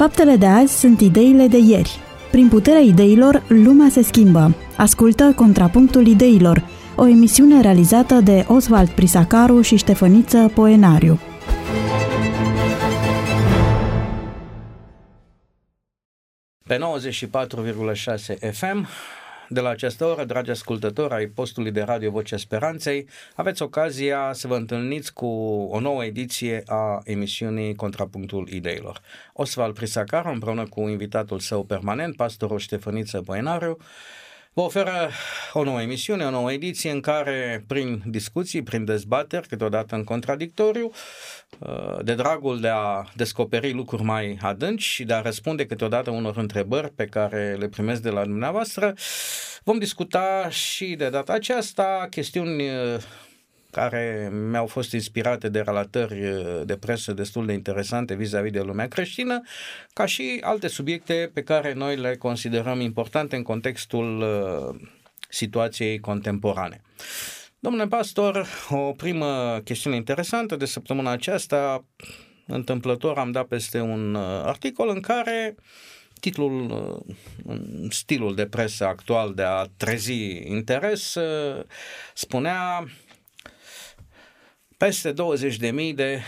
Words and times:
Faptele 0.00 0.36
de 0.36 0.46
azi 0.46 0.78
sunt 0.78 1.00
ideile 1.00 1.46
de 1.46 1.58
ieri. 1.58 1.98
Prin 2.30 2.48
puterea 2.48 2.80
ideilor, 2.80 3.42
lumea 3.48 3.88
se 3.88 4.02
schimbă. 4.02 4.54
Ascultă 4.76 5.32
Contrapunctul 5.36 6.06
Ideilor, 6.06 6.64
o 6.96 7.06
emisiune 7.06 7.60
realizată 7.60 8.14
de 8.14 8.44
Oswald 8.48 8.88
Prisacaru 8.88 9.60
și 9.60 9.76
Ștefăniță 9.76 10.50
Poenariu. 10.54 11.18
Pe 16.66 16.78
94,6 16.78 18.52
FM 18.52 18.86
de 19.52 19.60
la 19.60 19.68
această 19.68 20.04
oră, 20.04 20.24
dragi 20.24 20.50
ascultători 20.50 21.14
ai 21.14 21.26
postului 21.26 21.70
de 21.70 21.82
radio 21.82 22.10
Vocea 22.10 22.36
Speranței, 22.36 23.06
aveți 23.34 23.62
ocazia 23.62 24.30
să 24.32 24.46
vă 24.46 24.56
întâlniți 24.56 25.12
cu 25.12 25.26
o 25.70 25.80
nouă 25.80 26.04
ediție 26.04 26.62
a 26.66 27.00
emisiunii 27.04 27.74
Contrapunctul 27.74 28.48
Ideilor. 28.48 29.00
Osval 29.32 29.72
Prisacar, 29.72 30.26
împreună 30.26 30.64
cu 30.64 30.80
invitatul 30.80 31.38
său 31.38 31.64
permanent, 31.64 32.16
pastorul 32.16 32.58
Ștefăniță 32.58 33.20
Boenariu, 33.24 33.78
vă 34.52 34.60
oferă 34.60 35.10
o 35.52 35.64
nouă 35.64 35.82
emisiune, 35.82 36.24
o 36.24 36.30
nouă 36.30 36.52
ediție 36.52 36.90
în 36.90 37.00
care, 37.00 37.64
prin 37.66 38.02
discuții, 38.06 38.62
prin 38.62 38.84
dezbateri, 38.84 39.48
câteodată 39.48 39.94
în 39.94 40.04
contradictoriu, 40.04 40.90
uh, 41.58 41.98
de 42.02 42.14
dragul 42.14 42.60
de 42.60 42.68
a 42.68 43.04
descoperi 43.14 43.72
lucruri 43.72 44.02
mai 44.02 44.38
adânci 44.40 44.82
și 44.82 45.04
de 45.04 45.12
a 45.12 45.20
răspunde 45.20 45.66
câteodată 45.66 46.10
unor 46.10 46.36
întrebări 46.36 46.90
pe 46.90 47.04
care 47.04 47.56
le 47.58 47.68
primesc 47.68 48.02
de 48.02 48.10
la 48.10 48.24
dumneavoastră, 48.24 48.94
vom 49.64 49.78
discuta 49.78 50.48
și 50.48 50.94
de 50.94 51.08
data 51.08 51.32
aceasta 51.32 52.06
chestiuni 52.10 52.68
uh, 52.68 52.96
care 53.70 54.30
mi-au 54.50 54.66
fost 54.66 54.92
inspirate 54.92 55.48
de 55.48 55.60
relatări 55.60 56.26
uh, 56.26 56.60
de 56.64 56.76
presă 56.76 57.12
destul 57.12 57.46
de 57.46 57.52
interesante 57.52 58.14
vis-a-vis 58.14 58.52
de 58.52 58.60
lumea 58.60 58.88
creștină, 58.88 59.40
ca 59.92 60.06
și 60.06 60.38
alte 60.40 60.68
subiecte 60.68 61.30
pe 61.34 61.42
care 61.42 61.72
noi 61.72 61.96
le 61.96 62.16
considerăm 62.16 62.80
importante 62.80 63.36
în 63.36 63.42
contextul 63.42 64.20
uh, 64.20 64.88
situației 65.28 66.00
contemporane. 66.00 66.82
Domnule 67.58 67.86
pastor, 67.86 68.46
o 68.70 68.92
primă 68.92 69.60
chestiune 69.64 69.96
interesantă 69.96 70.56
de 70.56 70.64
săptămâna 70.64 71.10
aceasta, 71.10 71.84
întâmplător 72.46 73.18
am 73.18 73.30
dat 73.30 73.46
peste 73.46 73.80
un 73.80 74.14
uh, 74.14 74.22
articol 74.44 74.88
în 74.88 75.00
care 75.00 75.54
titlul, 76.20 76.70
în 77.44 77.88
stilul 77.90 78.34
de 78.34 78.46
presă 78.46 78.86
actual 78.86 79.34
de 79.34 79.42
a 79.42 79.64
trezi 79.76 80.12
interes, 80.46 81.16
spunea 82.14 82.84
peste 84.86 85.12
20.000 85.12 85.94
de 85.94 86.20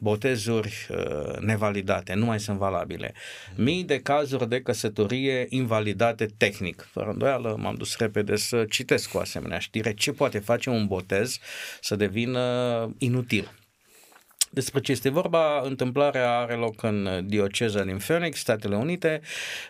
botezuri 0.00 0.86
uh, 0.90 1.38
nevalidate, 1.38 2.14
nu 2.14 2.24
mai 2.24 2.40
sunt 2.40 2.58
valabile. 2.58 3.14
Mii 3.56 3.84
de 3.84 4.00
cazuri 4.00 4.48
de 4.48 4.60
căsătorie 4.60 5.46
invalidate 5.48 6.26
tehnic. 6.36 6.88
Fără 6.90 7.10
îndoială 7.10 7.56
m-am 7.58 7.74
dus 7.74 7.96
repede 7.96 8.36
să 8.36 8.64
citesc 8.64 9.14
o 9.14 9.18
asemenea 9.18 9.58
știre. 9.58 9.94
Ce 9.94 10.12
poate 10.12 10.38
face 10.38 10.70
un 10.70 10.86
botez 10.86 11.38
să 11.80 11.96
devină 11.96 12.94
inutil? 12.98 13.50
Despre 14.50 14.80
ce 14.80 14.92
este 14.92 15.08
vorba, 15.08 15.60
întâmplarea 15.64 16.38
are 16.38 16.54
loc 16.54 16.82
în 16.82 17.26
dioceza 17.26 17.84
din 17.84 17.96
Phoenix, 17.96 18.38
Statele 18.38 18.76
Unite. 18.76 19.20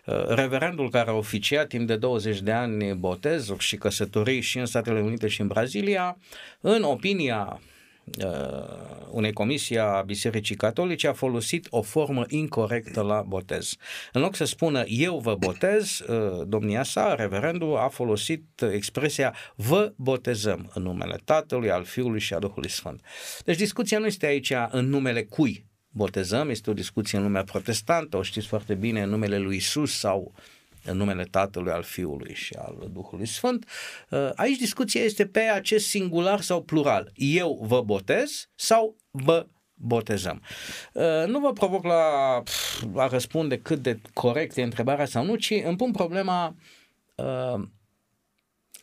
Uh, 0.06 0.26
reverendul 0.26 0.90
care 0.90 1.10
a 1.10 1.14
oficiat 1.14 1.68
timp 1.68 1.86
de 1.86 1.96
20 1.96 2.40
de 2.40 2.52
ani 2.52 2.94
botezuri 2.94 3.64
și 3.64 3.76
căsătorii 3.76 4.40
și 4.40 4.58
în 4.58 4.66
Statele 4.66 5.00
Unite 5.00 5.28
și 5.28 5.40
în 5.40 5.46
Brazilia, 5.46 6.16
în 6.60 6.82
opinia 6.82 7.48
uh, 7.52 7.72
unei 9.10 9.32
comisii 9.32 9.78
a 9.78 10.02
Bisericii 10.02 10.56
Catolice 10.56 11.08
a 11.08 11.12
folosit 11.12 11.66
o 11.70 11.82
formă 11.82 12.24
incorrectă 12.28 13.00
la 13.00 13.22
botez. 13.22 13.76
În 14.12 14.20
loc 14.20 14.34
să 14.34 14.44
spună 14.44 14.82
eu 14.86 15.18
vă 15.18 15.34
botez, 15.34 15.98
uh, 15.98 16.46
domnia 16.46 16.82
sa, 16.82 17.14
reverendul, 17.14 17.76
a 17.76 17.88
folosit 17.88 18.44
expresia 18.72 19.34
vă 19.56 19.92
botezăm 19.96 20.70
în 20.74 20.82
numele 20.82 21.20
Tatălui, 21.24 21.70
al 21.70 21.84
Fiului 21.84 22.20
și 22.20 22.34
al 22.34 22.40
Duhului 22.40 22.70
Sfânt. 22.70 23.00
Deci 23.44 23.56
discuția 23.56 23.98
nu 23.98 24.06
este 24.06 24.26
aici 24.26 24.52
în 24.70 24.88
numele 24.88 25.22
cui 25.22 25.66
botezăm, 25.88 26.48
este 26.48 26.70
o 26.70 26.72
discuție 26.72 27.18
în 27.18 27.24
lumea 27.24 27.44
protestantă, 27.44 28.16
o 28.16 28.22
știți 28.22 28.46
foarte 28.46 28.74
bine, 28.74 29.02
în 29.02 29.08
numele 29.08 29.38
lui 29.38 29.56
Isus 29.56 29.98
sau 29.98 30.32
uh, 30.34 30.42
în 30.84 30.96
numele 30.96 31.24
Tatălui, 31.24 31.72
al 31.72 31.82
Fiului 31.82 32.34
și 32.34 32.54
al 32.54 32.88
Duhului 32.92 33.26
Sfânt. 33.26 33.68
Uh, 34.10 34.30
aici 34.34 34.58
discuția 34.58 35.02
este 35.02 35.26
pe 35.26 35.40
acest 35.40 35.86
singular 35.86 36.40
sau 36.40 36.62
plural. 36.62 37.12
Eu 37.14 37.58
vă 37.62 37.82
botez 37.82 38.48
sau 38.54 38.96
vă 39.10 39.46
botezăm. 39.74 40.42
Uh, 40.92 41.24
nu 41.26 41.40
vă 41.40 41.52
provoc 41.52 41.84
la 41.84 42.42
a 42.94 43.06
răspunde 43.06 43.58
cât 43.58 43.82
de 43.82 44.00
corect 44.12 44.56
e 44.56 44.62
întrebarea 44.62 45.06
sau 45.06 45.24
nu, 45.24 45.34
ci 45.34 45.50
îmi 45.50 45.76
pun 45.76 45.90
problema 45.90 46.56
uh, 47.14 47.62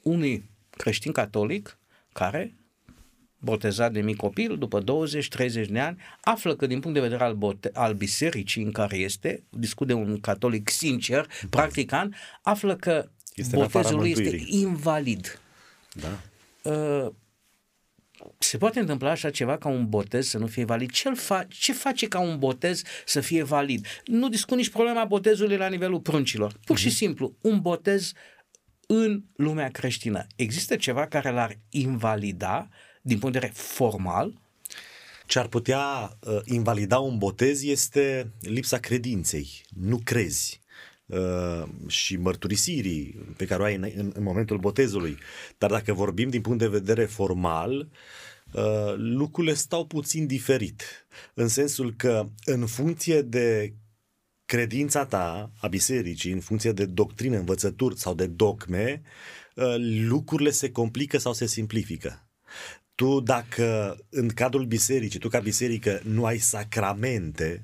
unui 0.02 0.50
creștin 0.70 1.12
catolic 1.12 1.80
care 2.14 2.61
botezat 3.42 3.92
de 3.92 4.02
mic 4.02 4.16
copil, 4.16 4.58
după 4.58 4.84
20-30 4.84 5.68
de 5.70 5.80
ani, 5.80 5.98
află 6.22 6.56
că 6.56 6.66
din 6.66 6.80
punct 6.80 6.96
de 6.96 7.04
vedere 7.04 7.24
al, 7.24 7.34
bote- 7.34 7.72
al 7.74 7.94
bisericii 7.94 8.64
în 8.64 8.72
care 8.72 8.98
este, 8.98 9.44
discut 9.50 9.88
de 9.88 9.94
un 9.94 10.20
catolic 10.20 10.70
sincer, 10.70 11.28
practicant, 11.50 12.16
află 12.42 12.76
că 12.76 13.10
este 13.36 13.56
botezul 13.56 14.00
lui 14.00 14.10
este 14.10 14.44
invalid. 14.46 15.40
Da. 15.94 16.20
Uh, 16.72 17.12
se 18.38 18.58
poate 18.58 18.80
întâmpla 18.80 19.10
așa 19.10 19.30
ceva 19.30 19.58
ca 19.58 19.70
un 19.70 19.90
botez 19.90 20.28
să 20.28 20.38
nu 20.38 20.48
fie 20.48 20.66
valid? 20.66 20.92
Ce, 20.92 21.12
fa- 21.12 21.48
ce 21.48 21.74
face 21.74 22.08
ca 22.08 22.20
un 22.20 22.40
botez 22.40 22.82
să 23.06 23.22
fie 23.22 23.44
valid? 23.44 23.88
Nu 24.06 24.30
discut 24.30 24.58
nici 24.58 24.70
problema 24.70 25.06
botezului 25.06 25.58
la 25.58 25.68
nivelul 25.68 26.00
pruncilor. 26.00 26.54
Pur 26.66 26.78
și 26.78 26.88
uh-huh. 26.88 26.96
simplu, 26.96 27.36
un 27.42 27.62
botez 27.62 28.12
în 28.88 29.24
lumea 29.36 29.70
creștină. 29.70 30.28
Există 30.36 30.76
ceva 30.76 31.08
care 31.08 31.32
l-ar 31.32 31.60
invalida 31.70 32.70
uh, 32.70 32.91
din 33.02 33.20
punct 33.20 33.34
de 33.34 33.40
vedere 33.40 33.60
formal, 33.62 34.42
ce 35.32 35.40
ar 35.40 35.48
putea 35.48 36.18
uh, 36.20 36.40
invalida 36.46 37.00
un 37.00 37.18
botez 37.18 37.64
este 37.64 38.32
lipsa 38.40 38.78
credinței. 38.78 39.64
Nu 39.70 40.00
crezi 40.04 40.62
uh, 41.06 41.64
și 41.88 42.18
mărturisirii 42.18 43.34
pe 43.38 43.46
care 43.46 43.62
o 43.62 43.66
ai 43.66 43.76
în, 43.76 43.92
în, 43.96 44.12
în 44.16 44.24
momentul 44.24 44.58
botezului. 44.58 45.18
Dar 45.58 45.70
dacă 45.70 45.94
vorbim 45.94 46.30
din 46.30 46.42
punct 46.42 46.60
de 46.60 46.68
vedere 46.68 47.06
formal, 47.06 47.90
uh, 48.54 48.94
lucrurile 48.96 49.54
stau 49.54 49.86
puțin 49.86 50.28
diferit. 50.28 51.08
În 51.34 51.48
sensul 51.48 51.94
că 51.98 52.30
în 52.46 52.66
funcție 52.66 53.22
de 53.22 53.74
credința 54.46 55.06
ta 55.06 55.52
a 55.58 55.68
bisericii, 55.68 56.32
în 56.32 56.40
funcție 56.40 56.72
de 56.72 56.86
doctrină, 56.86 57.38
învățături 57.38 58.00
sau 58.00 58.14
de 58.14 58.28
dogme, 58.28 59.02
uh, 59.56 59.76
lucrurile 59.80 60.50
se 60.50 60.72
complică 60.72 61.18
sau 61.18 61.34
se 61.34 61.46
simplifică 61.46 62.26
tu 63.02 63.20
dacă 63.20 63.98
în 64.10 64.28
cadrul 64.28 64.66
bisericii, 64.66 65.20
tu 65.20 65.28
ca 65.28 65.40
biserică 65.40 66.02
nu 66.04 66.26
ai 66.26 66.38
sacramente, 66.38 67.64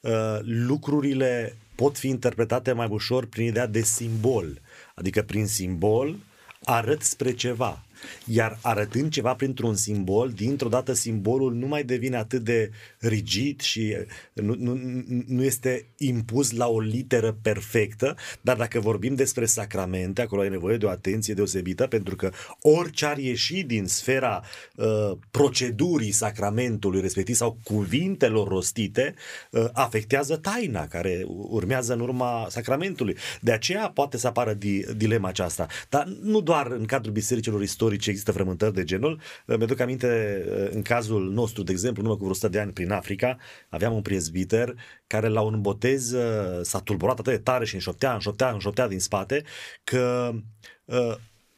uh, 0.00 0.38
lucrurile 0.42 1.56
pot 1.74 1.98
fi 1.98 2.08
interpretate 2.08 2.72
mai 2.72 2.88
ușor 2.90 3.26
prin 3.26 3.46
ideea 3.46 3.66
de 3.66 3.80
simbol. 3.80 4.60
Adică 4.94 5.22
prin 5.22 5.46
simbol 5.46 6.16
arăt 6.64 7.02
spre 7.02 7.32
ceva. 7.32 7.84
Iar 8.26 8.58
arătând 8.62 9.10
ceva 9.10 9.34
printr-un 9.34 9.74
simbol, 9.74 10.30
dintr-o 10.30 10.68
dată 10.68 10.92
simbolul 10.92 11.54
nu 11.54 11.66
mai 11.66 11.84
devine 11.84 12.16
atât 12.16 12.42
de 12.44 12.70
rigid 12.98 13.60
și 13.60 13.96
nu, 14.32 14.54
nu, 14.58 15.02
nu 15.26 15.44
este 15.44 15.86
impus 15.96 16.50
la 16.50 16.68
o 16.68 16.80
literă 16.80 17.36
perfectă, 17.42 18.16
dar 18.40 18.56
dacă 18.56 18.80
vorbim 18.80 19.14
despre 19.14 19.44
sacramente, 19.44 20.22
acolo 20.22 20.40
ai 20.40 20.48
nevoie 20.48 20.76
de 20.76 20.86
o 20.86 20.88
atenție 20.88 21.34
deosebită, 21.34 21.86
pentru 21.86 22.16
că 22.16 22.30
orice 22.60 23.06
ar 23.06 23.18
ieși 23.18 23.62
din 23.62 23.86
sfera 23.86 24.42
uh, 24.76 25.12
procedurii 25.30 26.12
sacramentului 26.12 27.00
respectiv 27.00 27.34
sau 27.34 27.58
cuvintelor 27.64 28.48
rostite, 28.48 29.14
uh, 29.50 29.64
afectează 29.72 30.36
taina 30.36 30.86
care 30.86 31.24
urmează 31.26 31.92
în 31.92 32.00
urma 32.00 32.46
sacramentului. 32.50 33.16
De 33.40 33.52
aceea 33.52 33.90
poate 33.90 34.16
să 34.16 34.26
apară 34.26 34.54
di, 34.54 34.84
dilema 34.96 35.28
aceasta. 35.28 35.66
Dar 35.88 36.04
nu 36.22 36.40
doar 36.40 36.66
în 36.66 36.84
cadrul 36.84 37.12
bisericilor 37.12 37.62
istorice, 37.62 37.91
istorice 37.92 38.10
există 38.10 38.32
frământări 38.32 38.74
de 38.74 38.84
genul. 38.84 39.20
Uh, 39.46 39.56
mi-aduc 39.56 39.80
aminte, 39.80 40.44
uh, 40.48 40.68
în 40.70 40.82
cazul 40.82 41.32
nostru, 41.32 41.62
de 41.62 41.72
exemplu, 41.72 42.02
numai 42.02 42.16
cu 42.16 42.22
vreo 42.22 42.34
100 42.34 42.48
de 42.48 42.60
ani 42.60 42.72
prin 42.72 42.90
Africa, 42.90 43.36
aveam 43.68 43.94
un 43.94 44.02
prezbiter 44.02 44.74
care 45.06 45.28
la 45.28 45.40
un 45.40 45.60
botez 45.60 46.12
uh, 46.12 46.60
s-a 46.62 46.80
tulburat 46.80 47.18
atât 47.18 47.32
de 47.32 47.38
tare 47.38 47.64
și 47.64 47.74
înșoptea, 47.74 48.12
înșoptea, 48.12 48.50
înșoptea 48.50 48.88
din 48.88 49.00
spate, 49.00 49.42
că 49.84 50.34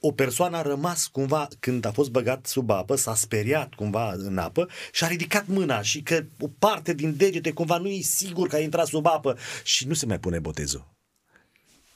o 0.01 0.13
persoană 0.13 0.57
a 0.57 0.63
rămas 0.63 1.07
cumva, 1.07 1.49
când 1.61 1.85
a 1.85 1.93
fost 1.93 2.11
băgat 2.11 2.47
sub 2.47 2.71
apă, 2.71 2.97
s-a 2.97 3.15
speriat 3.15 3.75
cumva 3.75 4.13
în 4.17 4.39
apă 4.39 4.69
și 4.93 5.05
a 5.05 5.07
ridicat 5.07 5.47
mâna 5.47 5.83
și 5.83 6.03
că 6.03 6.25
o 6.41 6.49
parte 6.59 6.95
din 6.95 7.17
degete 7.17 7.53
cumva 7.53 7.79
nu 7.79 7.89
e 7.89 8.01
sigur 8.01 8.49
că 8.49 8.57
a 8.57 8.59
intrat 8.59 8.87
sub 8.87 9.07
apă 9.07 9.39
și 9.63 9.87
nu 9.87 9.95
se 9.95 10.07
mai 10.07 10.19
pune 10.19 10.39
botezul 10.39 10.95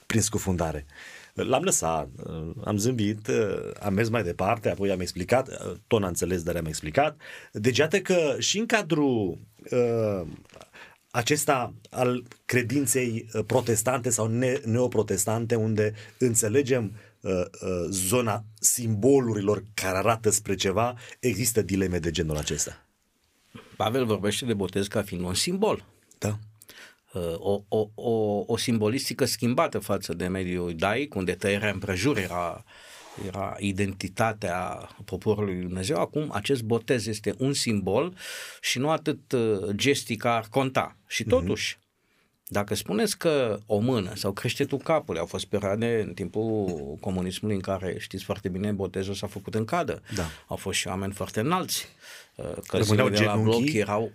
prin 0.06 0.20
scufundare. 0.20 0.87
L-am 1.43 1.62
lăsat, 1.62 2.08
am 2.64 2.76
zâmbit, 2.76 3.29
am 3.81 3.94
mers 3.94 4.08
mai 4.08 4.23
departe, 4.23 4.70
apoi 4.70 4.90
am 4.90 5.00
explicat, 5.00 5.49
tot 5.87 6.00
n-a 6.00 6.06
înțeles, 6.06 6.43
dar 6.43 6.56
am 6.56 6.67
explicat. 6.67 7.20
Deci 7.52 7.79
iată 7.79 8.00
că 8.00 8.37
și 8.38 8.58
în 8.58 8.67
cadrul 8.67 9.38
uh, 9.70 10.26
acesta 11.11 11.75
al 11.90 12.25
credinței 12.44 13.29
uh, 13.32 13.44
protestante 13.46 14.11
sau 14.11 14.26
ne- 14.26 14.61
neoprotestante, 14.64 15.55
unde 15.55 15.94
înțelegem 16.19 16.93
uh, 17.20 17.32
uh, 17.32 17.87
zona 17.90 18.44
simbolurilor 18.61 19.62
care 19.75 19.96
arată 19.96 20.31
spre 20.31 20.55
ceva, 20.55 20.94
există 21.20 21.62
dileme 21.62 21.99
de 21.99 22.11
genul 22.11 22.37
acesta. 22.37 22.87
Pavel 23.76 24.06
vorbește 24.06 24.44
de 24.44 24.55
botez 24.55 24.87
ca 24.87 25.02
fiind 25.02 25.25
un 25.25 25.35
simbol. 25.35 25.85
Da? 26.19 26.38
Uh, 27.13 27.35
o, 27.39 27.63
o, 27.69 27.89
o, 27.95 28.45
o 28.47 28.57
simbolistică 28.57 29.25
schimbată 29.25 29.79
față 29.79 30.15
de 30.15 30.27
mediul 30.27 30.71
iudaic, 30.71 31.15
unde 31.15 31.33
tăierea 31.33 31.71
împrejur 31.71 32.19
era, 32.19 32.65
era 33.27 33.57
identitatea 33.59 34.89
poporului 35.05 35.55
lui 35.55 35.63
Dumnezeu. 35.63 36.01
Acum 36.01 36.31
acest 36.33 36.63
botez 36.63 37.07
este 37.07 37.35
un 37.39 37.53
simbol 37.53 38.15
și 38.61 38.79
nu 38.79 38.91
atât 38.91 39.33
uh, 39.33 39.69
gestica 39.75 40.37
ar 40.37 40.47
conta. 40.51 40.97
Și 41.07 41.25
totuși, 41.25 41.75
mm-hmm. 41.77 41.87
Dacă 42.51 42.75
spuneți 42.75 43.19
că 43.19 43.59
o 43.67 43.79
mână 43.79 44.13
sau 44.15 44.33
creștetul 44.33 44.79
capului 44.79 45.21
au 45.21 45.27
fost 45.27 45.45
perioade 45.45 46.05
în 46.07 46.15
timpul 46.15 46.67
comunismului 47.01 47.57
în 47.57 47.63
care 47.63 47.97
știți 47.99 48.25
foarte 48.25 48.49
bine 48.49 48.73
botezul 48.73 49.15
s-a 49.15 49.27
făcut 49.27 49.55
în 49.55 49.65
cadă. 49.65 50.03
Da. 50.15 50.25
Au 50.47 50.57
fost 50.57 50.79
și 50.79 50.89
oameni 50.89 51.13
foarte 51.13 51.41
înalți. 51.41 51.87
Uh, 52.35 52.45
Rămâneau 52.45 52.67
Călzile 52.67 53.09
de 53.09 53.25
la 53.25 53.35
genunchii? 53.35 53.63
bloc 53.63 53.75
erau 53.75 54.13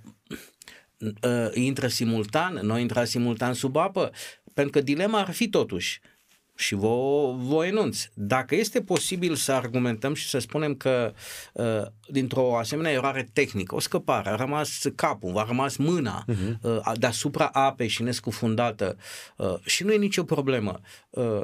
uh, 1.00 1.50
intră 1.54 1.88
simultan, 1.88 2.60
noi 2.62 2.82
intra 2.82 3.04
simultan 3.04 3.54
sub 3.54 3.76
apă, 3.76 4.12
pentru 4.54 4.72
că 4.72 4.82
dilema 4.82 5.20
ar 5.20 5.32
fi 5.32 5.50
totuși 5.50 6.02
și 6.56 6.76
vă, 6.76 7.34
vă 7.38 7.66
enunț. 7.66 8.06
Dacă 8.14 8.56
este 8.56 8.82
posibil 8.82 9.36
să 9.36 9.52
argumentăm 9.52 10.14
și 10.14 10.28
să 10.28 10.40
spunem 10.40 10.76
că 10.76 11.14
uh, 11.54 11.82
dintr-o 12.08 12.58
asemenea 12.58 12.92
eroare 12.92 13.30
tehnică, 13.34 13.76
o 13.76 13.80
scăpare, 13.80 14.30
a 14.30 14.36
rămas 14.36 14.82
capul, 14.96 15.38
a 15.38 15.44
rămas 15.48 15.76
mâna 15.76 16.26
uh-huh. 16.26 16.60
uh, 16.62 16.92
deasupra 16.96 17.46
apei 17.46 17.88
și 17.88 18.04
nescufundată 18.04 18.98
uh, 19.38 19.56
și 19.66 19.84
nu 19.84 19.92
e 19.92 19.98
nicio 19.98 20.24
problemă. 20.24 20.80
Uh, 21.10 21.44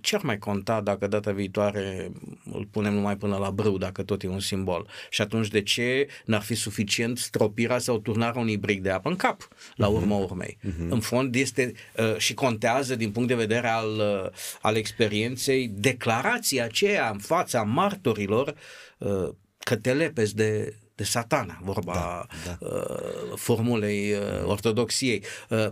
ce 0.00 0.14
ar 0.14 0.22
mai 0.22 0.38
conta 0.38 0.80
dacă 0.80 1.06
data 1.06 1.32
viitoare 1.32 2.12
îl 2.52 2.66
punem 2.70 2.94
numai 2.94 3.16
până 3.16 3.36
la 3.36 3.50
brâu, 3.50 3.78
dacă 3.78 4.02
tot 4.02 4.22
e 4.22 4.28
un 4.28 4.40
simbol? 4.40 4.88
Și 5.10 5.22
atunci 5.22 5.48
de 5.48 5.62
ce 5.62 6.08
n-ar 6.24 6.42
fi 6.42 6.54
suficient 6.54 7.18
stropirea 7.18 7.78
sau 7.78 7.98
turnarea 7.98 8.40
unui 8.40 8.56
bric 8.56 8.82
de 8.82 8.90
apă 8.90 9.08
în 9.08 9.16
cap, 9.16 9.48
la 9.74 9.86
urma 9.86 10.16
urmei? 10.16 10.58
Uh-huh. 10.60 10.88
În 10.88 11.00
fond 11.00 11.34
este 11.34 11.72
uh, 11.96 12.16
și 12.16 12.34
contează 12.34 12.96
din 12.96 13.10
punct 13.10 13.28
de 13.28 13.34
vedere 13.34 13.68
al, 13.68 13.88
uh, 13.88 14.30
al 14.60 14.76
experienței 14.76 15.68
declarația 15.68 16.64
aceea 16.64 17.10
în 17.10 17.18
fața 17.18 17.62
martorilor 17.62 18.54
uh, 18.98 19.28
că 19.58 19.76
te 19.76 19.92
lepezi 19.92 20.34
de, 20.34 20.74
de 20.94 21.04
satana, 21.04 21.58
vorba 21.62 21.92
Da, 21.92 22.26
da. 22.44 22.66
uh, 22.66 23.36
formulei 23.36 24.12
uh, 24.12 24.44
ortodoxiei. 24.44 25.22
Uh, 25.48 25.68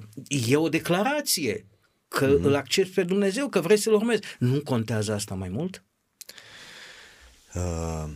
e 0.49 0.57
o 0.57 0.69
declarație 0.69 1.65
că 2.09 2.27
mm-hmm. 2.27 2.43
îl 2.43 2.55
accepti 2.55 2.95
pe 2.95 3.03
Dumnezeu, 3.03 3.49
că 3.49 3.61
vrei 3.61 3.77
să-L 3.77 3.93
urmezi. 3.93 4.23
Nu 4.39 4.61
contează 4.61 5.13
asta 5.13 5.35
mai 5.35 5.49
mult? 5.49 5.85
Uh, 7.55 8.09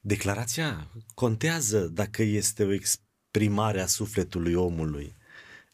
declarația 0.00 0.88
contează 1.14 1.86
dacă 1.86 2.22
este 2.22 2.64
o 2.64 2.72
exprimare 2.72 3.80
a 3.80 3.86
sufletului 3.86 4.54
omului, 4.54 5.16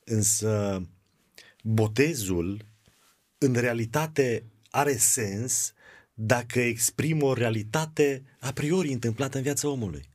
însă 0.05 0.83
botezul 1.63 2.65
în 3.39 3.55
realitate 3.55 4.45
are 4.71 4.97
sens 4.97 5.73
dacă 6.15 6.61
exprimă 6.61 7.25
o 7.25 7.33
realitate 7.33 8.23
a 8.41 8.53
priori 8.53 8.93
întâmplată 8.93 9.37
în 9.37 9.43
viața 9.43 9.69
omului. 9.69 10.09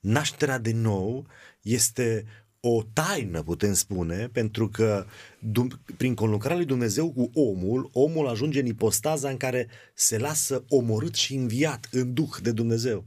Nașterea 0.00 0.58
de 0.58 0.72
nou 0.72 1.26
este 1.62 2.24
o 2.60 2.82
taină, 2.92 3.42
putem 3.42 3.72
spune, 3.72 4.28
pentru 4.32 4.68
că 4.68 5.06
dum- 5.38 5.80
prin 5.96 6.14
conlucrarea 6.14 6.56
lui 6.56 6.66
Dumnezeu 6.66 7.12
cu 7.12 7.30
omul, 7.34 7.90
omul 7.92 8.28
ajunge 8.28 8.60
în 8.60 8.66
ipostaza 8.66 9.28
în 9.28 9.36
care 9.36 9.68
se 9.94 10.18
lasă 10.18 10.64
omorât 10.68 11.14
și 11.14 11.34
înviat 11.34 11.88
în 11.90 12.14
duh 12.14 12.36
de 12.42 12.52
Dumnezeu. 12.52 13.04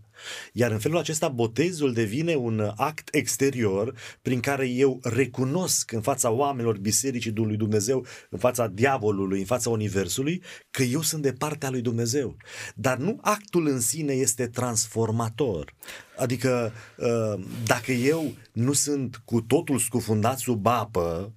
Iar 0.53 0.71
în 0.71 0.79
felul 0.79 0.97
acesta 0.97 1.27
botezul 1.27 1.94
devine 1.94 2.35
un 2.35 2.71
act 2.75 3.15
exterior 3.15 3.94
prin 4.21 4.39
care 4.39 4.68
eu 4.69 5.00
recunosc 5.03 5.91
în 5.91 6.01
fața 6.01 6.29
oamenilor 6.29 6.77
bisericii 6.77 7.33
lui 7.35 7.57
Dumnezeu, 7.57 8.06
în 8.29 8.39
fața 8.39 8.68
diavolului, 8.68 9.39
în 9.39 9.45
fața 9.45 9.69
universului, 9.69 10.41
că 10.71 10.83
eu 10.83 11.01
sunt 11.01 11.21
de 11.21 11.33
partea 11.33 11.69
lui 11.69 11.81
Dumnezeu. 11.81 12.35
Dar 12.75 12.97
nu 12.97 13.18
actul 13.21 13.68
în 13.68 13.79
sine 13.79 14.13
este 14.13 14.47
transformator. 14.47 15.73
Adică 16.18 16.71
uh, 16.97 17.44
dacă 17.65 17.91
eu 17.91 18.33
nu 18.51 18.74
sunt 18.74 19.21
cu 19.25 19.41
totul 19.41 19.79
scufundat 19.79 20.38
sub 20.38 20.65
apă, 20.65 21.09
în- 21.15 21.31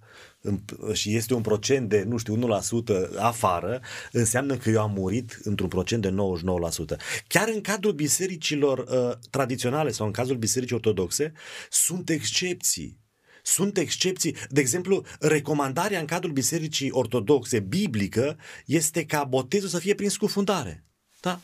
și 0.93 1.15
este 1.17 1.35
un 1.35 1.43
procent 1.43 1.89
de, 1.89 2.03
nu 2.03 2.17
știu, 2.17 2.61
1% 3.15 3.19
afară, 3.19 3.81
înseamnă 4.13 4.57
că 4.57 4.71
eu 4.71 4.81
am 4.81 4.93
murit 4.93 5.39
într-un 5.43 5.69
procent 5.69 6.03
de 6.03 6.15
99%. 6.95 6.97
Chiar 7.27 7.49
în 7.49 7.61
cadrul 7.61 7.93
bisericilor 7.93 8.79
uh, 8.79 9.17
tradiționale 9.31 9.91
sau 9.91 10.07
în 10.07 10.13
cazul 10.13 10.37
bisericii 10.37 10.75
ortodoxe, 10.75 11.33
sunt 11.71 12.09
excepții. 12.09 13.03
Sunt 13.43 13.79
excepții. 13.79 14.37
De 14.49 14.61
exemplu, 14.61 15.05
recomandarea 15.21 16.01
în 16.01 16.07
cadrul 16.07 16.33
bisericii 16.33 16.91
ortodoxe 16.91 17.61
biblică 17.61 18.37
este 18.67 19.05
ca 19.05 19.25
botezul 19.25 19.69
să 19.69 19.79
fie 19.79 19.95
prin 19.95 20.11
scufundare. 20.11 20.85
Da? 21.21 21.41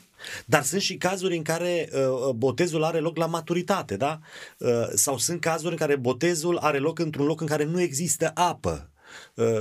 Dar 0.46 0.62
sunt 0.62 0.80
și 0.80 0.96
cazuri 0.96 1.36
în 1.36 1.42
care 1.42 1.88
uh, 1.92 2.32
botezul 2.34 2.84
are 2.84 2.98
loc 2.98 3.16
la 3.16 3.26
maturitate, 3.26 3.96
da? 3.96 4.18
Uh, 4.58 4.88
sau 4.94 5.18
sunt 5.18 5.40
cazuri 5.40 5.70
în 5.70 5.78
care 5.78 5.96
botezul 5.96 6.56
are 6.56 6.78
loc 6.78 6.98
într-un 6.98 7.26
loc 7.26 7.40
în 7.40 7.46
care 7.46 7.64
nu 7.64 7.80
există 7.80 8.30
apă, 8.34 8.89
uh, 8.89 8.89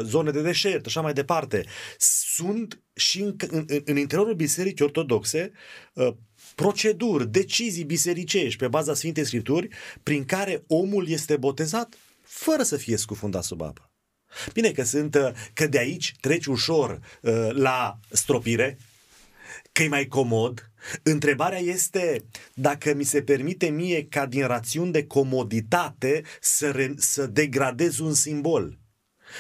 zone 0.04 0.32
de 0.32 0.42
deșert, 0.42 0.86
așa 0.86 1.02
mai 1.02 1.14
departe. 1.14 1.66
Sunt 1.98 2.84
și 2.94 3.22
în, 3.22 3.36
în, 3.50 3.66
în 3.86 3.98
interiorul 3.98 4.34
bisericii 4.34 4.86
ortodoxe 4.86 5.52
uh, 5.94 6.14
proceduri, 6.56 7.28
decizii 7.28 7.84
bisericești 7.84 8.60
pe 8.60 8.68
baza 8.68 8.94
Sfintei 8.94 9.26
Scripturi 9.26 9.68
prin 10.04 10.26
care 10.26 10.64
omul 10.68 11.10
este 11.10 11.38
botezat 11.38 11.96
fără 12.22 12.64
să 12.64 12.78
fie 12.78 12.98
scufundat 12.98 13.44
sub 13.44 13.62
apă. 13.62 13.92
Bine 14.54 14.72
că 14.72 14.84
sunt, 14.84 15.16
uh, 15.16 15.32
că 15.54 15.68
de 15.68 15.78
aici 15.78 16.16
treci 16.20 16.46
ușor 16.46 17.00
uh, 17.22 17.50
la 17.52 18.00
stropire, 18.10 18.78
că 19.72 19.84
e 19.84 19.88
mai 19.88 20.08
comod. 20.08 20.72
Întrebarea 21.04 21.60
este 21.60 22.24
dacă 22.54 22.94
mi 22.94 23.04
se 23.04 23.22
permite 23.22 23.70
mie 23.70 24.06
ca 24.06 24.26
din 24.26 24.48
rațiuni 24.48 24.92
de 24.92 25.06
comoditate 25.06 26.22
să, 26.42 26.72
re, 26.72 26.94
să 26.98 27.28
degradez 27.28 28.00
un 28.00 28.14
simbol. 28.14 28.79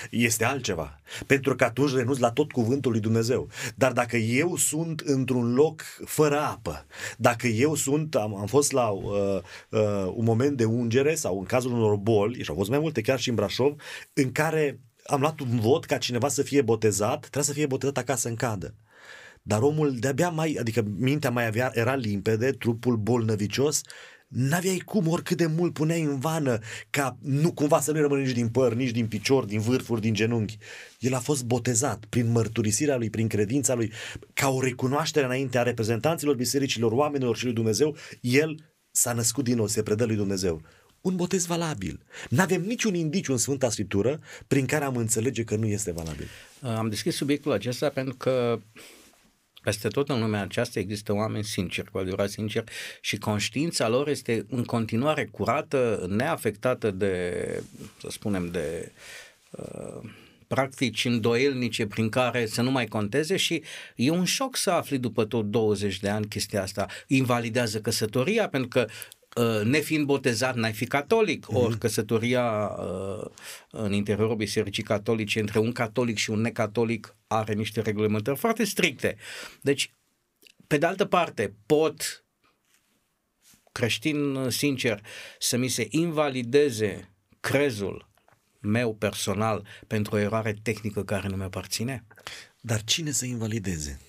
Este 0.09 0.45
altceva. 0.45 0.99
Pentru 1.25 1.55
că 1.55 1.63
atunci 1.63 1.93
renunț 1.93 2.17
la 2.17 2.31
tot 2.31 2.51
cuvântul 2.51 2.91
lui 2.91 2.99
Dumnezeu. 2.99 3.49
Dar 3.75 3.91
dacă 3.91 4.17
eu 4.17 4.55
sunt 4.55 4.99
într-un 4.99 5.53
loc 5.53 5.81
fără 6.05 6.39
apă, 6.39 6.85
dacă 7.17 7.47
eu 7.47 7.75
sunt, 7.75 8.15
am, 8.15 8.35
am 8.35 8.45
fost 8.45 8.71
la 8.71 8.87
uh, 8.89 9.39
uh, 9.69 10.11
un 10.13 10.23
moment 10.23 10.57
de 10.57 10.65
ungere 10.65 11.15
sau 11.15 11.39
în 11.39 11.45
cazul 11.45 11.71
unor 11.71 11.95
boli, 11.95 12.43
și 12.43 12.49
au 12.49 12.55
fost 12.55 12.69
mai 12.69 12.79
multe 12.79 13.01
chiar 13.01 13.19
și 13.19 13.29
în 13.29 13.35
Brașov, 13.35 13.75
în 14.13 14.31
care 14.31 14.79
am 15.05 15.19
luat 15.19 15.39
un 15.39 15.59
vot 15.59 15.85
ca 15.85 15.97
cineva 15.97 16.27
să 16.27 16.41
fie 16.41 16.61
botezat, 16.61 17.19
trebuie 17.19 17.43
să 17.43 17.53
fie 17.53 17.65
botezat 17.65 17.97
acasă 17.97 18.27
în 18.27 18.35
cadă. 18.35 18.75
Dar 19.41 19.61
omul 19.61 19.95
de-abia 19.99 20.29
mai, 20.29 20.57
adică 20.59 20.83
mintea 20.97 21.29
mai 21.29 21.45
avea, 21.45 21.71
era 21.73 21.95
limpede, 21.95 22.51
trupul 22.51 22.95
bolnăvicios, 22.95 23.81
n-aveai 24.29 24.81
cum, 24.85 25.07
oricât 25.07 25.37
de 25.37 25.45
mult 25.45 25.73
puneai 25.73 26.01
în 26.01 26.19
vană, 26.19 26.59
ca 26.89 27.17
nu 27.21 27.51
cumva 27.51 27.79
să 27.79 27.91
nu 27.91 28.01
rămână 28.01 28.21
nici 28.21 28.33
din 28.33 28.49
păr, 28.49 28.73
nici 28.73 28.91
din 28.91 29.07
picior, 29.07 29.45
din 29.45 29.59
vârfuri, 29.59 30.01
din 30.01 30.13
genunchi. 30.13 30.57
El 30.99 31.13
a 31.13 31.19
fost 31.19 31.43
botezat 31.43 32.05
prin 32.09 32.31
mărturisirea 32.31 32.97
lui, 32.97 33.09
prin 33.09 33.27
credința 33.27 33.73
lui, 33.73 33.91
ca 34.33 34.49
o 34.49 34.61
recunoaștere 34.61 35.25
înainte 35.25 35.57
a 35.57 35.63
reprezentanților 35.63 36.35
bisericilor, 36.35 36.91
oamenilor 36.91 37.37
și 37.37 37.43
lui 37.43 37.53
Dumnezeu, 37.53 37.95
el 38.21 38.73
s-a 38.91 39.13
născut 39.13 39.43
din 39.43 39.55
nou, 39.55 39.67
se 39.67 39.83
predă 39.83 40.05
lui 40.05 40.15
Dumnezeu. 40.15 40.61
Un 41.01 41.15
botez 41.15 41.45
valabil. 41.45 41.99
N-avem 42.29 42.61
niciun 42.61 42.93
indiciu 42.93 43.31
în 43.31 43.37
Sfânta 43.37 43.69
Scriptură 43.69 44.19
prin 44.47 44.65
care 44.65 44.83
am 44.83 44.95
înțelege 44.95 45.43
că 45.43 45.55
nu 45.55 45.65
este 45.65 45.91
valabil. 45.91 46.27
Am 46.61 46.89
deschis 46.89 47.15
subiectul 47.15 47.51
acesta 47.51 47.89
pentru 47.89 48.15
că 48.15 48.59
peste 49.63 49.87
tot 49.87 50.09
în 50.09 50.19
lumea 50.19 50.41
aceasta 50.41 50.79
există 50.79 51.13
oameni 51.13 51.43
sinceri, 51.43 51.91
cu 51.91 51.97
adevărat 51.97 52.29
sinceri 52.29 52.71
și 53.01 53.17
conștiința 53.17 53.87
lor 53.87 54.07
este 54.07 54.45
în 54.49 54.63
continuare 54.63 55.25
curată, 55.25 56.05
neafectată 56.09 56.91
de, 56.91 57.63
să 58.01 58.07
spunem, 58.09 58.51
de 58.51 58.91
uh, 59.51 60.09
practici 60.47 61.05
îndoielnice 61.05 61.87
prin 61.87 62.09
care 62.09 62.45
să 62.45 62.61
nu 62.61 62.71
mai 62.71 62.85
conteze 62.85 63.37
și 63.37 63.63
e 63.95 64.09
un 64.09 64.25
șoc 64.25 64.55
să 64.55 64.71
afli 64.71 64.97
după 64.97 65.25
tot 65.25 65.45
20 65.45 65.99
de 65.99 66.09
ani 66.09 66.27
chestia 66.27 66.61
asta. 66.61 66.87
Invalidează 67.07 67.81
căsătoria 67.81 68.49
pentru 68.49 68.69
că 68.69 68.85
uh, 68.87 69.18
nefiind 69.63 70.05
botezat, 70.05 70.55
n-ai 70.55 70.73
fi 70.73 70.85
catolic, 70.85 71.45
mm-hmm. 71.45 71.55
ori 71.55 71.77
căsătoria 71.77 72.67
uh, 72.67 73.25
în 73.71 73.93
interiorul 73.93 74.35
bisericii 74.35 74.83
catolice 74.83 75.39
între 75.39 75.59
un 75.59 75.71
catolic 75.71 76.17
și 76.17 76.29
un 76.29 76.41
necatolic 76.41 77.15
are 77.27 77.53
niște 77.53 77.81
reglementări 77.81 78.37
foarte 78.37 78.63
stricte. 78.63 79.15
Deci, 79.61 79.93
pe 80.67 80.77
de 80.77 80.85
altă 80.85 81.05
parte, 81.05 81.53
pot 81.65 82.25
creștin 83.71 84.49
sincer, 84.49 85.01
să 85.39 85.57
mi 85.57 85.67
se 85.67 85.87
invalideze 85.89 87.13
crezul 87.39 88.09
meu 88.61 88.95
personal 88.95 89.67
pentru 89.87 90.15
o 90.15 90.19
eroare 90.19 90.53
tehnică 90.61 91.03
care 91.03 91.27
nu 91.27 91.35
mi-aparține? 91.35 92.05
Dar 92.61 92.83
cine 92.83 93.11
să 93.11 93.25
invalideze? 93.25 93.99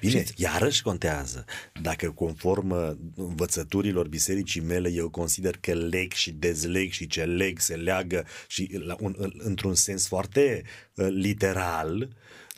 Bine, 0.00 0.24
iarăși 0.36 0.82
contează. 0.82 1.44
Dacă 1.82 2.10
conform 2.10 2.70
uh, 2.70 2.90
învățăturilor 3.16 4.08
bisericii 4.08 4.60
mele, 4.60 4.90
eu 4.90 5.10
consider 5.10 5.56
că 5.60 5.72
leg 5.74 6.12
și 6.12 6.30
dezleg 6.30 6.90
și 6.90 7.06
ce 7.06 7.24
leg 7.24 7.58
se 7.58 7.74
leagă 7.74 8.26
și 8.46 8.80
la 8.84 8.96
un, 9.00 9.14
într-un 9.38 9.74
sens 9.74 10.06
foarte 10.08 10.62
uh, 10.94 11.06
literal, 11.10 12.08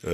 uh, 0.02 0.12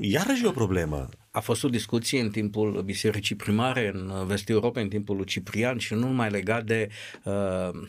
iarăși 0.00 0.44
e 0.44 0.46
o 0.46 0.50
problemă. 0.50 1.08
A 1.30 1.40
fost 1.40 1.64
o 1.64 1.68
discuție 1.68 2.20
în 2.20 2.30
timpul 2.30 2.82
bisericii 2.84 3.36
primare 3.36 3.90
în 3.94 4.26
vestul 4.26 4.54
Europei, 4.54 4.82
în 4.82 4.88
timpul 4.88 5.16
lui 5.16 5.26
Ciprian 5.26 5.78
și 5.78 5.94
nu 5.94 6.00
numai 6.00 6.30
legat 6.30 6.64
de 6.64 6.88
uh, 7.24 7.88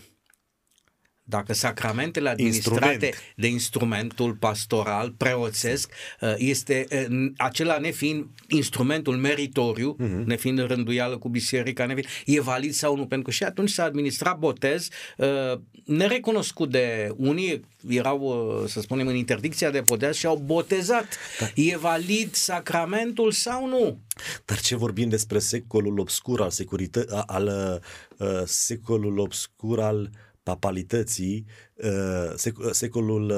dacă 1.24 1.53
sacramentele 1.53 2.30
administrate 2.30 2.92
Instrument. 2.92 3.34
de 3.36 3.48
instrumentul 3.48 4.34
pastoral, 4.34 5.12
preoțesc, 5.18 5.92
uh, 6.22 6.34
este 6.38 6.86
uh, 6.92 7.32
acela 7.38 7.77
nefiind 7.77 8.25
instrumentul 8.48 9.18
meritoriu, 9.18 9.96
uh-huh. 10.00 10.25
nefiind 10.25 10.65
rânduială 10.65 11.18
cu 11.18 11.30
biserica, 11.30 11.86
nefiind, 11.86 12.08
e 12.25 12.42
valid 12.42 12.74
sau 12.74 12.96
nu, 12.96 13.06
pentru 13.06 13.27
că 13.27 13.32
și 13.32 13.44
atunci 13.44 13.70
s-a 13.70 13.84
administrat 13.84 14.38
botez 14.38 14.88
uh, 15.18 15.60
nerecunoscut 15.86 16.70
de 16.70 17.13
unii, 17.18 17.62
erau, 17.89 18.63
să 18.68 18.82
spunem, 18.82 19.08
în 19.08 19.15
interdicția 19.15 19.70
de 19.70 19.82
botez 19.82 20.15
și 20.15 20.25
au 20.25 20.36
botezat. 20.46 21.08
Da. 21.39 21.50
E 21.56 21.77
valid 21.77 22.34
sacramentul 22.34 23.32
sau 23.32 23.68
nu? 23.68 24.00
Dar 24.46 24.60
ce 24.60 24.75
vorbim 24.75 25.10
despre 25.10 25.39
secolul 25.39 26.00
obscur 26.00 26.42
al 26.42 26.50
securității, 26.50 27.24
al 27.25 27.82
uh, 28.18 28.27
secolul 28.46 29.20
obscur 29.20 29.80
al 29.80 30.10
papalității 30.44 31.46
uh, 31.74 32.34
sec- 32.36 32.72
secolul 32.72 33.34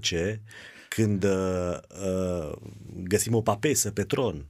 X, 0.00 0.10
uh, 0.10 0.34
când 0.88 1.24
uh, 1.24 2.52
găsim 3.02 3.34
o 3.34 3.42
papesă 3.42 3.90
pe 3.90 4.02
tron, 4.02 4.46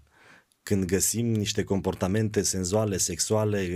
când 0.62 0.84
găsim 0.84 1.26
niște 1.26 1.64
comportamente 1.64 2.42
senzuale, 2.42 2.96
sexuale 2.96 3.68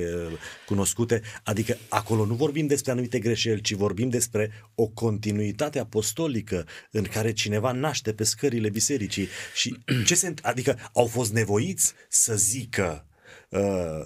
cunoscute, 0.67 1.23
adică 1.43 1.77
acolo 1.89 2.25
nu 2.25 2.35
vorbim 2.35 2.67
despre 2.67 2.91
anumite 2.91 3.19
greșeli, 3.19 3.61
ci 3.61 3.73
vorbim 3.73 4.09
despre 4.09 4.51
o 4.75 4.87
continuitate 4.87 5.79
apostolică 5.79 6.67
în 6.91 7.03
care 7.03 7.33
cineva 7.33 7.73
naște 7.73 8.13
pe 8.13 8.25
scările 8.25 8.69
bisericii. 8.69 9.29
Și 9.55 9.79
ce 10.07 10.15
se, 10.15 10.35
adică 10.43 10.79
au 10.93 11.07
fost 11.07 11.33
nevoiți 11.33 11.93
să 12.09 12.37
zică 12.37 13.07
uh, 13.49 14.05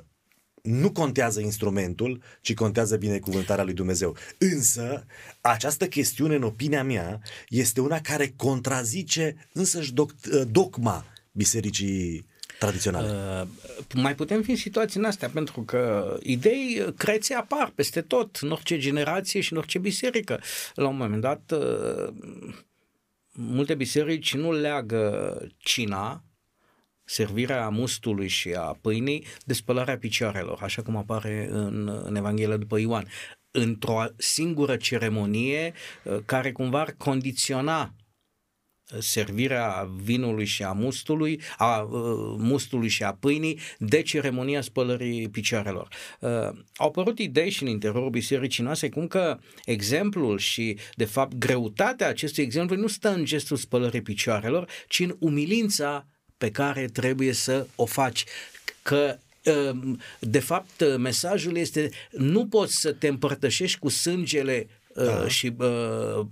nu 0.66 0.92
contează 0.92 1.40
instrumentul, 1.40 2.22
ci 2.40 2.54
contează 2.54 2.96
binecuvântarea 2.96 3.64
lui 3.64 3.74
Dumnezeu. 3.74 4.16
Însă, 4.38 5.06
această 5.40 5.88
chestiune, 5.88 6.34
în 6.34 6.42
opinia 6.42 6.84
mea, 6.84 7.20
este 7.48 7.80
una 7.80 8.00
care 8.00 8.32
contrazice 8.36 9.48
însăși 9.52 9.92
doc- 9.92 10.46
dogma 10.50 11.04
bisericii 11.32 12.26
tradiționale. 12.58 13.08
Uh, 13.08 13.48
mai 13.94 14.14
putem 14.14 14.42
fi 14.42 14.50
în 14.50 14.56
situații 14.56 15.00
în 15.00 15.06
astea, 15.06 15.28
pentru 15.28 15.60
că 15.60 16.16
idei 16.22 16.94
crețe 16.96 17.34
apar 17.34 17.72
peste 17.74 18.00
tot, 18.00 18.36
în 18.40 18.50
orice 18.50 18.78
generație 18.78 19.40
și 19.40 19.52
în 19.52 19.58
orice 19.58 19.78
biserică. 19.78 20.40
La 20.74 20.88
un 20.88 20.96
moment 20.96 21.20
dat, 21.20 21.50
uh, 21.50 22.12
multe 23.32 23.74
biserici 23.74 24.34
nu 24.34 24.52
leagă 24.52 25.36
cina 25.58 26.24
servirea 27.06 27.68
mustului 27.68 28.28
și 28.28 28.52
a 28.52 28.78
pâinii 28.80 29.24
de 29.44 29.52
spălarea 29.52 29.98
picioarelor, 29.98 30.58
așa 30.62 30.82
cum 30.82 30.96
apare 30.96 31.48
în, 31.50 31.88
în 32.04 32.16
Evanghelia 32.16 32.56
după 32.56 32.78
Ioan, 32.78 33.08
într-o 33.50 34.04
singură 34.16 34.76
ceremonie 34.76 35.72
uh, 36.04 36.18
care 36.24 36.52
cumva 36.52 36.80
ar 36.80 36.94
condiționa 36.98 37.82
uh, 37.82 38.98
servirea 38.98 39.90
vinului 40.02 40.44
și 40.44 40.62
a 40.62 40.72
mustului, 40.72 41.40
a 41.56 41.78
uh, 41.80 42.34
mustului 42.38 42.88
și 42.88 43.02
a 43.02 43.14
pâinii 43.14 43.58
de 43.78 44.02
ceremonia 44.02 44.60
spălării 44.60 45.28
picioarelor. 45.28 45.88
Uh, 46.20 46.30
au 46.76 46.86
apărut 46.86 47.18
idei 47.18 47.50
și 47.50 47.62
în 47.62 47.68
interiorul 47.68 48.10
bisericii 48.10 48.64
noastre 48.64 48.88
cum 48.88 49.06
că 49.06 49.38
exemplul 49.64 50.38
și 50.38 50.78
de 50.94 51.04
fapt 51.04 51.34
greutatea 51.34 52.08
acestui 52.08 52.42
exemplu 52.42 52.76
nu 52.76 52.86
stă 52.86 53.08
în 53.08 53.24
gestul 53.24 53.56
spălării 53.56 54.02
picioarelor, 54.02 54.68
ci 54.88 55.00
în 55.00 55.16
umilința 55.18 56.06
pe 56.38 56.50
care 56.50 56.86
trebuie 56.86 57.32
să 57.32 57.66
o 57.74 57.84
faci. 57.84 58.24
Că 58.82 59.18
um, 59.70 60.00
de 60.18 60.38
fapt 60.38 60.96
mesajul 60.98 61.56
este 61.56 61.90
nu 62.10 62.46
poți 62.46 62.80
să 62.80 62.92
te 62.92 63.08
împărtășești 63.08 63.78
cu 63.78 63.88
sângele 63.88 64.68
uh, 64.94 65.04
da. 65.04 65.28
și 65.28 65.52
uh, 65.58 66.26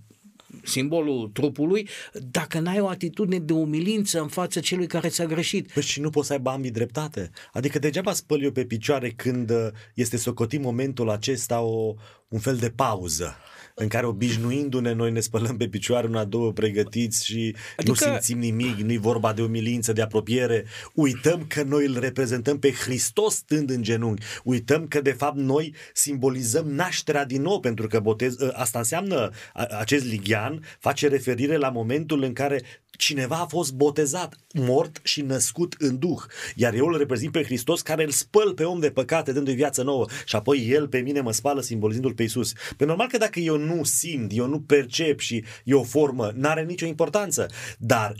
simbolul 0.62 1.30
trupului, 1.32 1.88
dacă 2.30 2.58
n-ai 2.58 2.80
o 2.80 2.88
atitudine 2.88 3.38
de 3.38 3.52
umilință 3.52 4.20
în 4.20 4.28
fața 4.28 4.60
celui 4.60 4.86
care 4.86 5.08
ți-a 5.08 5.26
greșit. 5.26 5.72
Păi 5.72 5.82
și 5.82 6.00
nu 6.00 6.10
poți 6.10 6.26
să 6.26 6.32
aibă 6.32 6.50
ambii 6.50 6.70
dreptate. 6.70 7.30
Adică 7.52 7.78
degeaba 7.78 8.12
spăl 8.12 8.42
eu 8.42 8.50
pe 8.50 8.64
picioare 8.64 9.10
când 9.10 9.50
uh, 9.50 9.68
este 9.94 10.16
socotit 10.16 10.60
momentul 10.60 11.10
acesta 11.10 11.60
o, 11.60 11.94
un 12.28 12.38
fel 12.38 12.56
de 12.56 12.70
pauză 12.70 13.36
în 13.74 13.88
care 13.88 14.06
obișnuindu-ne 14.06 14.92
noi 14.92 15.10
ne 15.10 15.20
spălăm 15.20 15.56
pe 15.56 15.68
picioare 15.68 16.06
una, 16.06 16.24
două 16.24 16.52
pregătiți 16.52 17.26
și 17.26 17.56
adică... 17.76 18.04
nu 18.04 18.10
simțim 18.10 18.38
nimic, 18.38 18.76
nu-i 18.76 18.96
vorba 18.96 19.32
de 19.32 19.42
umilință, 19.42 19.92
de 19.92 20.02
apropiere. 20.02 20.64
Uităm 20.94 21.44
că 21.48 21.62
noi 21.62 21.86
îl 21.86 21.98
reprezentăm 21.98 22.58
pe 22.58 22.72
Hristos 22.72 23.34
stând 23.34 23.70
în 23.70 23.82
genunchi. 23.82 24.24
Uităm 24.44 24.86
că 24.86 25.00
de 25.00 25.12
fapt 25.12 25.36
noi 25.36 25.74
simbolizăm 25.92 26.68
nașterea 26.68 27.24
din 27.24 27.42
nou, 27.42 27.60
pentru 27.60 27.86
că 27.86 28.00
botez, 28.00 28.38
ă, 28.38 28.52
asta 28.54 28.78
înseamnă 28.78 29.30
acest 29.78 30.04
ligian, 30.04 30.62
face 30.78 31.08
referire 31.08 31.56
la 31.56 31.70
momentul 31.70 32.22
în 32.22 32.32
care 32.32 32.62
cineva 32.96 33.36
a 33.36 33.46
fost 33.46 33.72
botezat, 33.72 34.36
mort 34.52 35.00
și 35.02 35.22
născut 35.22 35.74
în 35.78 35.98
Duh. 35.98 36.22
Iar 36.54 36.74
eu 36.74 36.86
îl 36.86 36.98
reprezint 36.98 37.32
pe 37.32 37.42
Hristos 37.42 37.82
care 37.82 38.04
îl 38.04 38.10
spăl 38.10 38.54
pe 38.54 38.64
om 38.64 38.80
de 38.80 38.90
păcate 38.90 39.32
dându-i 39.32 39.54
viață 39.54 39.82
nouă 39.82 40.06
și 40.24 40.36
apoi 40.36 40.68
el 40.68 40.88
pe 40.88 40.98
mine 40.98 41.20
mă 41.20 41.32
spală 41.32 41.60
simbolizându-l 41.60 42.14
pe 42.14 42.22
Isus. 42.22 42.52
Pe 42.76 42.84
normal 42.84 43.08
că 43.08 43.18
dacă 43.18 43.40
eu 43.40 43.56
nu 43.56 43.84
simt, 43.84 44.30
eu 44.34 44.46
nu 44.46 44.60
percep 44.60 45.18
și 45.18 45.44
e 45.64 45.74
o 45.74 45.82
formă, 45.82 46.32
n-are 46.34 46.64
nicio 46.64 46.86
importanță. 46.86 47.46
Dar 47.78 48.14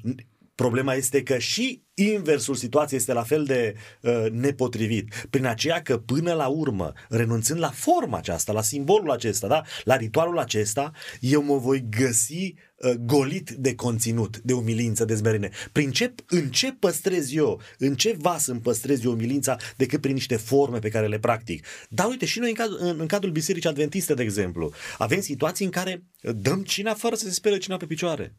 Problema 0.54 0.94
este 0.94 1.22
că 1.22 1.38
și 1.38 1.82
inversul 1.94 2.54
situației 2.54 2.98
este 2.98 3.12
la 3.12 3.22
fel 3.22 3.44
de 3.44 3.74
uh, 4.00 4.26
nepotrivit. 4.30 5.26
Prin 5.30 5.46
aceea 5.46 5.82
că 5.82 5.98
până 5.98 6.32
la 6.32 6.46
urmă, 6.46 6.92
renunțând 7.08 7.60
la 7.60 7.70
forma 7.70 8.16
aceasta, 8.16 8.52
la 8.52 8.62
simbolul 8.62 9.10
acesta, 9.10 9.46
da? 9.46 9.62
la 9.84 9.96
ritualul 9.96 10.38
acesta, 10.38 10.92
eu 11.20 11.42
mă 11.42 11.56
voi 11.56 11.86
găsi 11.98 12.54
uh, 12.54 12.54
golit 12.92 13.50
de 13.50 13.74
conținut, 13.74 14.38
de 14.38 14.52
umilință, 14.52 15.04
de 15.04 15.14
zmerine. 15.14 15.50
Prin 15.72 15.90
ce, 15.90 16.14
în 16.28 16.50
ce 16.50 16.72
păstrez 16.72 17.34
eu, 17.34 17.60
în 17.78 17.94
ce 17.94 18.16
vas 18.18 18.46
îmi 18.46 18.60
păstrez 18.60 19.04
eu 19.04 19.12
umilința 19.12 19.56
decât 19.76 20.00
prin 20.00 20.12
niște 20.12 20.36
forme 20.36 20.78
pe 20.78 20.88
care 20.88 21.06
le 21.06 21.18
practic. 21.18 21.66
Dar 21.88 22.06
uite, 22.06 22.26
și 22.26 22.38
noi 22.38 22.48
în, 22.48 22.54
caz, 22.54 22.68
în, 22.78 23.00
în 23.00 23.06
cadrul 23.06 23.32
Bisericii 23.32 23.68
Adventiste, 23.68 24.14
de 24.14 24.22
exemplu, 24.22 24.72
avem 24.98 25.20
situații 25.20 25.64
în 25.64 25.70
care 25.70 26.04
dăm 26.20 26.62
cina 26.62 26.94
fără 26.94 27.14
să 27.14 27.24
se 27.24 27.32
spere 27.32 27.58
cina 27.58 27.76
pe 27.76 27.86
picioare. 27.86 28.34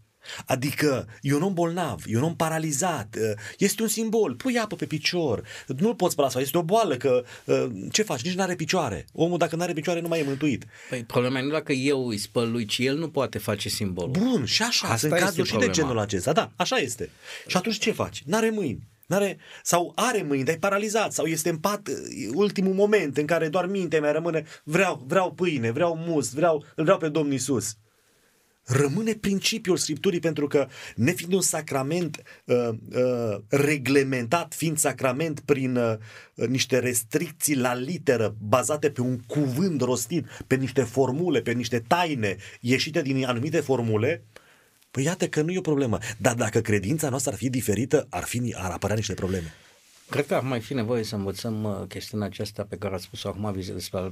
Adică 0.46 1.08
e 1.22 1.34
un 1.34 1.42
om 1.42 1.54
bolnav, 1.54 2.04
e 2.08 2.18
un 2.18 2.24
om 2.24 2.36
paralizat, 2.36 3.16
ă, 3.16 3.34
este 3.58 3.82
un 3.82 3.88
simbol, 3.88 4.36
pui 4.36 4.60
apă 4.60 4.76
pe 4.76 4.86
picior, 4.86 5.44
nu-l 5.78 5.96
poți 5.96 6.14
spăla 6.14 6.30
sau 6.30 6.42
este 6.42 6.58
o 6.58 6.64
boală, 6.64 6.98
că 6.98 7.24
ă, 7.48 7.72
ce 7.92 8.04
faci, 8.04 8.22
nici 8.22 8.34
nu 8.34 8.42
are 8.42 8.56
picioare. 8.56 9.06
Omul 9.14 9.38
dacă 9.38 9.56
nu 9.56 9.62
are 9.62 9.74
picioare 9.74 10.02
nu 10.02 10.08
mai 10.08 10.20
e 10.20 10.24
mântuit. 10.24 10.66
Păi 10.90 11.04
problema 11.04 11.42
nu 11.42 11.50
dacă 11.50 11.74
eu 11.74 12.08
îi 12.08 12.18
spăl 12.18 12.52
lui, 12.52 12.66
ci 12.66 12.78
el 12.78 12.98
nu 12.98 13.10
poate 13.10 13.38
face 13.38 13.70
simbolul. 13.70 14.12
Bun, 14.12 14.46
și 14.46 14.64
așa, 14.64 14.88
Asta 14.88 14.98
sunt 14.98 15.20
cazuri 15.20 15.48
și 15.48 15.58
de 15.58 15.70
genul 15.70 16.00
acesta, 16.00 16.32
da, 16.32 16.52
așa 16.56 16.76
este. 16.76 17.10
Și 17.48 17.58
atunci 17.58 17.78
ce 17.78 17.92
faci? 17.92 18.24
N-are 18.26 18.50
mâini. 18.50 18.88
N-are, 19.06 19.38
sau 19.64 19.92
are 19.96 20.22
mâini, 20.28 20.44
dar 20.44 20.56
e 20.56 20.58
paralizat, 20.58 21.14
sau 21.14 21.26
este 21.26 21.50
în 21.50 21.58
pat 21.58 21.90
ultimul 22.34 22.74
moment 22.74 23.18
în 23.18 23.26
care 23.26 23.48
doar 23.48 23.66
mintea 23.66 24.00
mea 24.00 24.12
rămâne, 24.12 24.46
vreau, 24.64 25.04
vreau 25.08 25.32
pâine, 25.32 25.72
vreau 25.72 25.96
mus, 26.08 26.34
vreau, 26.34 26.66
îl 26.76 26.84
vreau 26.84 26.98
pe 26.98 27.10
Domnul 27.10 27.34
Isus 27.34 27.76
rămâne 28.66 29.14
principiul 29.14 29.78
Scripturii 29.78 30.20
pentru 30.20 30.48
că, 30.48 30.68
nefiind 30.96 31.34
un 31.34 31.42
sacrament 31.42 32.22
uh, 32.46 32.70
uh, 32.96 33.38
reglementat, 33.48 34.54
fiind 34.54 34.78
sacrament 34.78 35.40
prin 35.40 35.76
uh, 35.76 35.96
niște 36.48 36.80
restricții 36.80 37.56
la 37.56 37.74
literă, 37.74 38.36
bazate 38.40 38.90
pe 38.90 39.02
un 39.02 39.20
cuvânt 39.20 39.82
rostit, 39.82 40.28
pe 40.48 40.56
niște 40.56 40.82
formule, 40.82 41.42
pe 41.42 41.52
niște 41.52 41.80
taine 41.88 42.36
ieșite 42.60 43.02
din 43.02 43.26
anumite 43.26 43.60
formule, 43.60 44.24
păi 44.92 45.04
iată 45.04 45.28
că 45.28 45.42
nu 45.42 45.52
e 45.52 45.58
o 45.58 45.62
problemă. 45.62 45.98
Dar 46.18 46.34
dacă 46.34 46.62
credința 46.62 47.10
noastră 47.10 47.32
ar 47.32 47.38
fi 47.38 47.50
diferită, 47.50 48.08
ar, 48.10 48.24
fi, 48.24 48.56
ar 48.58 48.72
apărea 48.72 48.96
niște 48.96 49.14
probleme. 49.14 49.54
Cred 50.10 50.26
că 50.26 50.36
ar 50.36 50.42
mai 50.42 50.60
fi 50.60 50.74
nevoie 50.74 51.04
să 51.04 51.16
învățăm 51.16 51.64
uh, 51.64 51.88
chestiunea 51.88 52.28
aceasta 52.28 52.64
pe 52.64 52.78
care 52.78 52.96
a 52.96 52.98
spus-o 52.98 53.28
acum 53.28 53.52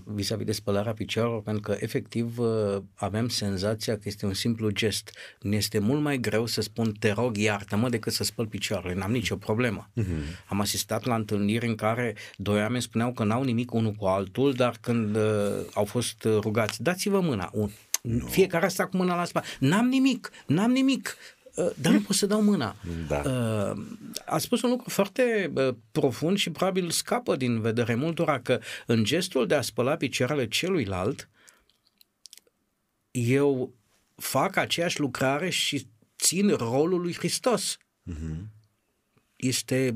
vis-a-vis 0.06 0.46
de 0.46 0.52
spălarea 0.52 0.94
picioarelor, 0.94 1.42
pentru 1.42 1.62
că 1.62 1.78
efectiv 1.80 2.38
uh, 2.38 2.78
avem 2.96 3.28
senzația 3.28 3.94
că 3.94 4.02
este 4.04 4.26
un 4.26 4.34
simplu 4.34 4.70
gest. 4.70 5.12
Mi 5.42 5.56
este 5.56 5.80
mult 5.80 6.02
mai 6.02 6.18
greu 6.18 6.46
să 6.46 6.62
spun 6.62 6.92
te 7.00 7.12
rog 7.12 7.38
iartă-mă 7.38 7.90
decât 7.90 8.14
să 8.14 8.24
spăl 8.24 8.48
picioarele, 8.48 8.94
n-am 8.94 9.12
nicio 9.12 9.36
problemă. 9.36 9.90
Uh-huh. 10.02 10.46
Am 10.48 10.60
asistat 10.60 11.06
la 11.06 11.16
întâlniri 11.16 11.68
în 11.68 11.76
care 11.76 12.16
doi 12.38 12.60
oameni 12.62 12.82
spuneau 12.82 13.12
că 13.12 13.24
n-au 13.24 13.44
nimic 13.44 13.74
unul 13.74 13.92
cu 13.92 14.06
altul, 14.06 14.54
dar 14.54 14.78
când 14.82 15.16
uh, 15.16 15.22
au 15.74 15.86
fost 15.86 16.24
rugați, 16.24 16.84
dați-vă 16.84 17.20
mâna, 17.20 17.50
un, 17.54 17.70
No. 18.04 18.28
Fiecare 18.28 18.66
asta 18.66 18.88
cu 18.88 18.98
mâna 18.98 19.16
la 19.16 19.26
spate. 19.26 19.48
N-am 19.60 19.88
nimic, 19.88 20.32
n-am 20.46 20.72
nimic. 20.72 21.18
Uh, 21.56 21.70
dar 21.82 21.92
nu 21.92 22.02
pot 22.02 22.16
să 22.16 22.26
dau 22.26 22.42
mâna. 22.42 22.76
Da. 23.08 23.22
Uh, 23.26 23.84
a 24.26 24.38
spus 24.38 24.62
un 24.62 24.70
lucru 24.70 24.90
foarte 24.90 25.52
uh, 25.56 25.76
profund 25.92 26.38
și 26.38 26.50
probabil 26.50 26.90
scapă 26.90 27.36
din 27.36 27.62
vedere 27.62 27.96
multora 27.96 28.40
că 28.40 28.60
în 28.86 29.04
gestul 29.04 29.48
de 29.48 29.56
a 29.56 29.62
spăla 29.62 29.96
picioarele 29.96 30.48
celuilalt, 30.48 31.30
eu 33.12 33.74
fac 34.16 34.56
aceeași 34.56 35.00
lucrare 35.00 35.50
și 35.50 35.88
țin 36.18 36.50
rolul 36.50 37.02
lui 37.02 37.14
Hristos. 37.14 37.78
Uh-huh. 38.12 38.42
Este 39.36 39.96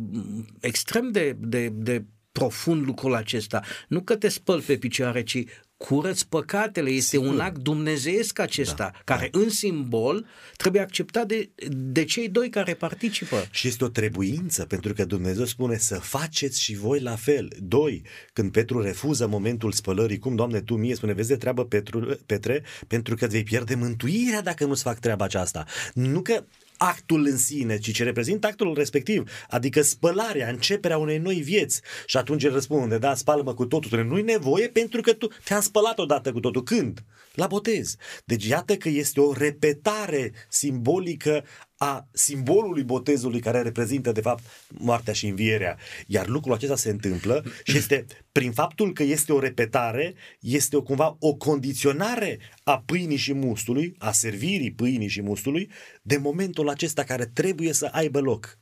extrem 0.60 1.12
de, 1.12 1.36
de, 1.40 1.70
de 1.70 2.06
profund 2.32 2.86
lucrul 2.86 3.16
acesta. 3.16 3.62
Nu 3.88 4.02
că 4.02 4.16
te 4.16 4.28
spăl 4.28 4.62
pe 4.62 4.78
picioare, 4.78 5.24
ci 5.24 5.44
curăț 5.78 6.22
păcatele. 6.22 6.90
Este 6.90 7.18
Sigur. 7.18 7.34
un 7.34 7.40
act 7.40 7.58
dumnezeiesc 7.58 8.40
acesta, 8.40 8.92
da, 8.94 9.02
care 9.04 9.30
da. 9.32 9.40
în 9.40 9.50
simbol 9.50 10.26
trebuie 10.58 10.82
acceptat 10.82 11.28
de, 11.28 11.50
de 11.70 12.04
cei 12.04 12.30
doi 12.30 12.50
care 12.50 12.74
participă. 12.74 13.48
Și 13.52 13.68
este 13.68 13.84
o 13.84 13.88
trebuință, 13.88 14.66
pentru 14.66 14.94
că 14.94 15.06
Dumnezeu 15.06 15.46
spune 15.46 15.78
să 15.78 15.96
faceți 15.96 16.62
și 16.62 16.76
voi 16.76 17.00
la 17.00 17.16
fel. 17.16 17.48
Doi, 17.60 18.02
când 18.34 18.52
Petru 18.52 18.82
refuză 18.82 19.28
momentul 19.28 19.72
spălării, 19.72 20.20
cum, 20.20 20.36
Doamne, 20.36 20.62
Tu 20.62 20.76
mie 20.76 20.96
spune, 20.96 21.14
vezi 21.14 21.28
de 21.28 21.38
treabă, 21.38 21.66
Petru, 21.66 22.20
Petre, 22.26 22.64
pentru 22.88 23.16
că 23.16 23.28
vei 23.28 23.44
pierde 23.44 23.76
mântuirea 23.76 24.42
dacă 24.42 24.66
nu-ți 24.66 24.84
fac 24.84 25.00
treaba 25.00 25.26
aceasta. 25.26 25.66
Nu 25.94 26.22
că 26.22 26.44
actul 26.78 27.26
în 27.26 27.38
sine, 27.38 27.78
ci 27.78 27.92
ce 27.92 28.04
reprezintă 28.04 28.48
actul 28.48 28.74
respectiv, 28.74 29.32
adică 29.50 29.82
spălarea, 29.82 30.50
începerea 30.50 30.98
unei 30.98 31.18
noi 31.18 31.36
vieți. 31.36 31.82
Și 32.06 32.18
atunci 32.18 32.44
el 32.44 32.54
răspunde, 32.54 32.98
da, 32.98 33.16
spală-mă 33.16 33.54
cu 33.54 33.66
totul, 33.66 34.04
nu-i 34.04 34.22
nevoie 34.22 34.68
pentru 34.68 35.02
că 35.02 35.14
tu 35.14 35.28
te-am 35.44 35.62
spălat 35.62 36.00
odată 36.00 36.32
cu 36.32 36.40
totul. 36.40 36.64
Când? 36.64 37.04
La 37.38 37.48
botez. 37.48 37.96
Deci 38.26 38.46
iată 38.46 38.76
că 38.76 38.90
este 38.90 39.20
o 39.20 39.34
repetare 39.34 40.32
simbolică 40.50 41.44
a 41.78 42.08
simbolului 42.12 42.84
botezului 42.84 43.40
care 43.40 43.62
reprezintă 43.62 44.12
de 44.12 44.22
fapt 44.22 44.44
moartea 44.70 45.14
și 45.14 45.28
învierea. 45.28 45.78
Iar 46.08 46.28
lucrul 46.28 46.54
acesta 46.54 46.76
se 46.76 46.90
întâmplă 46.90 47.44
și 47.64 47.78
este 47.78 48.06
prin 48.32 48.52
faptul 48.52 48.94
că 48.94 49.04
este 49.04 49.34
o 49.34 49.40
repetare, 49.40 50.14
este 50.40 50.76
o, 50.76 50.82
cumva 50.82 51.16
o 51.20 51.36
condiționare 51.36 52.40
a 52.64 52.84
pâinii 52.86 53.18
și 53.18 53.34
mustului, 53.34 53.96
a 53.98 54.12
servirii 54.12 54.74
pâinii 54.74 55.08
și 55.08 55.22
mustului, 55.22 55.72
de 56.02 56.18
momentul 56.18 56.70
acesta 56.70 57.04
care 57.04 57.26
trebuie 57.26 57.74
să 57.74 57.90
aibă 57.92 58.20
loc. 58.20 58.58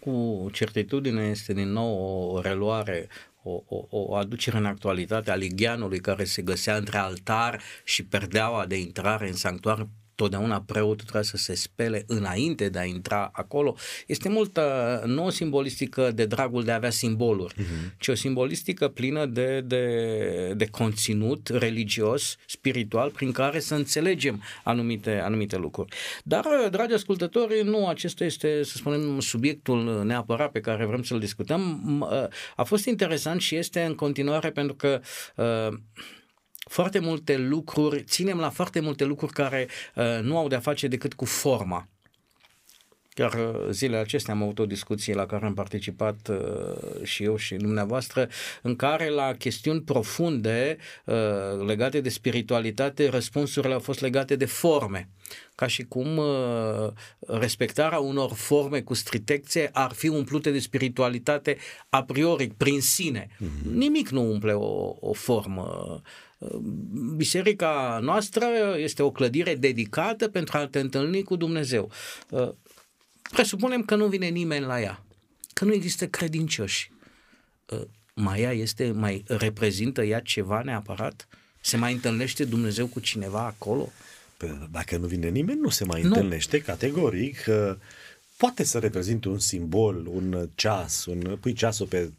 Cu 0.00 0.48
certitudine 0.52 1.22
este 1.22 1.52
din 1.52 1.68
nou 1.68 1.98
o 2.34 2.40
reluare 2.40 3.08
o, 3.48 3.62
o, 3.76 3.86
o 3.90 4.14
aducere 4.14 4.56
în 4.56 4.66
actualitate 4.66 5.30
a 5.30 5.34
ligheanului 5.34 6.00
care 6.00 6.24
se 6.24 6.42
găsea 6.42 6.76
între 6.76 6.98
altar 6.98 7.62
și 7.84 8.04
perdeaua 8.04 8.66
de 8.66 8.78
intrare 8.78 9.28
în 9.28 9.34
sanctuar 9.34 9.88
totdeauna 10.18 10.60
preotul 10.60 11.04
trebuie 11.04 11.22
să 11.22 11.36
se 11.36 11.54
spele 11.54 12.04
înainte 12.06 12.68
de 12.68 12.78
a 12.78 12.84
intra 12.84 13.30
acolo. 13.32 13.76
Este 14.06 14.28
multă, 14.28 14.62
nu 15.06 15.24
o 15.24 15.30
simbolistică 15.30 16.10
de 16.14 16.24
dragul 16.26 16.64
de 16.64 16.70
a 16.70 16.74
avea 16.74 16.90
simboluri, 16.90 17.54
uh-huh. 17.54 17.96
ci 17.98 18.08
o 18.08 18.14
simbolistică 18.14 18.88
plină 18.88 19.26
de, 19.26 19.60
de, 19.60 20.52
de 20.56 20.66
conținut 20.66 21.48
religios, 21.48 22.36
spiritual, 22.46 23.10
prin 23.10 23.32
care 23.32 23.60
să 23.60 23.74
înțelegem 23.74 24.42
anumite, 24.64 25.18
anumite 25.18 25.56
lucruri. 25.56 25.96
Dar, 26.24 26.44
dragi 26.70 26.94
ascultători, 26.94 27.64
nu 27.64 27.86
acesta 27.86 28.24
este, 28.24 28.62
să 28.62 28.76
spunem, 28.76 29.20
subiectul 29.20 30.04
neapărat 30.04 30.50
pe 30.50 30.60
care 30.60 30.84
vrem 30.86 31.02
să-l 31.02 31.18
discutăm. 31.18 31.62
A 32.56 32.62
fost 32.62 32.86
interesant 32.86 33.40
și 33.40 33.56
este 33.56 33.82
în 33.82 33.94
continuare 33.94 34.50
pentru 34.50 34.74
că 34.74 35.00
uh, 35.36 35.78
foarte 36.68 36.98
multe 36.98 37.36
lucruri, 37.36 38.02
ținem 38.02 38.38
la 38.38 38.50
foarte 38.50 38.80
multe 38.80 39.04
lucruri 39.04 39.32
care 39.32 39.68
uh, 39.94 40.04
nu 40.22 40.38
au 40.38 40.48
de-a 40.48 40.60
face 40.60 40.88
decât 40.88 41.14
cu 41.14 41.24
forma. 41.24 41.88
Chiar 43.18 43.34
uh, 43.34 43.70
zilele 43.70 44.00
acestea 44.00 44.34
am 44.34 44.42
avut 44.42 44.58
o 44.58 44.66
discuție 44.66 45.14
la 45.14 45.26
care 45.26 45.46
am 45.46 45.54
participat 45.54 46.28
uh, 46.28 47.02
și 47.02 47.22
eu 47.22 47.36
și 47.36 47.54
dumneavoastră, 47.54 48.28
în 48.62 48.76
care 48.76 49.08
la 49.08 49.34
chestiuni 49.34 49.80
profunde 49.80 50.76
uh, 51.04 51.14
legate 51.66 52.00
de 52.00 52.08
spiritualitate, 52.08 53.08
răspunsurile 53.08 53.74
au 53.74 53.80
fost 53.80 54.00
legate 54.00 54.36
de 54.36 54.44
forme. 54.44 55.08
Ca 55.54 55.66
și 55.66 55.84
cum 55.84 56.16
uh, 56.16 56.88
respectarea 57.26 57.98
unor 57.98 58.32
forme 58.32 58.80
cu 58.80 58.94
strictețe 58.94 59.70
ar 59.72 59.92
fi 59.92 60.08
umplute 60.08 60.50
de 60.50 60.58
spiritualitate 60.58 61.56
a 61.88 62.02
priori, 62.02 62.52
prin 62.56 62.80
sine. 62.80 63.26
Mm-hmm. 63.30 63.72
Nimic 63.72 64.08
nu 64.08 64.30
umple 64.30 64.52
o, 64.52 64.96
o 65.00 65.12
formă 65.12 66.00
Biserica 67.16 67.98
noastră 68.02 68.46
este 68.76 69.02
o 69.02 69.10
clădire 69.10 69.54
dedicată 69.54 70.28
pentru 70.28 70.58
a 70.58 70.66
te 70.66 70.78
întâlni 70.78 71.22
cu 71.22 71.36
Dumnezeu. 71.36 71.90
Presupunem 73.30 73.82
că 73.82 73.96
nu 73.96 74.06
vine 74.06 74.26
nimeni 74.26 74.64
la 74.64 74.80
ea, 74.80 75.04
că 75.52 75.64
nu 75.64 75.72
există 75.72 76.06
credincioși. 76.08 76.90
Mai 78.14 78.40
ea 78.40 78.52
este, 78.52 78.90
mai 78.90 79.24
reprezintă 79.26 80.02
ea 80.02 80.20
ceva 80.20 80.62
neapărat? 80.62 81.28
Se 81.60 81.76
mai 81.76 81.92
întâlnește 81.92 82.44
Dumnezeu 82.44 82.86
cu 82.86 83.00
cineva 83.00 83.46
acolo? 83.46 83.92
Păi, 84.36 84.68
dacă 84.70 84.96
nu 84.96 85.06
vine 85.06 85.28
nimeni, 85.28 85.60
nu 85.60 85.68
se 85.68 85.84
mai 85.84 86.02
nu. 86.02 86.06
întâlnește 86.06 86.60
categoric. 86.60 87.44
Poate 88.36 88.64
să 88.64 88.78
reprezinte 88.78 89.28
un 89.28 89.38
simbol, 89.38 90.06
un 90.06 90.48
ceas, 90.54 91.04
un, 91.04 91.36
pui 91.40 91.52
ceasul 91.52 91.86
pe, 91.86 92.12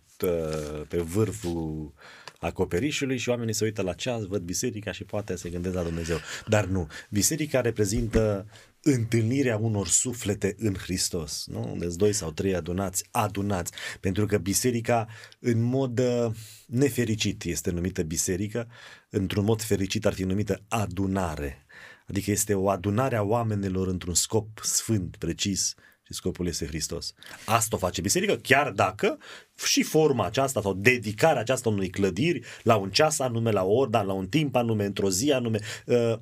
pe 0.87 0.97
vârful 0.97 1.93
acoperișului 2.39 3.17
și 3.17 3.29
oamenii 3.29 3.53
se 3.53 3.63
uită 3.63 3.81
la 3.81 3.93
ceas, 3.93 4.23
văd 4.23 4.41
biserica 4.41 4.91
și 4.91 5.03
poate 5.03 5.35
se 5.35 5.49
gândesc 5.49 5.75
la 5.75 5.83
Dumnezeu. 5.83 6.17
Dar 6.47 6.65
nu, 6.65 6.87
biserica 7.09 7.61
reprezintă 7.61 8.47
întâlnirea 8.81 9.57
unor 9.57 9.87
suflete 9.87 10.55
în 10.57 10.73
Hristos, 10.73 11.45
nu? 11.47 11.69
Unde 11.71 11.87
doi 11.95 12.13
sau 12.13 12.31
trei 12.31 12.55
adunați, 12.55 13.03
adunați, 13.11 13.71
pentru 13.99 14.25
că 14.25 14.37
biserica 14.37 15.07
în 15.39 15.61
mod 15.61 15.99
uh, 15.99 16.31
nefericit 16.65 17.43
este 17.43 17.71
numită 17.71 18.01
biserică, 18.03 18.67
într-un 19.09 19.43
mod 19.43 19.61
fericit 19.61 20.05
ar 20.05 20.13
fi 20.13 20.23
numită 20.23 20.63
adunare. 20.67 21.65
Adică 22.07 22.31
este 22.31 22.53
o 22.53 22.69
adunare 22.69 23.15
a 23.15 23.21
oamenilor 23.21 23.87
într-un 23.87 24.13
scop 24.13 24.59
sfânt, 24.63 25.15
precis, 25.15 25.75
și 26.09 26.15
scopul 26.15 26.47
este 26.47 26.65
Hristos. 26.65 27.13
Asta 27.45 27.75
o 27.75 27.79
face 27.79 28.01
biserică, 28.01 28.35
chiar 28.35 28.71
dacă 28.71 29.17
și 29.65 29.83
forma 29.83 30.25
aceasta 30.25 30.61
sau 30.61 30.73
dedicarea 30.73 31.41
aceasta 31.41 31.69
unui 31.69 31.89
clădiri 31.89 32.41
la 32.63 32.75
un 32.75 32.89
ceas 32.89 33.19
anume, 33.19 33.51
la 33.51 33.63
o 33.63 33.71
oră, 33.71 33.89
dar 33.89 34.05
la 34.05 34.13
un 34.13 34.27
timp 34.27 34.55
anume, 34.55 34.85
într-o 34.85 35.09
zi 35.09 35.31
anume, 35.31 35.59
uh, 35.85 36.13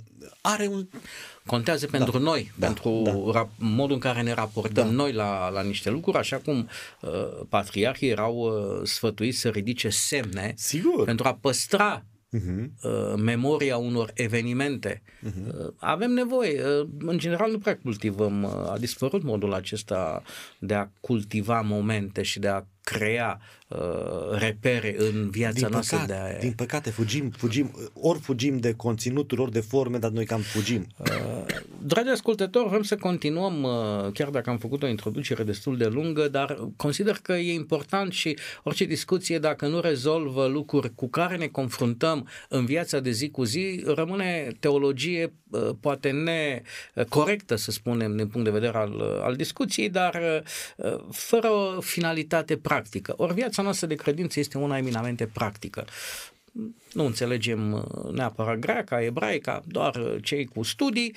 are 0.41 0.67
un... 0.67 0.87
Contează 1.45 1.87
da. 1.91 1.97
pentru 1.97 2.19
noi, 2.19 2.51
da. 2.55 2.65
pentru 2.65 3.01
da. 3.03 3.41
Rap- 3.41 3.57
modul 3.57 3.93
în 3.93 3.99
care 3.99 4.21
ne 4.21 4.33
raportăm 4.33 4.85
da. 4.85 4.93
noi 4.93 5.13
la, 5.13 5.49
la 5.49 5.61
niște 5.61 5.89
lucruri, 5.89 6.17
așa 6.17 6.37
cum 6.37 6.69
uh, 7.01 7.09
patriarhii 7.49 8.09
erau 8.09 8.35
uh, 8.35 8.81
sfătuiți 8.83 9.37
să 9.37 9.49
ridice 9.49 9.89
semne 9.89 10.53
Sigur. 10.55 11.05
pentru 11.05 11.27
a 11.27 11.33
păstra 11.41 12.05
uh-huh. 12.33 13.15
memoria 13.15 13.77
unor 13.77 14.11
evenimente. 14.13 15.01
Uh-huh. 15.27 15.73
Avem 15.77 16.11
nevoie, 16.11 16.63
uh, 16.63 16.87
în 16.99 17.17
general 17.17 17.51
nu 17.51 17.59
prea 17.59 17.77
cultivăm, 17.77 18.43
uh, 18.43 18.51
a 18.51 18.77
dispărut 18.79 19.23
modul 19.23 19.53
acesta 19.53 20.23
de 20.59 20.73
a 20.73 20.87
cultiva 20.99 21.61
momente 21.61 22.21
și 22.21 22.39
de 22.39 22.47
a 22.47 22.63
crea 22.91 23.39
uh, 23.67 23.77
repere 24.31 24.95
în 24.97 25.29
viața 25.29 25.53
din 25.53 25.67
noastră. 25.71 25.97
Păcate, 25.97 26.29
de 26.29 26.35
a... 26.35 26.39
Din 26.39 26.51
păcate, 26.51 26.89
fugim, 26.89 27.29
fugim, 27.29 27.91
ori 27.93 28.19
fugim 28.19 28.57
de 28.57 28.73
conținuturi, 28.73 29.41
ori 29.41 29.51
de 29.51 29.59
forme, 29.59 29.97
dar 29.97 30.11
noi 30.11 30.25
cam 30.25 30.41
fugim. 30.41 30.87
Uh, 30.97 31.07
dragi 31.83 32.09
ascultători, 32.09 32.69
vrem 32.69 32.81
să 32.81 32.95
continuăm, 32.95 33.63
uh, 33.63 34.11
chiar 34.13 34.29
dacă 34.29 34.49
am 34.49 34.57
făcut 34.57 34.83
o 34.83 34.87
introducere 34.87 35.43
destul 35.43 35.77
de 35.77 35.85
lungă, 35.85 36.27
dar 36.27 36.69
consider 36.75 37.19
că 37.21 37.33
e 37.33 37.53
important 37.53 38.11
și 38.11 38.37
orice 38.63 38.85
discuție, 38.85 39.39
dacă 39.39 39.67
nu 39.67 39.79
rezolvă 39.79 40.45
lucruri 40.45 40.95
cu 40.95 41.07
care 41.07 41.37
ne 41.37 41.47
confruntăm 41.47 42.27
în 42.49 42.65
viața 42.65 42.99
de 42.99 43.11
zi 43.11 43.29
cu 43.29 43.43
zi, 43.43 43.83
rămâne 43.85 44.51
teologie 44.59 45.33
uh, 45.49 45.69
poate 45.79 46.11
necorectă, 46.95 47.55
să 47.55 47.71
spunem, 47.71 48.15
din 48.15 48.27
punct 48.27 48.45
de 48.45 48.53
vedere 48.53 48.77
al, 48.77 49.21
al 49.21 49.35
discuției, 49.35 49.89
dar 49.89 50.43
uh, 50.77 50.95
fără 51.11 51.47
o 51.47 51.81
finalitate 51.81 52.57
practică 52.57 52.75
practică. 52.77 53.13
Ori 53.17 53.33
viața 53.33 53.61
noastră 53.61 53.87
de 53.87 53.95
credință 53.95 54.39
este 54.39 54.57
una 54.57 54.77
eminamente 54.77 55.25
practică. 55.25 55.85
Nu 56.93 57.05
înțelegem 57.05 57.73
uh, 57.73 58.11
neapărat 58.11 58.57
greaca, 58.57 59.03
ebraica, 59.03 59.63
doar 59.65 59.95
uh, 59.95 60.15
cei 60.23 60.45
cu 60.45 60.63
studii, 60.63 61.15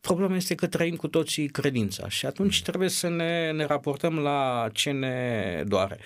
Problema 0.00 0.36
este 0.36 0.54
că 0.54 0.66
trăim 0.66 0.96
cu 0.96 1.08
toții 1.08 1.48
credința 1.48 2.08
și 2.08 2.26
atunci 2.26 2.62
trebuie 2.62 2.88
să 2.88 3.08
ne, 3.08 3.50
ne 3.50 3.64
raportăm 3.64 4.18
la 4.18 4.68
ce 4.72 4.90
ne 4.90 5.64
doare. 5.66 5.98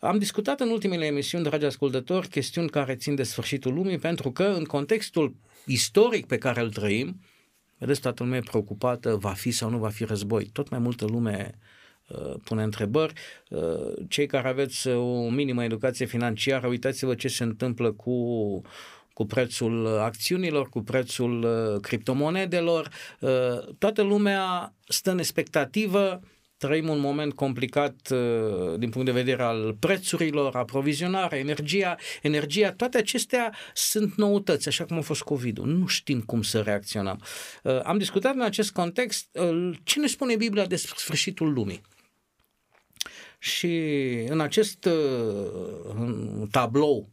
Am 0.00 0.18
discutat 0.18 0.60
în 0.60 0.68
ultimele 0.68 1.06
emisiuni, 1.06 1.44
dragi 1.44 1.64
ascultători, 1.64 2.28
chestiuni 2.28 2.68
care 2.68 2.94
țin 2.94 3.14
de 3.14 3.22
sfârșitul 3.22 3.74
lumii, 3.74 3.98
pentru 3.98 4.30
că 4.30 4.44
în 4.44 4.64
contextul 4.64 5.34
istoric 5.66 6.26
pe 6.26 6.38
care 6.38 6.60
îl 6.60 6.70
trăim, 6.70 7.20
vedeți, 7.78 8.00
toată 8.00 8.22
lumea 8.22 8.38
e 8.38 8.50
preocupată, 8.50 9.16
va 9.16 9.32
fi 9.32 9.50
sau 9.50 9.70
nu 9.70 9.78
va 9.78 9.88
fi 9.88 10.04
război. 10.04 10.44
Tot 10.44 10.68
mai 10.68 10.78
multă 10.78 11.04
lume 11.04 11.50
uh, 11.52 11.73
pune 12.44 12.62
întrebări. 12.62 13.12
Uh, 13.48 13.92
cei 14.08 14.26
care 14.26 14.48
aveți 14.48 14.88
o 14.88 15.28
minimă 15.28 15.64
educație 15.64 16.06
financiară, 16.06 16.66
uitați-vă 16.66 17.14
ce 17.14 17.28
se 17.28 17.42
întâmplă 17.42 17.92
cu 17.92 18.62
cu 19.12 19.26
prețul 19.26 19.86
acțiunilor, 19.86 20.68
cu 20.68 20.80
prețul 20.82 21.42
uh, 21.42 21.80
criptomonedelor. 21.80 22.88
Toată 23.78 24.02
lumea 24.02 24.74
stă 24.88 25.10
în 25.10 25.18
expectativă 25.18 26.20
trăim 26.66 26.88
un 26.88 27.00
moment 27.00 27.34
complicat 27.34 28.08
uh, 28.10 28.78
din 28.78 28.90
punct 28.90 29.06
de 29.06 29.12
vedere 29.12 29.42
al 29.42 29.76
prețurilor, 29.78 30.56
aprovizionarea, 30.56 31.38
energia, 31.38 31.96
energia, 32.22 32.72
toate 32.72 32.98
acestea 32.98 33.54
sunt 33.74 34.14
noutăți, 34.14 34.68
așa 34.68 34.84
cum 34.84 34.96
a 34.96 35.00
fost 35.00 35.22
COVID-ul. 35.22 35.66
Nu 35.66 35.86
știm 35.86 36.20
cum 36.20 36.42
să 36.42 36.60
reacționăm. 36.60 37.20
Uh, 37.62 37.80
am 37.82 37.98
discutat 37.98 38.34
în 38.34 38.40
acest 38.40 38.72
context 38.72 39.28
uh, 39.32 39.70
ce 39.82 40.00
ne 40.00 40.06
spune 40.06 40.36
Biblia 40.36 40.66
despre 40.66 40.94
sfârșitul 40.96 41.52
lumii. 41.52 41.80
Și 43.44 43.76
în 44.28 44.40
acest 44.40 44.88
tablou 46.50 47.08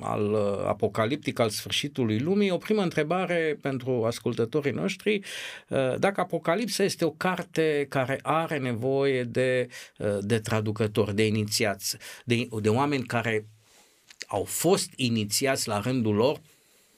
al 0.00 0.32
uh, 0.32 0.66
apocaliptic 0.66 1.38
al 1.38 1.48
sfârșitului 1.48 2.18
lumii, 2.18 2.50
o 2.50 2.56
primă 2.56 2.82
întrebare 2.82 3.58
pentru 3.60 4.04
ascultătorii 4.04 4.72
noștri, 4.72 5.20
uh, 5.68 5.98
dacă 5.98 6.20
Apocalipsa 6.20 6.82
este 6.82 7.04
o 7.04 7.10
carte 7.10 7.86
care 7.88 8.18
are 8.22 8.58
nevoie 8.58 9.24
de, 9.24 9.68
uh, 9.98 10.18
de 10.20 10.38
traducători, 10.38 11.14
de 11.14 11.26
inițiați, 11.26 11.96
de, 12.24 12.48
de 12.60 12.68
oameni 12.68 13.04
care 13.04 13.46
au 14.26 14.44
fost 14.44 14.90
inițiați 14.96 15.68
la 15.68 15.80
rândul 15.80 16.14
lor 16.14 16.40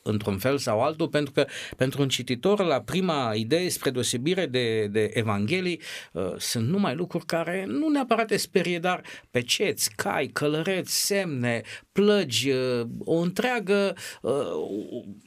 într-un 0.06 0.38
fel 0.38 0.58
sau 0.58 0.82
altul, 0.82 1.08
pentru 1.08 1.32
că 1.32 1.46
pentru 1.76 2.02
un 2.02 2.08
cititor, 2.08 2.64
la 2.64 2.80
prima 2.80 3.32
idee, 3.34 3.68
spre 3.68 3.90
deosebire 3.90 4.46
de, 4.46 4.86
de 4.86 5.10
Evanghelii, 5.14 5.80
uh, 6.12 6.34
sunt 6.38 6.68
numai 6.68 6.94
lucruri 6.94 7.26
care 7.26 7.64
nu 7.68 7.88
neapărat 7.88 8.26
te 8.26 8.36
sperie, 8.36 8.78
dar 8.78 9.02
peceți, 9.30 9.90
cai, 9.94 10.26
călăreți, 10.26 11.06
semne, 11.06 11.62
plăgi, 11.92 12.50
uh, 12.50 12.86
o 12.98 13.16
întreagă, 13.16 13.96
uh, 14.22 14.32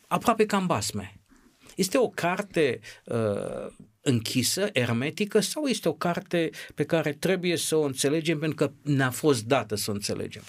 aproape 0.07 0.45
cam 0.45 0.65
basme. 0.65 1.19
Este 1.75 1.97
o 1.97 2.09
carte 2.09 2.79
uh, 3.05 3.67
închisă, 4.01 4.69
ermetică, 4.73 5.39
sau 5.39 5.65
este 5.65 5.89
o 5.89 5.93
carte 5.93 6.49
pe 6.75 6.83
care 6.83 7.13
trebuie 7.13 7.57
să 7.57 7.75
o 7.75 7.83
înțelegem 7.83 8.39
pentru 8.39 8.65
că 8.65 8.71
ne-a 8.91 9.09
fost 9.09 9.43
dată 9.43 9.75
să 9.75 9.91
o 9.91 9.93
înțelegem? 9.93 10.43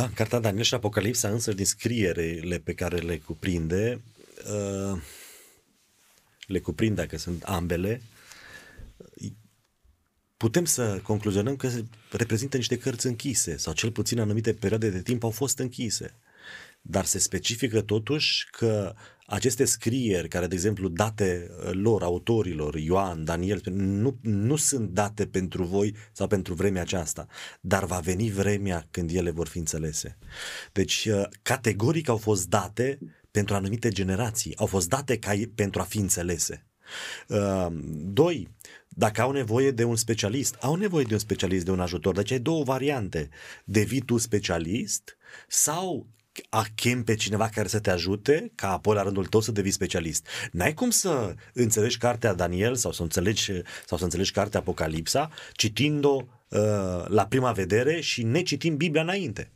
Da, 0.00 0.10
cartea 0.14 0.38
Daniel 0.38 0.64
și 0.64 0.74
Apocalipsa 0.74 1.28
însă 1.28 1.52
din 1.52 1.64
scrierele 1.64 2.58
pe 2.58 2.74
care 2.74 2.96
le 2.96 3.18
cuprinde, 3.18 4.00
uh, 4.52 5.00
le 6.46 6.58
cuprinde 6.58 6.94
dacă 6.94 7.18
sunt 7.18 7.42
ambele, 7.42 8.02
putem 10.36 10.64
să 10.64 11.00
concluzionăm 11.02 11.56
că 11.56 11.70
reprezintă 12.10 12.56
niște 12.56 12.78
cărți 12.78 13.06
închise 13.06 13.56
sau 13.56 13.72
cel 13.72 13.90
puțin 13.90 14.20
anumite 14.20 14.52
perioade 14.52 14.90
de 14.90 15.02
timp 15.02 15.24
au 15.24 15.30
fost 15.30 15.58
închise. 15.58 16.14
Dar 16.82 17.04
se 17.04 17.18
specifică 17.18 17.80
totuși 17.80 18.48
că 18.50 18.94
aceste 19.26 19.64
scrieri, 19.64 20.28
care, 20.28 20.46
de 20.46 20.54
exemplu, 20.54 20.88
date 20.88 21.50
uh, 21.50 21.70
lor, 21.72 22.02
autorilor, 22.02 22.74
Ioan, 22.74 23.24
Daniel, 23.24 23.60
nu, 23.72 24.18
nu 24.22 24.56
sunt 24.56 24.90
date 24.90 25.26
pentru 25.26 25.64
voi 25.64 25.94
sau 26.12 26.26
pentru 26.26 26.54
vremea 26.54 26.82
aceasta, 26.82 27.26
dar 27.60 27.84
va 27.84 27.98
veni 27.98 28.30
vremea 28.30 28.86
când 28.90 29.10
ele 29.10 29.30
vor 29.30 29.48
fi 29.48 29.58
înțelese. 29.58 30.18
Deci, 30.72 31.04
uh, 31.04 31.22
categoric 31.42 32.08
au 32.08 32.16
fost 32.16 32.48
date 32.48 32.98
pentru 33.30 33.54
anumite 33.54 33.88
generații, 33.88 34.56
au 34.56 34.66
fost 34.66 34.88
date 34.88 35.18
ca 35.18 35.32
pentru 35.54 35.80
a 35.80 35.84
fi 35.84 35.98
înțelese. 35.98 36.66
Uh, 37.28 37.66
doi, 38.12 38.48
dacă 38.88 39.20
au 39.20 39.30
nevoie 39.30 39.70
de 39.70 39.84
un 39.84 39.96
specialist, 39.96 40.56
au 40.60 40.74
nevoie 40.74 41.04
de 41.04 41.12
un 41.12 41.18
specialist, 41.18 41.64
de 41.64 41.70
un 41.70 41.80
ajutor. 41.80 42.14
Deci 42.14 42.30
ai 42.30 42.38
două 42.38 42.64
variante. 42.64 43.28
Devii 43.64 44.00
tu 44.00 44.16
specialist 44.16 45.16
sau 45.48 46.08
a 46.48 46.66
chem 46.74 47.04
pe 47.04 47.14
cineva 47.14 47.48
care 47.48 47.68
să 47.68 47.80
te 47.80 47.90
ajute 47.90 48.52
ca 48.54 48.72
apoi 48.72 48.94
la 48.94 49.02
rândul 49.02 49.26
tău 49.26 49.40
să 49.40 49.52
devii 49.52 49.70
specialist. 49.70 50.26
N-ai 50.52 50.74
cum 50.74 50.90
să 50.90 51.34
înțelegi 51.52 51.98
cartea 51.98 52.34
Daniel 52.34 52.74
sau 52.74 52.92
să 52.92 53.02
înțelegi, 53.02 53.52
sau 53.86 53.98
să 53.98 54.04
înțelegi 54.04 54.32
cartea 54.32 54.60
Apocalipsa 54.60 55.30
citind-o 55.52 56.24
uh, 56.48 57.06
la 57.06 57.26
prima 57.28 57.52
vedere 57.52 58.00
și 58.00 58.22
necitind 58.22 58.76
Biblia 58.76 59.02
înainte. 59.02 59.50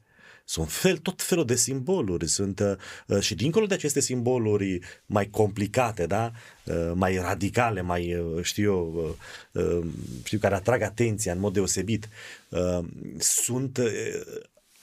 Sunt 0.47 0.71
fel, 0.71 0.97
tot 0.97 1.23
felul 1.23 1.45
de 1.45 1.55
simboluri, 1.55 2.29
sunt 2.29 2.79
uh, 3.07 3.21
și 3.21 3.35
dincolo 3.35 3.67
de 3.67 3.75
aceste 3.75 4.01
simboluri 4.01 4.79
mai 5.07 5.29
complicate, 5.31 6.07
da? 6.07 6.33
uh, 6.65 6.93
mai 6.95 7.17
radicale, 7.17 7.81
mai, 7.81 8.15
uh, 8.15 8.43
știu 8.43 8.65
eu, 8.65 9.17
uh, 9.53 9.63
uh, 9.65 9.87
știu, 10.25 10.39
care 10.39 10.55
atrag 10.55 10.83
atenția 10.83 11.33
în 11.33 11.39
mod 11.39 11.53
deosebit, 11.53 12.09
uh, 12.49 12.79
sunt 13.19 13.79
uh, 13.79 13.91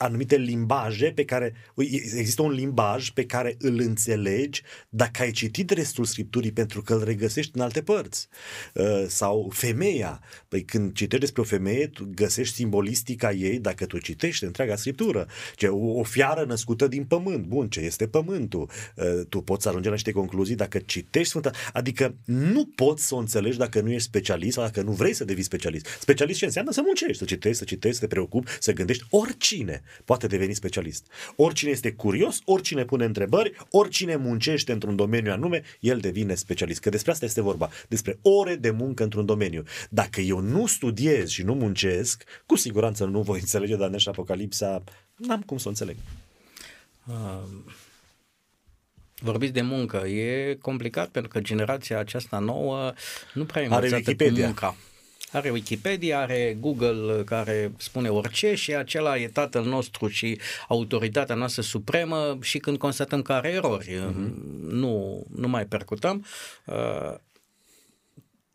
anumite 0.02 0.36
limbaje 0.36 1.12
pe 1.14 1.24
care, 1.24 1.54
există 1.76 2.42
un 2.42 2.50
limbaj 2.50 3.10
pe 3.10 3.24
care 3.24 3.56
îl 3.58 3.80
înțelegi 3.80 4.62
dacă 4.88 5.22
ai 5.22 5.30
citit 5.30 5.70
restul 5.70 6.04
Scripturii 6.04 6.52
pentru 6.52 6.82
că 6.82 6.94
îl 6.94 7.04
regăsești 7.04 7.50
în 7.54 7.60
alte 7.60 7.82
părți. 7.82 8.28
Uh, 8.74 9.04
sau 9.08 9.50
femeia, 9.54 10.20
păi 10.48 10.64
când 10.64 10.92
citești 10.92 11.24
despre 11.24 11.42
o 11.42 11.44
femeie, 11.44 11.86
tu 11.86 12.10
găsești 12.14 12.54
simbolistica 12.54 13.32
ei 13.32 13.58
dacă 13.58 13.86
tu 13.86 13.98
citești 13.98 14.44
întreaga 14.44 14.76
Scriptură. 14.76 15.26
Ce, 15.54 15.66
o, 15.66 15.98
o 15.98 16.02
fiară 16.02 16.44
născută 16.44 16.88
din 16.88 17.04
pământ, 17.04 17.44
bun, 17.44 17.68
ce 17.68 17.80
este 17.80 18.06
pământul? 18.06 18.70
Uh, 18.96 19.26
tu 19.28 19.40
poți 19.40 19.68
ajunge 19.68 19.88
la 19.88 19.94
niște 19.94 20.12
concluzii 20.12 20.54
dacă 20.54 20.78
citești 20.78 21.28
Sfânta, 21.28 21.50
adică 21.72 22.14
nu 22.24 22.66
poți 22.66 23.06
să 23.06 23.14
o 23.14 23.18
înțelegi 23.18 23.58
dacă 23.58 23.80
nu 23.80 23.90
ești 23.90 24.08
specialist 24.08 24.54
sau 24.54 24.64
dacă 24.64 24.82
nu 24.82 24.92
vrei 24.92 25.14
să 25.14 25.24
devii 25.24 25.42
specialist. 25.42 25.86
Specialist 26.00 26.38
ce 26.38 26.44
înseamnă? 26.44 26.72
Să 26.72 26.82
muncești, 26.84 27.18
să 27.18 27.24
citești, 27.24 27.58
să 27.58 27.64
citești, 27.64 27.98
să 27.98 28.02
te 28.06 28.06
preocupi, 28.14 28.50
să 28.60 28.72
gândești 28.72 29.04
oricine 29.10 29.82
poate 30.04 30.26
deveni 30.26 30.54
specialist. 30.54 31.06
Oricine 31.36 31.70
este 31.70 31.92
curios, 31.92 32.40
oricine 32.44 32.84
pune 32.84 33.04
întrebări, 33.04 33.56
oricine 33.70 34.16
muncește 34.16 34.72
într-un 34.72 34.96
domeniu 34.96 35.32
anume, 35.32 35.62
el 35.80 35.98
devine 35.98 36.34
specialist. 36.34 36.80
Că 36.80 36.88
despre 36.88 37.10
asta 37.10 37.24
este 37.24 37.40
vorba, 37.40 37.70
despre 37.88 38.18
ore 38.22 38.54
de 38.54 38.70
muncă 38.70 39.02
într-un 39.02 39.26
domeniu. 39.26 39.62
Dacă 39.90 40.20
eu 40.20 40.40
nu 40.40 40.66
studiez 40.66 41.28
și 41.28 41.42
nu 41.42 41.54
muncesc, 41.54 42.24
cu 42.46 42.56
siguranță 42.56 43.04
nu 43.04 43.22
voi 43.22 43.38
înțelege 43.38 43.76
Daniel 43.76 43.98
și 43.98 44.08
Apocalipsa, 44.08 44.82
n-am 45.16 45.42
cum 45.42 45.58
să 45.58 45.66
o 45.66 45.70
înțeleg. 45.70 45.96
Uh, 47.06 47.42
vorbiți 49.14 49.52
de 49.52 49.62
muncă. 49.62 49.96
E 49.96 50.54
complicat 50.54 51.08
pentru 51.08 51.30
că 51.30 51.40
generația 51.40 51.98
aceasta 51.98 52.38
nouă 52.38 52.92
nu 53.34 53.44
prea 53.44 53.62
e 53.62 53.64
învățată 53.64 54.14
cu 54.14 54.30
munca. 54.30 54.76
Are 55.32 55.50
Wikipedia, 55.50 56.20
are 56.20 56.56
Google 56.60 57.22
care 57.24 57.72
spune 57.76 58.08
orice 58.08 58.54
și 58.54 58.74
acela 58.74 59.18
e 59.18 59.28
tatăl 59.28 59.64
nostru 59.64 60.08
și 60.08 60.40
autoritatea 60.68 61.34
noastră 61.34 61.62
supremă 61.62 62.38
și 62.40 62.58
când 62.58 62.78
constatăm 62.78 63.22
că 63.22 63.32
are 63.32 63.48
erori, 63.48 63.86
uh-huh. 63.86 64.32
nu, 64.68 65.24
nu 65.34 65.48
mai 65.48 65.66
percutăm. 65.66 66.24
Uh, 66.64 67.14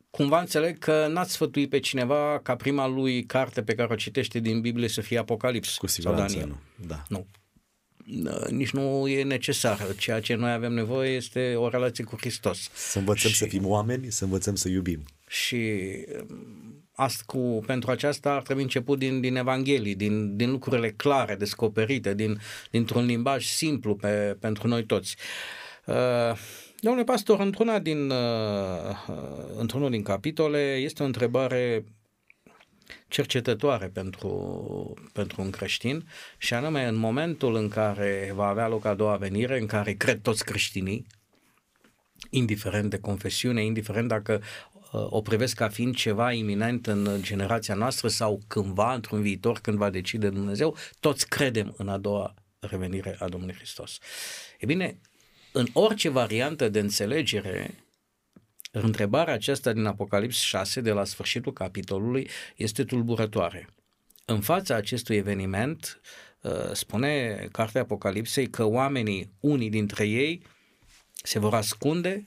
cumva 0.09 0.39
înțeleg 0.39 0.77
că 0.77 1.07
n-ați 1.09 1.31
sfătuit 1.31 1.69
pe 1.69 1.79
cineva 1.79 2.39
ca 2.43 2.55
prima 2.55 2.87
lui 2.87 3.25
carte 3.25 3.61
pe 3.61 3.75
care 3.75 3.93
o 3.93 3.95
citește 3.95 4.39
din 4.39 4.61
Biblie 4.61 4.87
să 4.87 5.01
fie 5.01 5.17
Apocalips 5.17 5.77
Cu 5.77 5.87
siguranță 5.87 6.27
sau 6.27 6.39
Daniel. 6.39 6.57
nu. 6.77 6.87
Da. 6.87 7.03
Nu 7.09 7.25
nici 8.49 8.71
nu 8.71 9.07
e 9.07 9.23
necesar. 9.23 9.95
Ceea 9.97 10.19
ce 10.19 10.35
noi 10.35 10.51
avem 10.51 10.73
nevoie 10.73 11.15
este 11.15 11.55
o 11.55 11.69
relație 11.69 12.03
cu 12.03 12.15
Hristos. 12.19 12.69
Să 12.73 12.97
învățăm 12.97 13.31
și, 13.31 13.37
să 13.37 13.45
fim 13.45 13.65
oameni, 13.67 14.11
să 14.11 14.23
învățăm 14.23 14.55
să 14.55 14.69
iubim. 14.69 15.03
Și 15.27 15.81
asta 16.99 17.23
cu, 17.25 17.63
pentru 17.65 17.91
aceasta 17.91 18.33
ar 18.33 18.41
trebui 18.41 18.61
început 18.61 18.99
din, 18.99 19.21
din 19.21 19.35
Evanghelii, 19.35 19.95
din, 19.95 20.35
din 20.35 20.51
lucrurile 20.51 20.91
clare, 20.91 21.35
descoperite, 21.35 22.13
din, 22.13 22.39
dintr-un 22.71 23.05
limbaj 23.05 23.45
simplu 23.45 23.95
pe, 23.95 24.37
pentru 24.39 24.67
noi 24.67 24.85
toți. 24.85 25.15
Uh, 25.85 26.37
domnule 26.79 27.03
pastor, 27.03 27.39
într-una 27.39 27.79
din, 27.79 28.09
uh, 28.09 29.07
într-unul 29.57 29.89
din 29.89 30.03
capitole 30.03 30.75
este 30.75 31.03
o 31.03 31.05
întrebare 31.05 31.83
cercetătoare 33.07 33.87
pentru, 33.87 34.93
pentru 35.13 35.41
un 35.41 35.49
creștin 35.49 36.07
și 36.37 36.53
anume 36.53 36.85
în 36.85 36.95
momentul 36.95 37.55
în 37.55 37.67
care 37.69 38.31
va 38.35 38.47
avea 38.47 38.67
loc 38.67 38.85
a 38.85 38.93
doua 38.93 39.15
venire, 39.15 39.59
în 39.59 39.65
care 39.65 39.93
cred 39.93 40.21
toți 40.21 40.45
creștinii, 40.45 41.05
indiferent 42.29 42.89
de 42.89 42.99
confesiune, 42.99 43.63
indiferent 43.63 44.07
dacă 44.07 44.41
uh, 44.41 44.76
o 44.91 45.21
privesc 45.21 45.55
ca 45.55 45.69
fiind 45.69 45.95
ceva 45.95 46.31
iminent 46.31 46.87
în 46.87 47.21
generația 47.21 47.75
noastră 47.75 48.07
sau 48.07 48.41
cândva, 48.47 48.93
într-un 48.93 49.21
viitor, 49.21 49.59
când 49.59 49.77
va 49.77 49.89
decide 49.89 50.29
Dumnezeu, 50.29 50.75
toți 50.99 51.27
credem 51.27 51.73
în 51.77 51.89
a 51.89 51.97
doua 51.97 52.33
revenire 52.59 53.15
a 53.19 53.27
Domnului 53.27 53.55
Hristos. 53.55 53.97
E 54.59 54.65
bine, 54.65 54.99
în 55.51 55.67
orice 55.73 56.09
variantă 56.09 56.69
de 56.69 56.79
înțelegere, 56.79 57.83
întrebarea 58.71 59.33
aceasta 59.33 59.73
din 59.73 59.85
Apocalips 59.85 60.39
6, 60.39 60.81
de 60.81 60.91
la 60.91 61.03
sfârșitul 61.03 61.53
capitolului, 61.53 62.29
este 62.55 62.83
tulburătoare. 62.83 63.69
În 64.25 64.41
fața 64.41 64.75
acestui 64.75 65.15
eveniment, 65.15 66.01
uh, 66.41 66.71
spune 66.71 67.35
cartea 67.51 67.81
Apocalipsei 67.81 68.49
că 68.49 68.63
oamenii, 68.63 69.31
unii 69.39 69.69
dintre 69.69 70.07
ei, 70.07 70.41
se 71.23 71.39
vor 71.39 71.53
ascunde 71.53 72.23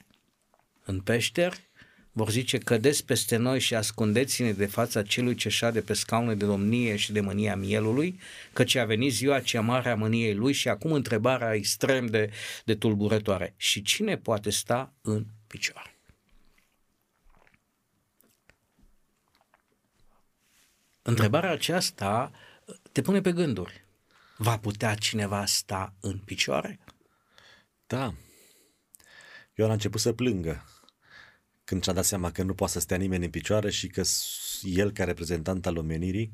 în 0.85 1.01
peșteri, 1.01 1.70
vor 2.13 2.31
zice 2.31 2.59
cădeți 2.59 3.05
peste 3.05 3.37
noi 3.37 3.61
și 3.61 3.75
ascundeți-ne 3.75 4.53
de 4.53 4.67
fața 4.67 5.03
celui 5.03 5.35
ce 5.35 5.49
șade 5.49 5.81
pe 5.81 5.93
scaune 5.93 6.35
de 6.35 6.45
domnie 6.45 6.97
și 6.97 7.13
de 7.13 7.21
mânia 7.21 7.57
mielului, 7.57 8.21
căci 8.53 8.75
a 8.75 8.85
venit 8.85 9.13
ziua 9.13 9.41
cea 9.41 9.61
mare 9.61 9.91
a 9.91 9.95
mâniei 9.95 10.35
lui 10.35 10.53
și 10.53 10.69
acum 10.69 10.93
întrebarea 10.93 11.55
extrem 11.55 12.07
de, 12.07 12.31
de 12.65 12.75
tulburătoare. 12.75 13.55
Și 13.57 13.83
cine 13.83 14.17
poate 14.17 14.51
sta 14.51 14.93
în 15.01 15.27
picioare? 15.47 15.95
Întrebarea 21.03 21.51
aceasta 21.51 22.33
te 22.93 23.03
pune 23.03 23.21
pe 23.21 23.33
gânduri. 23.33 23.85
Va 24.37 24.59
putea 24.59 24.95
cineva 24.95 25.47
sta 25.47 25.95
în 26.01 26.19
picioare? 26.19 26.81
Da. 27.87 28.15
Eu 29.55 29.65
am 29.65 29.73
început 29.73 30.01
să 30.01 30.13
plângă 30.13 30.65
când 31.71 31.83
și-a 31.83 31.93
dat 31.93 32.05
seama 32.05 32.33
că 32.33 32.43
nu 32.43 32.55
poate 32.55 32.73
să 32.73 32.81
stea 32.81 32.97
nimeni 32.97 33.25
în 33.25 33.31
picioare 33.31 33.71
și 33.71 33.89
că 33.89 34.03
el, 34.63 34.93
ca 34.93 35.05
reprezentant 35.05 35.67
al 35.67 35.77
omenirii, 35.77 36.33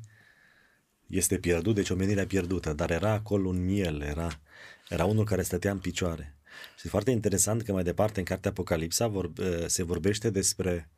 este 1.07 1.37
pierdut, 1.37 1.75
deci 1.75 1.89
omenirea 1.89 2.25
pierdută, 2.25 2.73
dar 2.73 2.91
era 2.91 3.11
acolo 3.11 3.47
un 3.47 3.65
miel, 3.65 4.01
era, 4.01 4.41
era 4.89 5.05
unul 5.05 5.25
care 5.25 5.41
stătea 5.41 5.71
în 5.71 5.79
picioare. 5.79 6.35
Și 6.79 6.87
e 6.87 6.89
foarte 6.89 7.11
interesant 7.11 7.61
că 7.61 7.71
mai 7.71 7.83
departe 7.83 8.19
în 8.19 8.25
cartea 8.25 8.49
Apocalipsa 8.49 9.07
vor, 9.07 9.31
se 9.65 9.83
vorbește 9.83 10.29
despre 10.29 10.89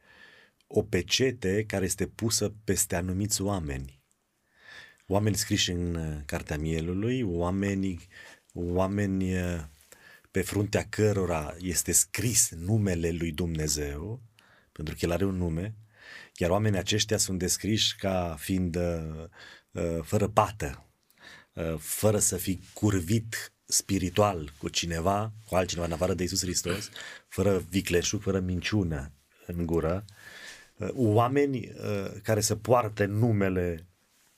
o 0.67 0.83
pecete 0.83 1.63
care 1.67 1.85
este 1.85 2.07
pusă 2.07 2.53
peste 2.63 2.95
anumiți 2.95 3.41
oameni. 3.41 4.01
Oameni 5.07 5.35
scriși 5.35 5.71
în 5.71 5.95
uh, 5.95 6.21
Cartea 6.25 6.57
Mielului, 6.57 7.21
oameni, 7.21 8.07
oameni 8.53 9.33
uh, 9.33 9.63
pe 10.31 10.41
fruntea 10.41 10.85
cărora 10.89 11.55
este 11.59 11.91
scris 11.91 12.51
numele 12.55 13.11
lui 13.11 13.31
Dumnezeu, 13.31 14.28
pentru 14.83 14.97
că 14.99 15.05
el 15.05 15.11
are 15.11 15.25
un 15.25 15.37
nume, 15.37 15.75
iar 16.37 16.49
oamenii 16.49 16.79
aceștia 16.79 17.17
sunt 17.17 17.39
descriși 17.39 17.95
ca 17.95 18.35
fiind 18.39 18.75
uh, 18.75 19.23
uh, 19.71 19.99
fără 20.03 20.27
pată, 20.27 20.85
uh, 21.53 21.75
fără 21.77 22.19
să 22.19 22.37
fi 22.37 22.59
curvit 22.73 23.53
spiritual 23.65 24.53
cu 24.57 24.69
cineva, 24.69 25.33
cu 25.45 25.55
altcineva 25.55 25.85
în 25.87 25.93
afară 25.93 26.13
de 26.13 26.23
Isus 26.23 26.41
Hristos, 26.41 26.89
fără 27.27 27.65
vicleșug, 27.69 28.21
fără 28.21 28.39
minciună 28.39 29.11
în 29.45 29.65
gură, 29.65 30.05
Uh, 30.79 30.89
oameni 30.93 31.57
uh, 31.57 32.11
care 32.23 32.41
să 32.41 32.55
poarte 32.55 33.05
numele 33.05 33.87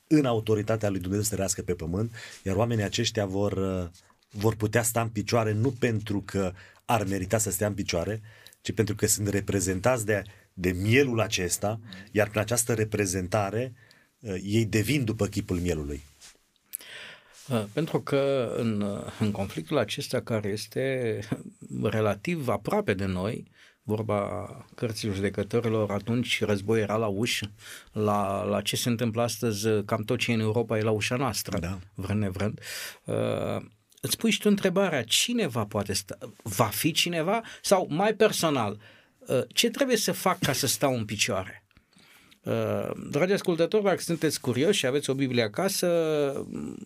în 0.06 0.24
autoritatea 0.24 0.88
lui 0.88 1.00
Dumnezeu 1.00 1.24
să 1.24 1.32
trăiască 1.32 1.62
pe 1.62 1.74
pământ, 1.74 2.14
iar 2.42 2.56
oamenii 2.56 2.84
aceștia 2.84 3.26
vor, 3.26 3.52
uh, 3.52 3.88
vor 4.30 4.54
putea 4.54 4.82
sta 4.82 5.00
în 5.00 5.08
picioare 5.08 5.52
nu 5.52 5.70
pentru 5.70 6.22
că 6.22 6.52
ar 6.84 7.04
merita 7.04 7.38
să 7.38 7.50
stea 7.50 7.66
în 7.66 7.74
picioare, 7.74 8.20
ci 8.62 8.72
pentru 8.72 8.94
că 8.94 9.06
sunt 9.06 9.28
reprezentați 9.28 10.06
de, 10.06 10.22
de 10.52 10.70
mielul 10.70 11.20
acesta, 11.20 11.80
iar 12.10 12.28
prin 12.28 12.40
această 12.40 12.74
reprezentare 12.74 13.72
ei 14.42 14.64
devin 14.64 15.04
după 15.04 15.26
chipul 15.26 15.56
mielului. 15.56 16.02
Pentru 17.72 18.00
că 18.00 18.54
în, 18.56 18.84
în 19.18 19.30
conflictul 19.30 19.78
acesta 19.78 20.20
care 20.20 20.48
este 20.48 21.18
relativ 21.82 22.48
aproape 22.48 22.94
de 22.94 23.04
noi, 23.04 23.50
vorba 23.82 24.48
cărților 24.74 25.14
judecătorilor, 25.14 25.90
atunci 25.90 26.44
război 26.44 26.80
era 26.80 26.96
la 26.96 27.06
ușă, 27.06 27.50
la, 27.92 28.42
la 28.44 28.60
ce 28.60 28.76
se 28.76 28.88
întâmplă 28.88 29.22
astăzi, 29.22 29.68
cam 29.84 30.02
tot 30.02 30.18
ce 30.18 30.30
e 30.30 30.34
în 30.34 30.40
Europa 30.40 30.78
e 30.78 30.82
la 30.82 30.90
ușa 30.90 31.16
noastră, 31.16 31.58
da. 31.58 31.78
vrând 31.94 32.20
nevrând. 32.20 32.60
Uh, 33.04 33.64
îți 34.04 34.16
pui 34.16 34.30
și 34.30 34.40
tu 34.40 34.48
întrebarea, 34.48 35.02
cine 35.02 35.46
va 35.46 35.64
poate 35.64 35.92
sta, 35.92 36.18
va 36.42 36.64
fi 36.64 36.92
cineva? 36.92 37.42
Sau 37.60 37.86
mai 37.90 38.14
personal, 38.14 38.78
uh, 39.18 39.40
ce 39.48 39.70
trebuie 39.70 39.96
să 39.96 40.12
fac 40.12 40.38
ca 40.38 40.52
să 40.52 40.66
stau 40.66 40.94
în 40.94 41.04
picioare? 41.04 41.64
Uh, 42.42 42.90
dragi 43.10 43.32
ascultători, 43.32 43.84
dacă 43.84 44.00
sunteți 44.00 44.40
curioși 44.40 44.78
și 44.78 44.86
aveți 44.86 45.10
o 45.10 45.14
Biblie 45.14 45.42
acasă, 45.42 45.88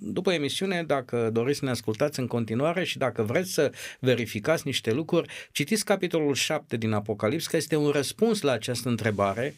după 0.01 0.33
emisiune, 0.33 0.83
dacă 0.83 1.31
doriți 1.33 1.59
să 1.59 1.65
ne 1.65 1.71
ascultați 1.71 2.21
în 2.21 2.27
continuare 2.27 2.85
și 2.85 2.99
dacă 2.99 3.23
vreți 3.23 3.53
să 3.53 3.73
verificați 4.01 4.67
niște 4.67 4.93
lucruri, 4.93 5.33
citiți 5.53 5.85
capitolul 5.85 6.35
7 6.35 6.77
din 6.77 6.93
Apocalips, 6.93 7.47
că 7.47 7.57
este 7.57 7.77
un 7.77 7.91
răspuns 7.91 8.41
la 8.41 8.53
această 8.53 8.89
întrebare, 8.89 9.55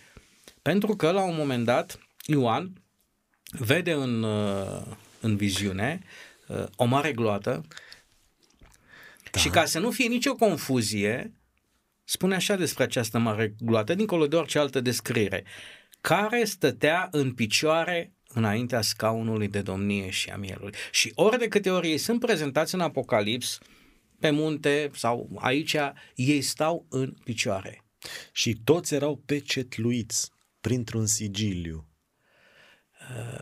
pentru 0.62 0.96
că 0.96 1.10
la 1.10 1.22
un 1.22 1.34
moment 1.36 1.64
dat 1.64 1.98
Ioan 2.26 2.72
vede 3.50 3.92
în, 3.92 4.22
uh, 4.22 4.82
în 5.20 5.36
viziune 5.36 6.00
uh, 6.02 6.27
o 6.76 6.84
mare 6.84 7.12
gloată 7.12 7.64
da. 9.30 9.40
și 9.40 9.48
ca 9.48 9.64
să 9.64 9.78
nu 9.78 9.90
fie 9.90 10.06
nicio 10.06 10.34
confuzie, 10.34 11.32
spune 12.04 12.34
așa 12.34 12.56
despre 12.56 12.82
această 12.82 13.18
mare 13.18 13.54
gloată, 13.61 13.94
dincolo 13.94 14.26
de 14.26 14.37
orice 14.37 14.58
altă 14.58 14.80
descriere 14.80 15.44
care 16.00 16.44
stătea 16.44 17.08
în 17.11 17.32
picioare 17.32 18.12
înaintea 18.28 18.80
scaunului 18.80 19.48
de 19.48 19.61
domnie 19.61 20.11
și 20.11 20.30
a 20.30 20.37
mielului. 20.37 20.74
Și 20.90 21.12
ori 21.14 21.38
de 21.38 21.48
câte 21.48 21.70
ori 21.70 21.90
ei 21.90 21.98
sunt 21.98 22.20
prezentați 22.20 22.74
în 22.74 22.80
Apocalips, 22.80 23.58
pe 24.20 24.30
munte 24.30 24.90
sau 24.94 25.30
aici, 25.38 25.76
ei 26.14 26.40
stau 26.40 26.87
în 26.88 27.14
picioare. 27.24 27.84
Și 28.32 28.61
toți 28.64 28.94
erau 28.94 29.16
pecetluiți 29.16 30.30
printr-un 30.61 31.06
sigiliu. 31.06 31.87
Uh, 33.16 33.40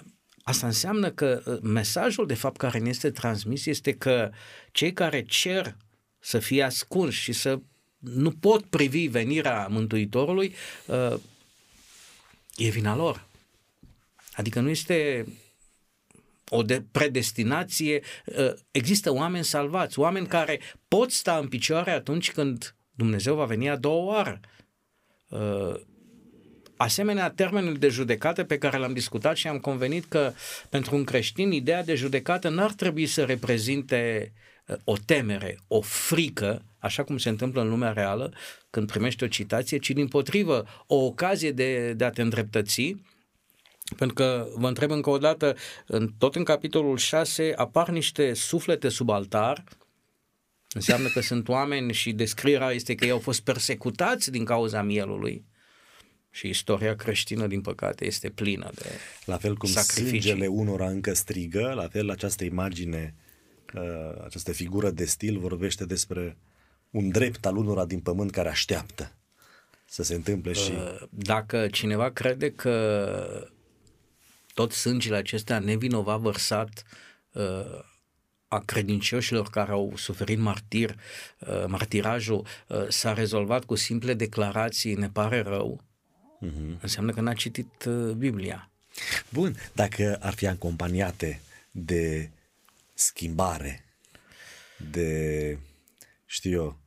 asta 0.48 0.66
înseamnă 0.66 1.10
că 1.10 1.42
uh, 1.44 1.58
mesajul 1.62 2.26
de 2.26 2.34
fapt 2.34 2.56
care 2.56 2.78
ne 2.78 2.88
este 2.88 3.10
transmis 3.10 3.66
este 3.66 3.92
că 3.92 4.30
cei 4.72 4.92
care 4.92 5.22
cer 5.22 5.76
să 6.18 6.38
fie 6.38 6.62
ascunși 6.62 7.22
și 7.22 7.32
să 7.32 7.60
nu 7.98 8.30
pot 8.30 8.64
privi 8.64 9.06
venirea 9.06 9.66
Mântuitorului, 9.66 10.54
uh, 10.86 11.20
e 12.56 12.68
vina 12.68 12.96
lor. 12.96 13.26
Adică 14.32 14.60
nu 14.60 14.68
este 14.68 15.26
o 16.48 16.62
de 16.62 16.84
predestinație, 16.90 18.02
ă, 18.38 18.54
există 18.70 19.12
oameni 19.12 19.44
salvați, 19.44 19.98
oameni 19.98 20.26
care 20.26 20.60
pot 20.88 21.12
sta 21.12 21.38
în 21.38 21.48
picioare 21.48 21.90
atunci 21.90 22.32
când 22.32 22.74
Dumnezeu 22.90 23.34
va 23.34 23.44
veni 23.44 23.70
a 23.70 23.76
doua 23.76 24.04
oară. 24.04 24.40
Ă, 26.78 26.84
asemenea, 26.84 27.30
termenul 27.30 27.74
de 27.74 27.88
judecată 27.88 28.44
pe 28.44 28.58
care 28.58 28.76
l-am 28.76 28.92
discutat 28.92 29.36
și 29.36 29.48
am 29.48 29.58
convenit 29.58 30.04
că 30.04 30.32
pentru 30.68 30.96
un 30.96 31.04
creștin 31.04 31.52
ideea 31.52 31.84
de 31.84 31.94
judecată 31.94 32.48
n-ar 32.48 32.72
trebui 32.72 33.06
să 33.06 33.24
reprezinte 33.24 34.32
ă, 34.68 34.76
o 34.84 34.96
temere, 35.06 35.58
o 35.68 35.80
frică, 35.80 36.62
așa 36.78 37.02
cum 37.02 37.18
se 37.18 37.28
întâmplă 37.28 37.60
în 37.60 37.68
lumea 37.68 37.92
reală, 37.92 38.32
când 38.70 38.90
primești 38.90 39.24
o 39.24 39.26
citație, 39.26 39.78
ci 39.78 39.90
din 39.90 40.08
potrivă 40.08 40.66
o 40.86 40.96
ocazie 40.96 41.52
de, 41.52 41.92
de 41.92 42.04
a 42.04 42.10
te 42.10 42.22
îndreptăți, 42.22 42.96
pentru 43.96 44.14
că, 44.14 44.48
vă 44.54 44.68
întreb 44.68 44.90
încă 44.90 45.10
o 45.10 45.18
dată, 45.18 45.56
în, 45.86 46.12
tot 46.18 46.34
în 46.34 46.44
capitolul 46.44 46.96
6 46.96 47.52
apar 47.56 47.88
niște 47.88 48.34
suflete 48.34 48.88
sub 48.88 49.10
altar, 49.10 49.64
înseamnă 50.72 51.08
că 51.08 51.20
sunt 51.20 51.48
oameni 51.48 51.92
și 51.92 52.12
descrierea 52.12 52.70
este 52.70 52.94
că 52.94 53.04
ei 53.04 53.10
au 53.10 53.18
fost 53.18 53.40
persecutați 53.40 54.30
din 54.30 54.44
cauza 54.44 54.82
mielului. 54.82 55.44
Și 56.36 56.48
istoria 56.48 56.96
creștină, 56.96 57.46
din 57.46 57.60
păcate, 57.60 58.06
este 58.06 58.30
plină 58.30 58.70
de 58.74 58.90
La 59.24 59.36
fel 59.36 59.56
cum 59.56 59.68
sacrificii. 59.68 60.20
sângele 60.20 60.46
unora 60.46 60.88
încă 60.88 61.12
strigă, 61.12 61.72
la 61.74 61.88
fel 61.88 62.10
această 62.10 62.44
imagine, 62.44 63.14
uh, 63.74 64.24
această 64.24 64.52
figură 64.52 64.90
de 64.90 65.04
stil 65.04 65.38
vorbește 65.38 65.84
despre 65.84 66.36
un 66.90 67.08
drept 67.08 67.46
al 67.46 67.56
unora 67.56 67.84
din 67.84 68.00
pământ 68.00 68.30
care 68.30 68.48
așteaptă 68.48 69.12
să 69.84 70.02
se 70.02 70.14
întâmple 70.14 70.52
și... 70.52 70.70
Uh, 70.70 71.02
dacă 71.10 71.68
cineva 71.68 72.10
crede 72.10 72.50
că 72.50 73.48
tot 74.54 74.72
sângele 74.72 75.16
acesta 75.16 75.58
nevinovat 75.58 76.20
vărsat 76.20 76.82
uh, 77.32 77.84
a 78.48 78.58
credincioșilor 78.58 79.50
care 79.50 79.70
au 79.70 79.92
suferit 79.96 80.38
martir, 80.38 80.94
uh, 81.38 81.64
martirajul 81.66 82.46
s-a 82.88 83.12
rezolvat 83.12 83.64
cu 83.64 83.74
simple 83.74 84.14
declarații, 84.14 84.94
ne 84.94 85.10
pare 85.10 85.40
rău, 85.40 85.84
uh-huh. 86.42 86.80
înseamnă 86.80 87.12
că 87.12 87.20
n-a 87.20 87.32
citit 87.32 87.84
Biblia. 88.16 88.70
Bun, 89.28 89.56
dacă 89.72 90.18
ar 90.20 90.34
fi 90.34 90.46
acompaniate 90.46 91.40
de 91.70 92.30
schimbare, 92.94 93.84
de, 94.90 95.58
știu 96.26 96.50
eu, 96.50 96.78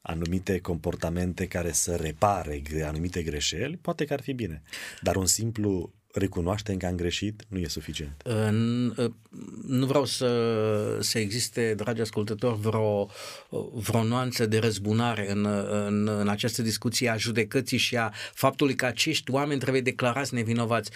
anumite 0.00 0.60
comportamente 0.60 1.46
care 1.46 1.72
să 1.72 1.96
repare 1.96 2.62
anumite 2.84 3.22
greșeli, 3.22 3.76
poate 3.76 4.04
că 4.04 4.12
ar 4.12 4.20
fi 4.20 4.32
bine. 4.32 4.62
Dar 5.00 5.16
un 5.16 5.26
simplu 5.26 5.92
recunoaștem 6.12 6.76
că 6.76 6.86
am 6.86 6.96
greșit 6.96 7.42
nu 7.48 7.58
e 7.58 7.68
suficient. 7.68 8.22
Nu 9.66 9.86
vreau 9.86 10.04
să, 10.04 10.98
să 11.00 11.18
existe, 11.18 11.74
dragi 11.74 12.00
ascultători, 12.00 12.58
vreo, 12.58 13.08
vreo 13.72 14.04
nuanță 14.04 14.46
de 14.46 14.58
răzbunare 14.58 15.30
în, 15.30 15.46
în, 15.86 16.08
în 16.08 16.28
această 16.28 16.62
discuție 16.62 17.08
a 17.08 17.16
judecății 17.16 17.78
și 17.78 17.96
a 17.96 18.12
faptului 18.34 18.74
că 18.74 18.86
acești 18.86 19.30
oameni 19.30 19.60
trebuie 19.60 19.82
declarați 19.82 20.34
nevinovați 20.34 20.90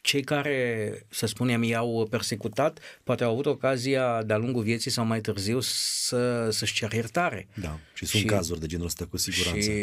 cei 0.00 0.22
care, 0.22 1.06
să 1.08 1.26
spunem, 1.26 1.62
i-au 1.62 2.06
persecutat, 2.10 2.78
poate 3.04 3.24
au 3.24 3.32
avut 3.32 3.46
ocazia 3.46 4.22
de-a 4.22 4.36
lungul 4.36 4.62
vieții 4.62 4.90
sau 4.90 5.04
mai 5.04 5.20
târziu 5.20 5.60
să, 5.60 6.48
să-și 6.50 6.74
cer 6.74 6.92
iertare. 6.92 7.48
Da, 7.54 7.78
și 7.94 8.06
sunt 8.06 8.22
și, 8.22 8.28
cazuri 8.28 8.60
de 8.60 8.66
genul 8.66 8.86
ăsta 8.86 9.06
cu 9.06 9.16
siguranță. 9.16 9.70
Și 9.70 9.80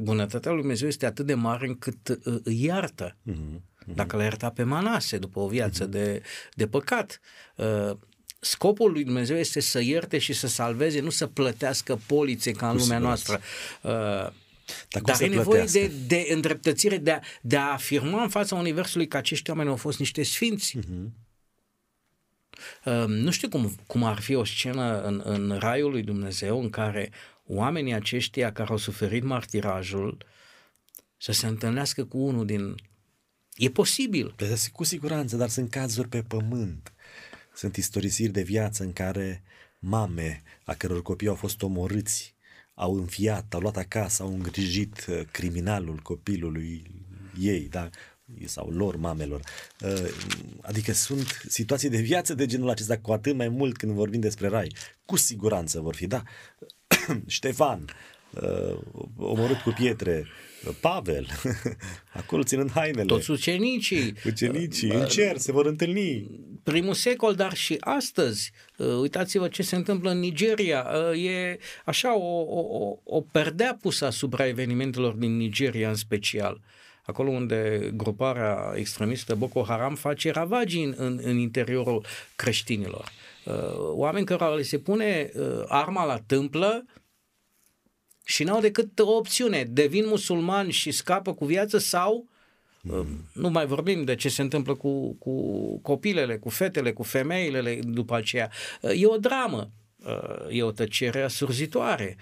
bunătatea 0.00 0.50
lui 0.50 0.60
Dumnezeu 0.60 0.88
este 0.88 1.06
atât 1.06 1.26
de 1.26 1.34
mare 1.34 1.66
încât 1.66 2.08
uh, 2.08 2.40
îi 2.42 2.64
iartă. 2.64 3.16
Uh-huh, 3.30 3.34
uh-huh. 3.34 3.94
Dacă 3.94 4.16
l-a 4.16 4.22
iertat 4.22 4.54
pe 4.54 4.62
Manase 4.62 5.18
după 5.18 5.40
o 5.40 5.48
viață 5.48 5.88
uh-huh. 5.88 5.90
de, 5.90 6.22
de 6.54 6.66
păcat. 6.66 7.20
Uh, 7.56 7.96
scopul 8.40 8.92
lui 8.92 9.04
Dumnezeu 9.04 9.36
este 9.36 9.60
să 9.60 9.80
ierte 9.80 10.18
și 10.18 10.32
să 10.32 10.46
salveze, 10.46 11.00
nu 11.00 11.10
să 11.10 11.26
plătească 11.26 12.00
polițe 12.06 12.50
ca 12.50 12.70
în 12.70 12.76
lumea 12.76 12.98
noastră. 12.98 13.40
Uh, 13.82 14.32
dar, 14.88 15.02
Dar 15.02 15.20
e 15.20 15.26
nevoie 15.26 15.64
de, 15.64 15.92
de 16.06 16.26
îndreptățire, 16.30 16.98
de 16.98 17.10
a, 17.10 17.20
de 17.42 17.56
a 17.56 17.72
afirma 17.72 18.22
în 18.22 18.28
fața 18.28 18.54
Universului 18.54 19.08
că 19.08 19.16
acești 19.16 19.50
oameni 19.50 19.68
au 19.68 19.76
fost 19.76 19.98
niște 19.98 20.22
sfinți. 20.22 20.78
Uh-huh. 20.78 21.24
Uh, 22.84 23.04
nu 23.06 23.30
știu 23.30 23.48
cum, 23.48 23.74
cum 23.86 24.04
ar 24.04 24.20
fi 24.20 24.34
o 24.34 24.44
scenă 24.44 25.02
în, 25.02 25.22
în 25.24 25.56
Raiul 25.58 25.90
lui 25.90 26.02
Dumnezeu 26.02 26.60
în 26.60 26.70
care 26.70 27.10
oamenii 27.46 27.92
aceștia 27.92 28.52
care 28.52 28.70
au 28.70 28.76
suferit 28.76 29.22
martirajul 29.22 30.26
să 31.16 31.32
se 31.32 31.46
întâlnească 31.46 32.04
cu 32.04 32.18
unul 32.18 32.46
din... 32.46 32.74
E 33.54 33.70
posibil. 33.70 34.34
Cu 34.72 34.84
siguranță, 34.84 35.36
dar 35.36 35.48
sunt 35.48 35.70
cazuri 35.70 36.08
pe 36.08 36.22
pământ. 36.22 36.92
Sunt 37.54 37.76
istorisiri 37.76 38.32
de 38.32 38.42
viață 38.42 38.82
în 38.82 38.92
care 38.92 39.42
mame 39.78 40.42
a 40.64 40.74
căror 40.74 41.02
copii 41.02 41.28
au 41.28 41.34
fost 41.34 41.62
omorâți 41.62 42.35
au 42.78 42.94
înfiat, 42.94 43.54
au 43.54 43.60
luat 43.60 43.76
acasă, 43.76 44.22
au 44.22 44.28
îngrijit 44.28 45.06
uh, 45.08 45.20
criminalul 45.30 45.96
copilului 46.02 46.90
ei, 47.40 47.68
da? 47.68 47.88
sau 48.44 48.70
lor, 48.70 48.96
mamelor. 48.96 49.40
Uh, 49.80 50.08
adică 50.60 50.92
sunt 50.92 51.42
situații 51.48 51.88
de 51.88 52.00
viață 52.00 52.34
de 52.34 52.46
genul 52.46 52.68
acesta, 52.68 52.98
cu 52.98 53.12
atât 53.12 53.34
mai 53.34 53.48
mult 53.48 53.76
când 53.76 53.92
vorbim 53.92 54.20
despre 54.20 54.48
rai. 54.48 54.72
Cu 55.04 55.16
siguranță 55.16 55.80
vor 55.80 55.94
fi, 55.94 56.06
da. 56.06 56.22
Ștefan, 57.26 57.84
uh, 58.30 58.78
omorât 59.16 59.60
cu 59.60 59.70
pietre, 59.70 60.26
Pavel, 60.80 61.26
acolo 62.20 62.42
ținând 62.42 62.70
hainele. 62.70 63.04
Toți 63.04 63.30
ucenicii. 63.30 64.14
Ucenicii, 64.24 64.90
în 64.90 65.06
cer, 65.06 65.36
se 65.36 65.52
vor 65.52 65.66
întâlni. 65.66 66.30
Primul 66.62 66.94
secol, 66.94 67.34
dar 67.34 67.54
și 67.54 67.76
astăzi. 67.80 68.52
Uh, 68.76 68.86
uitați-vă 68.86 69.48
ce 69.48 69.62
se 69.62 69.76
întâmplă 69.76 70.10
în 70.10 70.18
Nigeria. 70.18 70.86
Uh, 71.10 71.24
e 71.24 71.58
așa 71.84 72.16
o, 72.18 72.40
o, 72.40 72.98
o 73.04 73.20
perdea 73.20 73.78
pusă 73.80 74.06
asupra 74.06 74.46
evenimentelor 74.46 75.14
din 75.14 75.36
Nigeria 75.36 75.88
în 75.88 75.94
special 75.94 76.60
acolo 77.06 77.30
unde 77.30 77.90
gruparea 77.94 78.72
extremistă 78.74 79.34
Boko 79.34 79.62
Haram 79.62 79.94
face 79.94 80.30
ravagii 80.30 80.84
în, 80.84 80.94
în, 80.96 81.20
în 81.22 81.36
interiorul 81.36 82.04
creștinilor. 82.36 83.12
Uh, 83.44 83.54
oameni 83.76 84.26
care 84.26 84.54
le 84.54 84.62
se 84.62 84.78
pune 84.78 85.30
arma 85.66 86.04
la 86.04 86.18
tâmplă 86.26 86.84
și 88.28 88.44
n-au 88.44 88.60
decât 88.60 88.98
o 88.98 89.16
opțiune, 89.16 89.64
devin 89.70 90.06
musulmani 90.06 90.72
și 90.72 90.90
scapă 90.90 91.34
cu 91.34 91.44
viață 91.44 91.78
sau 91.78 92.28
mm. 92.82 93.28
nu 93.32 93.48
mai 93.48 93.66
vorbim 93.66 94.04
de 94.04 94.14
ce 94.14 94.28
se 94.28 94.42
întâmplă 94.42 94.74
cu, 94.74 95.14
cu 95.14 95.32
copilele, 95.78 96.36
cu 96.36 96.48
fetele, 96.48 96.92
cu 96.92 97.02
femeile 97.02 97.78
după 97.82 98.14
aceea. 98.14 98.50
E 98.80 99.06
o 99.06 99.16
dramă, 99.16 99.70
e 100.50 100.62
o 100.62 100.70
tăcere 100.70 101.22
asurzitoare 101.22 102.16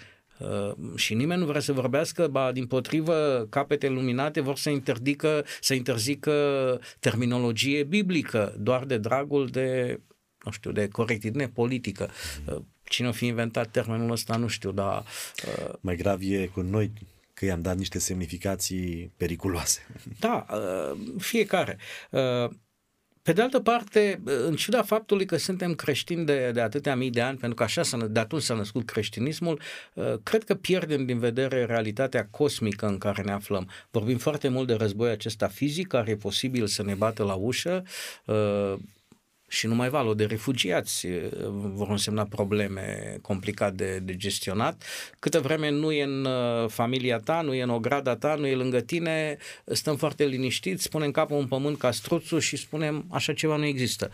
și 0.94 1.14
nimeni 1.14 1.40
nu 1.40 1.46
vrea 1.46 1.60
să 1.60 1.72
vorbească, 1.72 2.26
ba 2.26 2.52
din 2.52 2.66
potrivă 2.66 3.46
capete 3.50 3.88
luminate 3.88 4.40
vor 4.40 4.56
să 4.56 4.70
interdică, 4.70 5.44
să 5.60 5.74
interzică 5.74 6.80
terminologie 7.00 7.84
biblică, 7.84 8.54
doar 8.58 8.84
de 8.84 8.98
dragul 8.98 9.46
de 9.46 10.00
nu 10.44 10.50
știu, 10.50 10.72
de 10.72 10.88
corectitudine 10.88 11.48
politică. 11.48 12.10
Mm. 12.46 12.66
Cine 12.84 13.08
a 13.08 13.12
fi 13.12 13.26
inventat 13.26 13.70
termenul 13.70 14.10
ăsta, 14.10 14.36
nu 14.36 14.46
știu, 14.46 14.72
dar... 14.72 15.04
Uh... 15.46 15.74
Mai 15.80 15.96
grav 15.96 16.20
e 16.22 16.46
cu 16.46 16.60
noi 16.60 16.92
că 17.34 17.44
i-am 17.44 17.62
dat 17.62 17.76
niște 17.76 17.98
semnificații 17.98 19.12
periculoase. 19.16 19.86
Da, 20.18 20.46
uh, 20.50 20.98
fiecare. 21.18 21.78
Uh, 22.10 22.50
pe 23.22 23.32
de 23.32 23.42
altă 23.42 23.60
parte, 23.60 24.20
în 24.24 24.56
ciuda 24.56 24.82
faptului 24.82 25.26
că 25.26 25.36
suntem 25.36 25.74
creștini 25.74 26.24
de, 26.24 26.50
de 26.50 26.60
atâtea 26.60 26.96
mii 26.96 27.10
de 27.10 27.20
ani, 27.20 27.38
pentru 27.38 27.56
că 27.56 27.62
așa 27.62 27.82
s-a, 27.82 27.96
de 27.96 28.20
atunci 28.20 28.42
s-a 28.42 28.54
născut 28.54 28.86
creștinismul, 28.86 29.60
uh, 29.94 30.14
cred 30.22 30.44
că 30.44 30.54
pierdem 30.54 31.04
din 31.04 31.18
vedere 31.18 31.64
realitatea 31.64 32.28
cosmică 32.30 32.86
în 32.86 32.98
care 32.98 33.22
ne 33.22 33.32
aflăm. 33.32 33.68
Vorbim 33.90 34.18
foarte 34.18 34.48
mult 34.48 34.66
de 34.66 34.74
război 34.74 35.10
acesta 35.10 35.48
fizic, 35.48 35.86
care 35.86 36.10
e 36.10 36.16
posibil 36.16 36.66
să 36.66 36.82
ne 36.82 36.94
bată 36.94 37.22
la 37.22 37.34
ușă, 37.34 37.84
uh, 38.24 38.74
și 39.54 39.66
numai 39.66 39.88
valul 39.88 40.16
de 40.16 40.24
refugiați 40.24 41.06
vor 41.50 41.88
însemna 41.88 42.24
probleme 42.24 43.16
complicate 43.22 43.74
de, 43.74 43.98
de 43.98 44.16
gestionat. 44.16 44.82
Câtă 45.18 45.40
vreme 45.40 45.70
nu 45.70 45.92
e 45.92 46.02
în 46.02 46.28
familia 46.68 47.18
ta, 47.18 47.40
nu 47.40 47.54
e 47.54 47.62
în 47.62 47.70
ograda 47.70 48.16
ta, 48.16 48.34
nu 48.34 48.46
e 48.46 48.54
lângă 48.54 48.80
tine, 48.80 49.36
stăm 49.64 49.96
foarte 49.96 50.24
liniștiți, 50.24 50.82
spunem 50.82 51.10
capul 51.10 51.38
în 51.38 51.46
pământ 51.46 51.78
ca 51.78 51.90
struțul 51.90 52.40
și 52.40 52.56
spunem 52.56 53.06
așa 53.10 53.32
ceva 53.32 53.56
nu 53.56 53.64
există. 53.64 54.10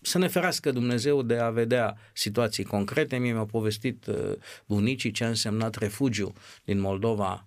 Să 0.00 0.18
ne 0.18 0.28
ferească 0.28 0.72
Dumnezeu 0.72 1.22
de 1.22 1.36
a 1.36 1.50
vedea 1.50 1.96
situații 2.12 2.64
concrete. 2.64 3.16
Mie 3.16 3.32
mi-au 3.32 3.46
povestit 3.46 4.06
bunicii 4.66 5.10
ce 5.10 5.24
a 5.24 5.28
însemnat 5.28 5.74
refugiu 5.74 6.32
din 6.64 6.80
Moldova 6.80 7.46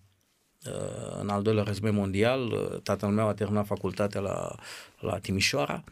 în 1.19 1.29
al 1.29 1.41
doilea 1.41 1.63
război 1.63 1.91
mondial. 1.91 2.49
Tatăl 2.83 3.09
meu 3.09 3.27
a 3.27 3.33
terminat 3.33 3.65
facultatea 3.65 4.21
la, 4.21 4.55
la 4.99 5.19
Timișoara 5.19 5.83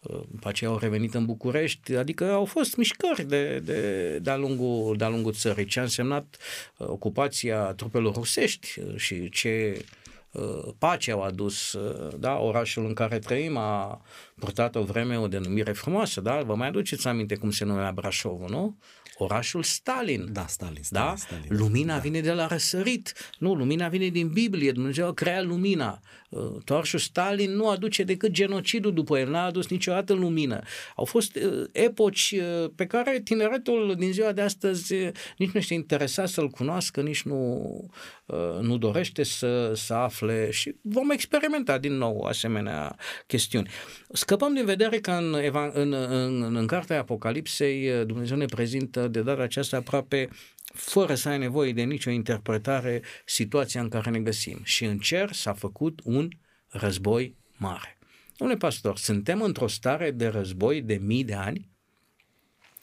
după 0.00 0.48
aceea 0.48 0.70
au 0.70 0.78
revenit 0.78 1.14
în 1.14 1.24
București, 1.24 1.94
adică 1.94 2.32
au 2.32 2.44
fost 2.44 2.76
mișcări 2.76 3.24
de, 3.24 3.58
de, 3.58 4.18
de-a, 4.18 4.36
lungul, 4.36 4.96
de-a 4.96 5.08
lungul 5.08 5.32
țării, 5.32 5.64
ce 5.64 5.78
a 5.78 5.82
însemnat 5.82 6.36
uh, 6.76 6.86
ocupația 6.88 7.72
trupelor 7.72 8.14
rusești 8.14 8.80
uh, 8.80 8.96
și 8.96 9.28
ce 9.28 9.84
uh, 10.30 10.72
pace 10.78 11.10
au 11.10 11.22
adus, 11.22 11.76
da, 12.18 12.38
orașul 12.38 12.86
în 12.86 12.94
care 12.94 13.18
trăim 13.18 13.56
a 13.56 14.00
purtat 14.38 14.74
o 14.74 14.82
vreme 14.82 15.18
o 15.18 15.28
denumire 15.28 15.72
frumoasă, 15.72 16.20
da, 16.20 16.42
vă 16.42 16.54
mai 16.54 16.68
aduceți 16.68 17.08
aminte 17.08 17.34
cum 17.34 17.50
se 17.50 17.64
numea 17.64 17.92
Brașovul, 17.92 18.48
nu? 18.50 18.76
Orașul 19.18 19.62
Stalin. 19.62 20.32
Da, 20.32 20.46
Stalin. 20.46 20.82
Stalin 20.82 21.08
da? 21.08 21.16
Stalin 21.16 21.44
lumina 21.48 21.94
da. 21.94 22.00
vine 22.00 22.20
de 22.20 22.32
la 22.32 22.46
răsărit. 22.46 23.14
Nu, 23.38 23.54
lumina 23.54 23.88
vine 23.88 24.08
din 24.08 24.28
Biblie. 24.28 24.72
Dumnezeu 24.72 25.06
a 25.06 25.12
creat 25.12 25.44
lumina. 25.44 26.00
Uh, 26.28 26.62
toarșul 26.64 26.98
Stalin 26.98 27.50
nu 27.50 27.68
aduce 27.68 28.02
decât 28.02 28.30
genocidul 28.30 28.92
după 28.92 29.18
el. 29.18 29.30
N-a 29.30 29.44
adus 29.44 29.68
niciodată 29.68 30.12
lumină. 30.12 30.60
Au 30.96 31.04
fost 31.04 31.36
uh, 31.36 31.64
epoci 31.72 32.34
uh, 32.38 32.70
pe 32.74 32.86
care 32.86 33.20
tineretul 33.24 33.94
din 33.98 34.12
ziua 34.12 34.32
de 34.32 34.40
astăzi 34.40 34.94
nici 35.38 35.50
nu 35.50 35.60
este 35.60 35.74
interesat 35.74 36.28
să-l 36.28 36.48
cunoască, 36.48 37.00
nici 37.00 37.22
nu, 37.22 37.90
nu 38.60 38.78
dorește 38.78 39.22
să, 39.22 39.72
să 39.74 39.94
afle 39.94 40.50
și 40.50 40.74
vom 40.82 41.10
experimenta 41.10 41.78
din 41.78 41.92
nou 41.92 42.20
asemenea 42.20 42.96
chestiuni. 43.26 43.70
Scăpăm 44.12 44.54
din 44.54 44.64
vedere 44.64 44.98
că 44.98 45.10
în, 45.10 45.34
în, 45.72 45.92
în, 45.92 46.56
în 46.56 46.66
cartea 46.66 46.98
Apocalipsei 46.98 48.04
Dumnezeu 48.04 48.36
ne 48.36 48.44
prezintă 48.44 49.07
de 49.08 49.22
data 49.22 49.42
aceasta 49.42 49.76
aproape 49.76 50.28
fără 50.64 51.14
să 51.14 51.28
ai 51.28 51.38
nevoie 51.38 51.72
de 51.72 51.82
nicio 51.82 52.10
interpretare 52.10 53.02
situația 53.24 53.80
în 53.80 53.88
care 53.88 54.10
ne 54.10 54.20
găsim. 54.20 54.60
Și 54.62 54.84
în 54.84 54.98
cer 54.98 55.32
s-a 55.32 55.52
făcut 55.52 56.00
un 56.04 56.28
război 56.68 57.36
mare. 57.56 57.98
Domnule 58.36 58.58
pastor, 58.58 58.98
suntem 58.98 59.42
într-o 59.42 59.66
stare 59.66 60.10
de 60.10 60.26
război 60.26 60.82
de 60.82 60.94
mii 60.94 61.24
de 61.24 61.34
ani? 61.34 61.68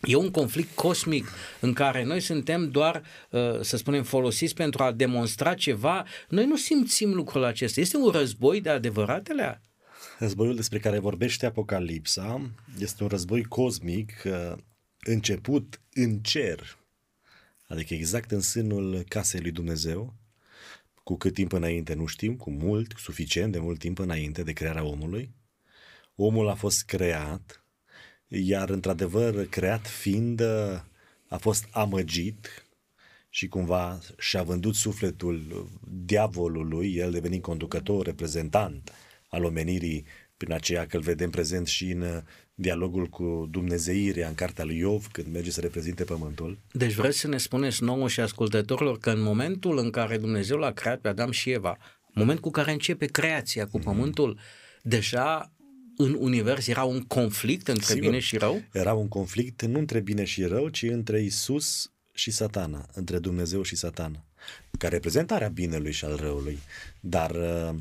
E 0.01 0.15
un 0.15 0.31
conflict 0.31 0.75
cosmic 0.75 1.27
în 1.61 1.73
care 1.73 2.03
noi 2.03 2.19
suntem 2.19 2.69
doar, 2.69 3.03
uh, 3.29 3.59
să 3.61 3.77
spunem, 3.77 4.03
folosiți 4.03 4.53
pentru 4.53 4.83
a 4.83 4.91
demonstra 4.91 5.53
ceva. 5.53 6.05
Noi 6.29 6.45
nu 6.45 6.55
simțim 6.55 7.13
lucrul 7.13 7.43
acesta. 7.43 7.81
Este 7.81 7.97
un 7.97 8.11
război 8.11 8.61
de 8.61 8.69
adevăratele? 8.69 9.61
Războiul 10.19 10.55
despre 10.55 10.80
care 10.80 10.99
vorbește 10.99 11.45
Apocalipsa 11.45 12.41
este 12.80 13.03
un 13.03 13.09
război 13.09 13.43
cosmic 13.43 14.11
uh, 14.26 14.53
început 15.08 15.82
în 15.93 16.20
cer, 16.20 16.78
adică 17.68 17.93
exact 17.93 18.32
în 18.32 18.41
sânul 18.41 19.03
casei 19.08 19.41
lui 19.41 19.51
Dumnezeu, 19.51 20.14
cu 21.03 21.16
cât 21.16 21.34
timp 21.34 21.51
înainte 21.51 21.93
nu 21.93 22.06
știm, 22.06 22.36
cu 22.36 22.51
mult, 22.51 22.93
suficient 22.97 23.51
de 23.51 23.60
mult 23.60 23.80
timp 23.80 23.99
înainte 23.99 24.43
de 24.43 24.53
crearea 24.53 24.84
omului. 24.84 25.34
Omul 26.16 26.47
a 26.47 26.56
fost 26.56 26.86
creat, 26.86 27.64
iar 28.28 28.70
într-adevăr 28.70 29.45
creat 29.45 29.88
fiind 29.88 30.41
a 31.28 31.38
fost 31.38 31.68
amăgit 31.72 32.68
și 33.30 33.47
cumva 33.47 33.99
și-a 34.18 34.43
vândut 34.43 34.76
sufletul 34.76 35.70
diavolului, 35.88 36.95
el 36.95 37.12
devenind 37.12 37.41
conducător, 37.41 38.06
reprezentant 38.06 38.91
al 39.30 39.43
omenirii 39.43 40.06
prin 40.38 40.53
aceea 40.53 40.86
că 40.86 40.95
îl 40.95 41.01
vedem 41.01 41.29
prezent 41.29 41.67
și 41.67 41.91
în 41.91 42.01
uh, 42.01 42.17
dialogul 42.53 43.07
cu 43.07 43.47
Dumnezeirea 43.51 44.27
în 44.27 44.36
cartea 44.36 44.63
lui 44.63 44.77
Iov 44.77 45.07
când 45.11 45.27
merge 45.33 45.51
să 45.51 45.61
reprezinte 45.61 46.03
pământul. 46.03 46.59
Deci 46.71 46.93
vreți 46.93 47.17
să 47.17 47.27
ne 47.27 47.38
spuneți 47.38 47.83
nouă 47.83 48.07
și 48.07 48.19
ascultătorilor 48.19 48.97
că 48.97 49.09
în 49.09 49.21
momentul 49.21 49.77
în 49.77 49.89
care 49.89 50.17
Dumnezeu 50.17 50.57
l-a 50.57 50.71
creat 50.71 50.99
pe 50.99 51.07
Adam 51.07 51.31
și 51.31 51.51
Eva, 51.51 51.77
moment 52.13 52.39
cu 52.39 52.49
care 52.49 52.71
începe 52.71 53.05
creația 53.05 53.67
cu 53.67 53.79
pământul, 53.79 54.39
deja 54.81 55.53
în 55.97 56.17
univers 56.19 56.67
era 56.67 56.83
un 56.83 57.01
conflict 57.01 57.67
între 57.67 57.93
Sigur, 57.93 58.01
bine 58.01 58.19
și 58.19 58.38
rău? 58.38 58.61
Era 58.71 58.93
un 58.93 59.07
conflict 59.07 59.61
nu 59.61 59.79
între 59.79 59.99
bine 59.99 60.23
și 60.23 60.43
rău, 60.43 60.67
ci 60.69 60.83
între 60.83 61.21
Isus 61.21 61.91
și 62.13 62.31
satana, 62.31 62.89
între 62.93 63.19
Dumnezeu 63.19 63.61
și 63.61 63.75
satana, 63.75 64.25
ca 64.77 64.88
reprezentarea 64.88 65.47
binelui 65.47 65.91
și 65.91 66.05
al 66.05 66.15
răului. 66.15 66.57
Dar 66.99 67.31
uh, 67.31 67.69
uh, 67.69 67.75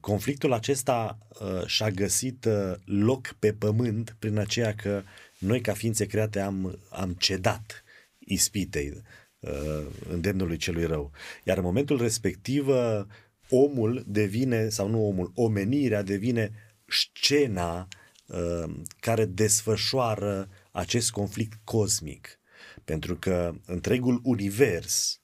conflictul 0.00 0.52
acesta 0.52 1.18
uh, 1.28 1.66
și-a 1.66 1.90
găsit 1.90 2.44
uh, 2.44 2.72
loc 2.84 3.34
pe 3.38 3.52
pământ 3.52 4.16
prin 4.18 4.38
aceea 4.38 4.74
că 4.74 5.02
noi 5.38 5.60
ca 5.60 5.72
ființe 5.72 6.06
create 6.06 6.40
am, 6.40 6.78
am 6.90 7.12
cedat 7.12 7.84
ispitei, 8.18 9.02
uh, 9.38 9.86
îndemnului 10.08 10.56
celui 10.56 10.84
rău. 10.84 11.12
Iar 11.44 11.56
în 11.56 11.62
momentul 11.62 12.00
respectiv 12.00 12.68
uh, 12.68 13.00
omul 13.48 14.04
devine, 14.06 14.68
sau 14.68 14.88
nu 14.88 15.06
omul, 15.06 15.32
omenirea 15.34 16.02
devine 16.02 16.52
scena 16.86 17.88
uh, 18.26 18.74
care 19.00 19.24
desfășoară 19.24 20.48
acest 20.70 21.10
conflict 21.10 21.58
cosmic. 21.64 22.38
Pentru 22.84 23.16
că 23.16 23.54
întregul 23.66 24.20
univers 24.22 25.20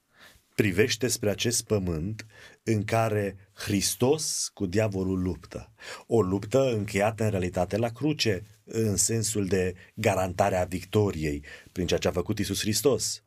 privește 0.55 1.07
spre 1.07 1.29
acest 1.29 1.63
pământ 1.63 2.25
în 2.63 2.83
care 2.83 3.37
Hristos 3.53 4.51
cu 4.53 4.65
diavolul 4.65 5.21
luptă. 5.21 5.71
O 6.07 6.21
luptă 6.21 6.73
încheiată 6.73 7.23
în 7.23 7.29
realitate 7.29 7.77
la 7.77 7.89
cruce, 7.89 8.45
în 8.63 8.95
sensul 8.95 9.45
de 9.45 9.73
garantarea 9.93 10.63
victoriei 10.63 11.43
prin 11.71 11.87
ceea 11.87 11.99
ce 11.99 12.07
a 12.07 12.11
făcut 12.11 12.39
Isus 12.39 12.59
Hristos. 12.59 13.23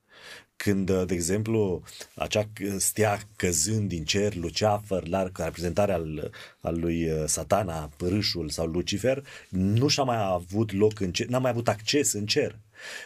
Când, 0.57 1.05
de 1.05 1.15
exemplu, 1.15 1.83
acea 2.15 2.49
stea 2.77 3.21
căzând 3.37 3.89
din 3.89 4.05
cer, 4.05 4.35
Luceafăr, 4.35 5.07
la 5.07 5.23
reprezentarea 5.23 5.95
al, 5.95 6.31
al 6.61 6.81
lui 6.81 7.11
uh, 7.11 7.23
Satana, 7.27 7.91
Pârâșul 7.97 8.49
sau 8.49 8.67
Lucifer, 8.67 9.27
nu 9.49 9.89
și-a 9.89 10.03
mai 10.03 10.17
avut 10.33 10.73
loc 10.73 11.01
în 11.01 11.13
cer, 11.13 11.27
n-a 11.27 11.39
mai 11.39 11.51
avut 11.51 11.69
acces 11.69 12.13
în 12.13 12.27
cer. 12.27 12.59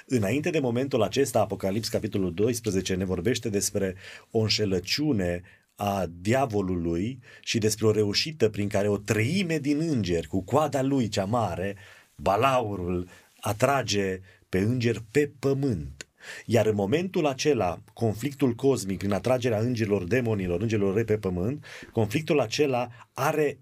Înainte 0.07 0.51
de 0.51 0.59
momentul 0.59 1.03
acesta, 1.03 1.41
Apocalips, 1.41 1.89
capitolul 1.89 2.35
12, 2.35 2.95
ne 2.95 3.05
vorbește 3.05 3.49
despre 3.49 3.95
o 4.31 4.39
înșelăciune 4.39 5.43
a 5.83 6.07
diavolului 6.21 7.19
și 7.41 7.59
despre 7.59 7.87
o 7.87 7.91
reușită 7.91 8.49
prin 8.49 8.69
care 8.69 8.89
o 8.89 8.97
treime 8.97 9.59
din 9.59 9.81
îngeri, 9.81 10.27
cu 10.27 10.43
coada 10.43 10.83
lui 10.83 11.09
cea 11.09 11.25
mare, 11.25 11.77
balaurul, 12.17 13.09
atrage 13.41 14.21
pe 14.49 14.59
îngeri 14.59 15.03
pe 15.11 15.33
pământ. 15.39 16.09
Iar 16.45 16.67
în 16.67 16.75
momentul 16.75 17.27
acela, 17.27 17.83
conflictul 17.93 18.55
cosmic, 18.55 18.99
prin 18.99 19.13
atragerea 19.13 19.59
îngerilor, 19.59 20.05
demonilor, 20.05 20.61
îngerilor 20.61 20.95
rei 20.95 21.05
pe 21.05 21.19
pământ, 21.19 21.65
conflictul 21.93 22.41
acela 22.41 22.89
are 23.13 23.59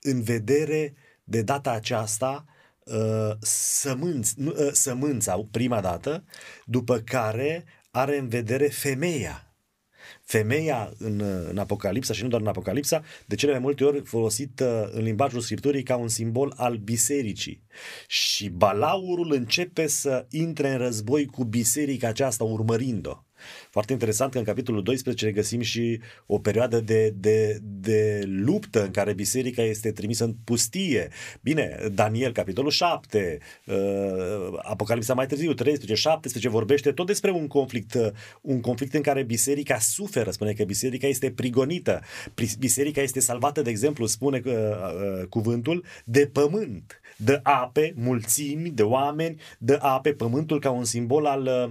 în 0.00 0.22
vedere 0.22 0.94
de 1.24 1.42
data 1.42 1.70
aceasta 1.70 2.44
uh, 2.84 3.36
sămânț, 3.40 4.32
uh, 4.32 4.68
sămânța 4.72 5.44
prima 5.50 5.80
dată, 5.80 6.24
după 6.64 6.98
care 6.98 7.64
are 7.90 8.18
în 8.18 8.28
vedere 8.28 8.66
femeia 8.68 9.51
femeia 10.24 10.92
în, 10.98 11.20
în 11.48 11.58
Apocalipsa 11.58 12.12
și 12.12 12.22
nu 12.22 12.28
doar 12.28 12.40
în 12.40 12.46
Apocalipsa, 12.46 13.02
de 13.26 13.34
cele 13.34 13.52
mai 13.52 13.60
multe 13.60 13.84
ori 13.84 14.00
folosită 14.00 14.90
în 14.92 15.02
limbajul 15.02 15.40
Scripturii 15.40 15.82
ca 15.82 15.96
un 15.96 16.08
simbol 16.08 16.52
al 16.56 16.76
bisericii. 16.76 17.62
Și 18.06 18.48
balaurul 18.48 19.32
începe 19.32 19.86
să 19.86 20.26
intre 20.30 20.70
în 20.70 20.78
război 20.78 21.26
cu 21.26 21.44
biserica 21.44 22.08
aceasta 22.08 22.44
urmărind-o. 22.44 23.22
Foarte 23.70 23.92
interesant 23.92 24.32
că 24.32 24.38
în 24.38 24.44
capitolul 24.44 24.82
12 24.82 25.24
regăsim 25.24 25.60
și 25.60 26.00
o 26.26 26.38
perioadă 26.38 26.80
de, 26.80 27.14
de, 27.16 27.58
de 27.62 28.22
luptă 28.26 28.84
în 28.84 28.90
care 28.90 29.12
biserica 29.12 29.62
este 29.62 29.92
trimisă 29.92 30.24
în 30.24 30.34
pustie. 30.44 31.08
Bine, 31.40 31.78
Daniel, 31.94 32.32
capitolul 32.32 32.70
7, 32.70 33.38
uh, 33.66 33.74
Apocalipsa 34.62 35.14
mai 35.14 35.26
târziu, 35.26 35.52
13, 35.52 35.94
17, 35.94 36.48
vorbește 36.50 36.92
tot 36.92 37.06
despre 37.06 37.30
un 37.30 37.46
conflict, 37.46 37.94
uh, 37.94 38.08
un 38.40 38.60
conflict 38.60 38.94
în 38.94 39.02
care 39.02 39.22
biserica 39.22 39.78
suferă, 39.78 40.30
spune 40.30 40.52
că 40.52 40.64
biserica 40.64 41.06
este 41.06 41.30
prigonită. 41.30 42.00
Biserica 42.58 43.00
este 43.00 43.20
salvată, 43.20 43.62
de 43.62 43.70
exemplu, 43.70 44.06
spune 44.06 44.42
uh, 44.44 44.52
uh, 44.52 45.26
cuvântul, 45.28 45.84
de 46.04 46.26
pământ, 46.32 47.00
de 47.16 47.40
ape, 47.42 47.94
mulțimi 47.96 48.70
de 48.70 48.82
oameni, 48.82 49.40
de 49.58 49.78
ape, 49.80 50.12
pământul 50.12 50.60
ca 50.60 50.70
un 50.70 50.84
simbol 50.84 51.26
al 51.26 51.42
uh, 51.42 51.70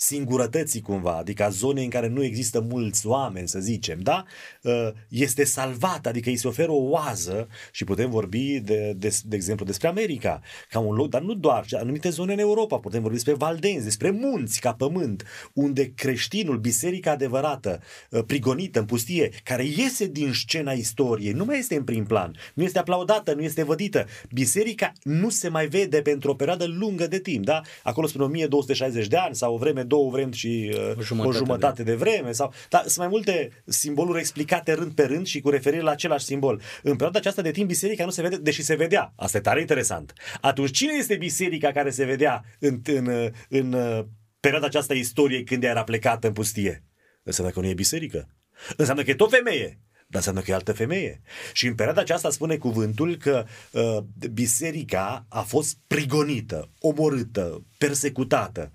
singurătății 0.00 0.80
cumva, 0.80 1.16
adică 1.16 1.44
a 1.44 1.48
zonei 1.48 1.84
în 1.84 1.90
care 1.90 2.08
nu 2.08 2.22
există 2.22 2.60
mulți 2.60 3.06
oameni, 3.06 3.48
să 3.48 3.58
zicem, 3.58 4.00
da? 4.00 4.24
Uh, 4.62 4.88
este 5.08 5.44
salvat, 5.44 6.06
adică 6.06 6.28
îi 6.28 6.36
se 6.36 6.48
oferă 6.48 6.70
o 6.70 6.88
oază 6.88 7.48
și 7.72 7.84
putem 7.84 8.10
vorbi, 8.10 8.60
de, 8.60 8.92
de, 8.96 9.18
de 9.24 9.36
exemplu, 9.36 9.64
despre 9.64 9.88
America, 9.88 10.40
ca 10.68 10.78
un 10.78 10.94
loc, 10.94 11.08
dar 11.08 11.22
nu 11.22 11.34
doar, 11.34 11.64
anumite 11.70 12.08
zone 12.08 12.32
în 12.32 12.38
Europa, 12.38 12.78
putem 12.78 13.00
vorbi 13.00 13.16
despre 13.16 13.34
Valdenzi, 13.34 13.84
despre 13.84 14.10
munți 14.10 14.60
ca 14.60 14.74
pământ, 14.74 15.24
unde 15.52 15.92
creștinul, 15.94 16.58
biserica 16.58 17.10
adevărată, 17.10 17.80
uh, 18.10 18.22
prigonită 18.26 18.78
în 18.78 18.84
pustie, 18.84 19.30
care 19.44 19.64
iese 19.64 20.06
din 20.06 20.32
scena 20.32 20.72
istoriei, 20.72 21.32
nu 21.32 21.44
mai 21.44 21.58
este 21.58 21.76
în 21.76 21.84
prim 21.84 22.04
plan, 22.04 22.36
nu 22.54 22.62
este 22.62 22.78
aplaudată, 22.78 23.34
nu 23.34 23.42
este 23.42 23.64
vădită. 23.64 24.06
Biserica 24.32 24.92
nu 25.02 25.28
se 25.28 25.48
mai 25.48 25.66
vede 25.66 26.02
pentru 26.02 26.30
o 26.30 26.34
perioadă 26.34 26.64
lungă 26.66 27.06
de 27.06 27.18
timp, 27.18 27.44
da? 27.44 27.60
Acolo 27.82 28.06
spune 28.06 28.24
1260 28.24 29.06
de 29.06 29.16
ani 29.16 29.34
sau 29.34 29.54
o 29.54 29.56
vreme 29.56 29.88
două 29.90 30.10
vremi 30.10 30.32
și 30.32 30.72
uh, 30.74 30.96
o 30.96 31.02
jumătate, 31.02 31.28
o 31.28 31.38
jumătate 31.38 31.82
de... 31.82 31.90
de 31.90 31.96
vreme. 31.96 32.32
Sau, 32.32 32.52
dar 32.68 32.80
sunt 32.80 32.96
mai 32.96 33.08
multe 33.08 33.50
simboluri 33.64 34.18
explicate 34.18 34.72
rând 34.72 34.92
pe 34.92 35.02
rând 35.02 35.26
și 35.26 35.40
cu 35.40 35.50
referire 35.50 35.82
la 35.82 35.90
același 35.90 36.24
simbol. 36.24 36.62
În 36.82 36.92
perioada 36.92 37.18
aceasta 37.18 37.42
de 37.42 37.50
timp, 37.50 37.68
biserica 37.68 38.04
nu 38.04 38.10
se 38.10 38.22
vede, 38.22 38.36
deși 38.36 38.62
se 38.62 38.74
vedea. 38.74 39.12
Asta 39.16 39.36
e 39.36 39.40
tare 39.40 39.60
interesant. 39.60 40.12
Atunci, 40.40 40.76
cine 40.76 40.92
este 40.98 41.16
biserica 41.16 41.72
care 41.72 41.90
se 41.90 42.04
vedea 42.04 42.44
în, 42.58 42.80
în, 42.84 43.06
în, 43.08 43.30
în 43.48 43.72
uh, 43.72 44.04
perioada 44.40 44.66
aceasta 44.66 44.94
istoriei 44.94 45.44
când 45.44 45.62
ea 45.62 45.70
era 45.70 45.84
plecată 45.84 46.26
în 46.26 46.32
pustie? 46.32 46.84
Înseamnă 47.22 47.52
că 47.52 47.60
nu 47.60 47.66
e 47.66 47.74
biserică. 47.74 48.28
Înseamnă 48.76 49.02
că 49.02 49.10
e 49.10 49.14
tot 49.14 49.30
femeie 49.30 49.78
dar 50.10 50.18
înseamnă 50.18 50.40
că 50.40 50.50
e 50.50 50.54
altă 50.54 50.72
femeie. 50.72 51.20
Și 51.52 51.66
în 51.66 51.74
perioada 51.74 52.00
aceasta 52.00 52.30
spune 52.30 52.56
cuvântul 52.56 53.16
că 53.16 53.44
uh, 53.70 53.98
biserica 54.32 55.24
a 55.28 55.40
fost 55.40 55.76
prigonită, 55.86 56.68
omorâtă, 56.80 57.64
persecutată. 57.78 58.72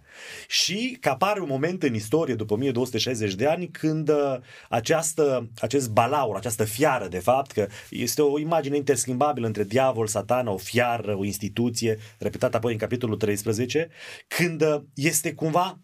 Și 0.47 0.97
că 1.01 1.09
apare 1.09 1.39
un 1.39 1.47
moment 1.47 1.83
în 1.83 1.93
istorie 1.93 2.35
după 2.35 2.53
1260 2.53 3.33
de 3.33 3.47
ani 3.47 3.67
când 3.67 4.09
uh, 4.09 4.37
această, 4.69 5.49
acest 5.59 5.89
balaur, 5.89 6.35
această 6.35 6.63
fiară 6.63 7.07
de 7.07 7.19
fapt, 7.19 7.51
că 7.51 7.67
este 7.89 8.21
o 8.21 8.39
imagine 8.39 8.75
interschimbabilă 8.75 9.47
între 9.47 9.63
diavol, 9.63 10.07
satana, 10.07 10.51
o 10.51 10.57
fiară, 10.57 11.15
o 11.15 11.23
instituție, 11.23 11.97
repetată 12.17 12.57
apoi 12.57 12.71
în 12.71 12.79
capitolul 12.79 13.17
13, 13.17 13.89
când 14.27 14.61
uh, 14.61 14.81
este 14.93 15.33
cumva 15.33 15.79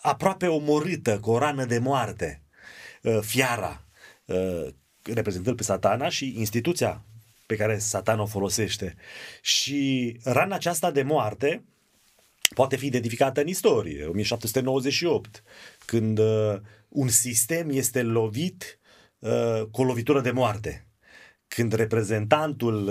aproape 0.00 0.46
omorâtă 0.46 1.18
cu 1.20 1.30
o 1.30 1.38
rană 1.38 1.64
de 1.64 1.78
moarte, 1.78 2.42
uh, 3.02 3.18
fiara, 3.20 3.78
reprezentând 5.12 5.56
pe 5.56 5.62
satana 5.62 6.08
și 6.08 6.34
instituția 6.36 7.04
pe 7.46 7.56
care 7.56 7.78
satana 7.78 8.22
o 8.22 8.26
folosește. 8.26 8.96
Și 9.42 10.16
rana 10.22 10.54
aceasta 10.54 10.90
de 10.90 11.02
moarte 11.02 11.64
poate 12.54 12.76
fi 12.76 12.86
identificată 12.86 13.40
în 13.40 13.46
istorie, 13.46 14.04
1798, 14.04 15.42
când 15.84 16.18
uh, 16.18 16.60
un 16.88 17.08
sistem 17.08 17.70
este 17.70 18.02
lovit 18.02 18.78
uh, 19.18 19.62
cu 19.70 19.80
o 19.80 19.84
lovitură 19.84 20.20
de 20.20 20.30
moarte. 20.30 20.86
Când 21.48 21.72
reprezentantul 21.72 22.86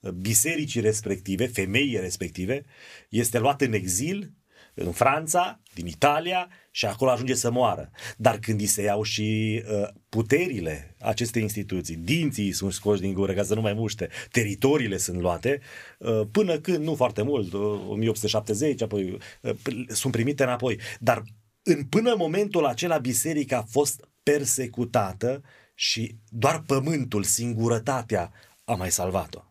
uh, 0.00 0.10
bisericii 0.10 0.80
respective, 0.80 1.46
femeii 1.46 2.00
respective, 2.00 2.64
este 3.08 3.38
luat 3.38 3.60
în 3.60 3.72
exil 3.72 4.32
în 4.74 4.92
Franța, 4.92 5.60
din 5.80 5.88
Italia 5.88 6.48
și 6.70 6.86
acolo 6.86 7.10
ajunge 7.10 7.34
să 7.34 7.50
moară. 7.50 7.90
Dar 8.16 8.38
când 8.38 8.60
îi 8.60 8.66
se 8.66 8.82
iau 8.82 9.02
și 9.02 9.62
uh, 9.70 9.88
puterile 10.08 10.94
acestei 11.00 11.42
instituții, 11.42 11.96
dinții 11.96 12.52
sunt 12.52 12.72
scoși 12.72 13.00
din 13.00 13.12
gură 13.12 13.32
ca 13.32 13.42
să 13.42 13.54
nu 13.54 13.60
mai 13.60 13.72
muște, 13.72 14.08
teritoriile 14.30 14.96
sunt 14.96 15.20
luate, 15.20 15.60
uh, 15.98 16.20
până 16.30 16.58
când, 16.58 16.84
nu 16.84 16.94
foarte 16.94 17.22
mult, 17.22 17.52
uh, 17.52 17.60
1870, 17.88 18.82
apoi 18.82 19.18
uh, 19.42 19.54
sunt 19.88 20.12
primite 20.12 20.42
înapoi. 20.42 20.78
Dar 21.00 21.22
în 21.62 21.84
până 21.84 22.10
în 22.10 22.18
momentul 22.18 22.64
acela 22.66 22.98
biserica 22.98 23.56
a 23.56 23.66
fost 23.70 24.08
persecutată 24.22 25.42
și 25.74 26.16
doar 26.28 26.62
pământul, 26.66 27.22
singurătatea 27.22 28.32
a 28.64 28.74
mai 28.74 28.90
salvat-o. 28.90 29.49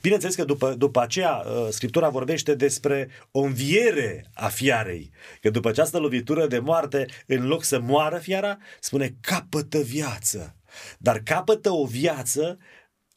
Bineînțeles 0.00 0.34
că 0.34 0.44
după, 0.44 0.74
după 0.74 1.00
aceea 1.00 1.32
uh, 1.32 1.68
Scriptura 1.70 2.08
vorbește 2.08 2.54
despre 2.54 3.08
o 3.30 3.40
înviere 3.40 4.24
a 4.34 4.48
fiarei. 4.48 5.10
Că 5.40 5.50
după 5.50 5.68
această 5.68 5.98
lovitură 5.98 6.46
de 6.46 6.58
moarte, 6.58 7.06
în 7.26 7.46
loc 7.46 7.64
să 7.64 7.80
moară 7.80 8.16
fiara, 8.16 8.58
spune 8.80 9.16
capătă 9.20 9.78
viață. 9.78 10.56
Dar 10.98 11.18
capătă 11.24 11.70
o 11.70 11.84
viață 11.84 12.58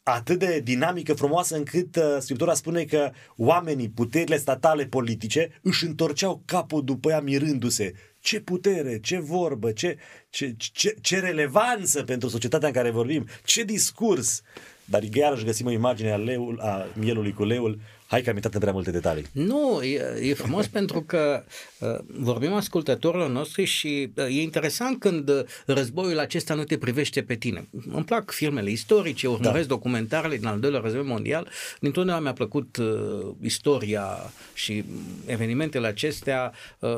atât 0.03 0.39
de 0.39 0.59
dinamică, 0.59 1.13
frumoasă, 1.13 1.55
încât 1.55 1.95
uh, 1.95 2.03
Scriptura 2.19 2.53
spune 2.53 2.83
că 2.83 3.11
oamenii, 3.35 3.89
puterile 3.89 4.37
statale 4.37 4.85
politice, 4.85 5.59
își 5.61 5.85
întorceau 5.85 6.41
capul 6.45 6.83
după 6.83 7.09
ea 7.09 7.21
mirându-se. 7.21 7.93
Ce 8.19 8.41
putere, 8.41 8.99
ce 8.99 9.19
vorbă, 9.19 9.71
ce, 9.71 9.97
ce, 10.29 10.55
ce, 10.57 10.95
ce 11.01 11.19
relevanță 11.19 12.03
pentru 12.03 12.29
societatea 12.29 12.67
în 12.67 12.73
care 12.73 12.89
vorbim, 12.89 13.27
ce 13.43 13.63
discurs. 13.63 14.41
Dar 14.89 15.03
iarăși 15.13 15.45
găsim 15.45 15.65
o 15.65 15.71
imagine 15.71 16.11
a, 16.11 16.17
leul, 16.17 16.59
a 16.61 16.85
mielului 16.93 17.33
cu 17.33 17.43
leul, 17.43 17.79
Hai 18.09 18.21
că 18.21 18.29
am 18.29 18.35
intrat 18.35 18.53
în 18.53 18.59
prea 18.59 18.73
multe 18.73 18.91
detalii. 18.91 19.25
Nu, 19.31 19.81
e, 19.81 20.29
e 20.29 20.33
frumos 20.33 20.67
pentru 20.77 21.01
că 21.01 21.43
uh, 21.79 21.97
vorbim 22.05 22.53
ascultătorilor 22.53 23.29
noștri 23.29 23.63
și 23.63 24.11
uh, 24.15 24.25
e 24.25 24.41
interesant 24.41 24.99
când 24.99 25.29
uh, 25.29 25.43
războiul 25.65 26.19
acesta 26.19 26.53
nu 26.53 26.63
te 26.63 26.77
privește 26.77 27.21
pe 27.21 27.35
tine. 27.35 27.67
Îmi 27.91 28.03
plac 28.03 28.31
filmele 28.31 28.69
istorice, 28.69 29.27
urmăresc 29.27 29.67
da. 29.67 29.73
documentarele 29.73 30.37
din 30.37 30.45
al 30.45 30.59
doilea 30.59 30.79
război 30.79 31.03
mondial. 31.03 31.47
Dintotdeauna 31.79 32.21
mi-a 32.21 32.33
plăcut 32.33 32.77
uh, 32.77 33.35
istoria 33.41 34.31
și 34.53 34.83
evenimentele 35.25 35.87
acestea 35.87 36.53
uh, 36.79 36.97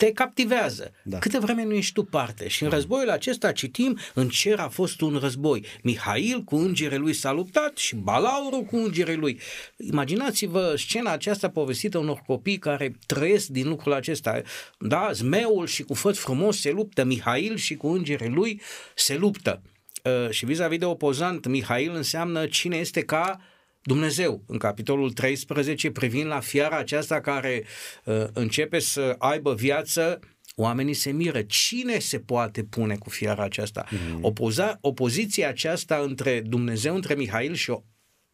te 0.00 0.12
captivează. 0.12 0.92
Da. 1.02 1.18
Câte 1.18 1.38
vreme 1.38 1.64
nu 1.64 1.74
ești 1.74 1.92
tu 1.92 2.04
parte. 2.04 2.48
Și 2.48 2.62
în 2.62 2.68
da. 2.68 2.74
războiul 2.74 3.10
acesta 3.10 3.52
citim, 3.52 3.98
în 4.14 4.28
cer 4.28 4.58
a 4.58 4.68
fost 4.68 5.00
un 5.00 5.16
război. 5.16 5.64
Mihail 5.82 6.42
cu 6.42 6.56
îngerii 6.56 6.98
lui 6.98 7.12
s-a 7.12 7.32
luptat 7.32 7.76
și 7.76 7.94
Balauru 7.94 8.66
cu 8.70 8.76
îngerii 8.76 9.16
lui. 9.16 9.40
Imaginați-vă 9.76 10.74
scena 10.76 11.12
aceasta 11.12 11.50
povestită 11.50 11.98
unor 11.98 12.22
copii 12.26 12.58
care 12.58 12.96
trăiesc 13.06 13.46
din 13.46 13.68
lucrul 13.68 13.92
acesta. 13.92 14.42
Da, 14.78 15.10
zmeul 15.12 15.66
și 15.66 15.82
cu 15.82 15.94
făt 15.94 16.16
frumos 16.16 16.60
se 16.60 16.70
luptă, 16.70 17.04
Mihail 17.04 17.56
și 17.56 17.74
cu 17.74 17.88
îngerii 17.88 18.28
lui 18.28 18.60
se 18.94 19.16
luptă. 19.16 19.62
Uh, 20.04 20.30
și 20.30 20.44
vis-a-vis 20.44 20.78
de 20.78 20.84
opozant, 20.84 21.46
Mihail 21.46 21.94
înseamnă 21.94 22.46
cine 22.46 22.76
este 22.76 23.00
ca 23.00 23.40
Dumnezeu, 23.82 24.42
în 24.46 24.58
capitolul 24.58 25.12
13, 25.12 25.90
privind 25.90 26.26
la 26.26 26.40
fiara 26.40 26.78
aceasta 26.78 27.20
care 27.20 27.64
uh, 28.04 28.24
începe 28.32 28.78
să 28.78 29.14
aibă 29.18 29.54
viață, 29.54 30.18
oamenii 30.54 30.94
se 30.94 31.10
miră. 31.10 31.42
Cine 31.42 31.98
se 31.98 32.18
poate 32.18 32.62
pune 32.64 32.96
cu 32.96 33.10
fiara 33.10 33.42
aceasta? 33.42 33.84
Mm-hmm. 33.86 34.20
Opoza, 34.20 34.78
opoziția 34.80 35.48
aceasta 35.48 35.96
între 35.96 36.40
Dumnezeu, 36.40 36.94
între 36.94 37.14
Mihail 37.14 37.54
și 37.54 37.70
o, 37.70 37.82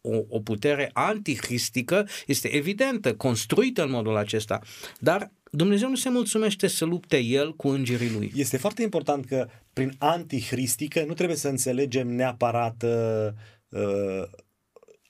o, 0.01 0.17
o 0.29 0.39
putere 0.39 0.89
antihristică 0.93 2.07
este 2.25 2.55
evidentă, 2.55 3.15
construită 3.15 3.83
în 3.83 3.89
modul 3.89 4.15
acesta. 4.15 4.59
Dar 4.99 5.31
Dumnezeu 5.51 5.89
nu 5.89 5.95
se 5.95 6.09
mulțumește 6.09 6.67
să 6.67 6.85
lupte 6.85 7.17
el 7.17 7.55
cu 7.55 7.67
îngerii 7.67 8.11
lui. 8.11 8.31
Este 8.35 8.57
foarte 8.57 8.81
important 8.81 9.25
că 9.25 9.47
prin 9.73 9.95
antihristică 9.97 11.03
nu 11.07 11.13
trebuie 11.13 11.37
să 11.37 11.47
înțelegem 11.47 12.07
neapărat 12.07 12.83
uh, 12.83 13.27
uh, 13.69 14.27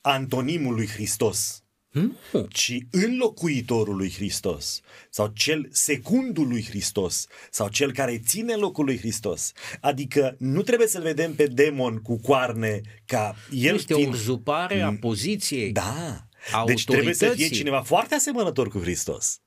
antonimul 0.07 0.73
lui 0.73 0.87
Hristos, 0.87 1.63
hmm? 1.91 2.17
ci 2.49 2.77
înlocuitorul 2.91 3.95
lui 3.95 4.11
Hristos 4.11 4.81
sau 5.09 5.27
cel 5.27 5.67
secundul 5.71 6.47
lui 6.47 6.63
Hristos 6.63 7.27
sau 7.51 7.67
cel 7.67 7.93
care 7.93 8.19
ține 8.19 8.55
locul 8.55 8.85
lui 8.85 8.97
Hristos. 8.97 9.51
Adică 9.81 10.35
nu 10.39 10.61
trebuie 10.61 10.87
să-l 10.87 11.01
vedem 11.01 11.33
pe 11.33 11.45
demon 11.45 11.97
cu 11.97 12.19
coarne 12.19 12.81
ca 13.05 13.35
el 13.51 13.75
Este 13.75 13.93
fiind... 13.93 14.13
o 14.13 14.15
uzupare 14.15 14.81
a 14.81 14.93
poziției. 14.99 15.71
Da. 15.71 16.27
Deci 16.65 16.85
trebuie 16.85 17.13
să 17.13 17.29
fie 17.29 17.47
cineva 17.47 17.81
foarte 17.81 18.15
asemănător 18.15 18.67
cu 18.67 18.79
Hristos. 18.79 19.39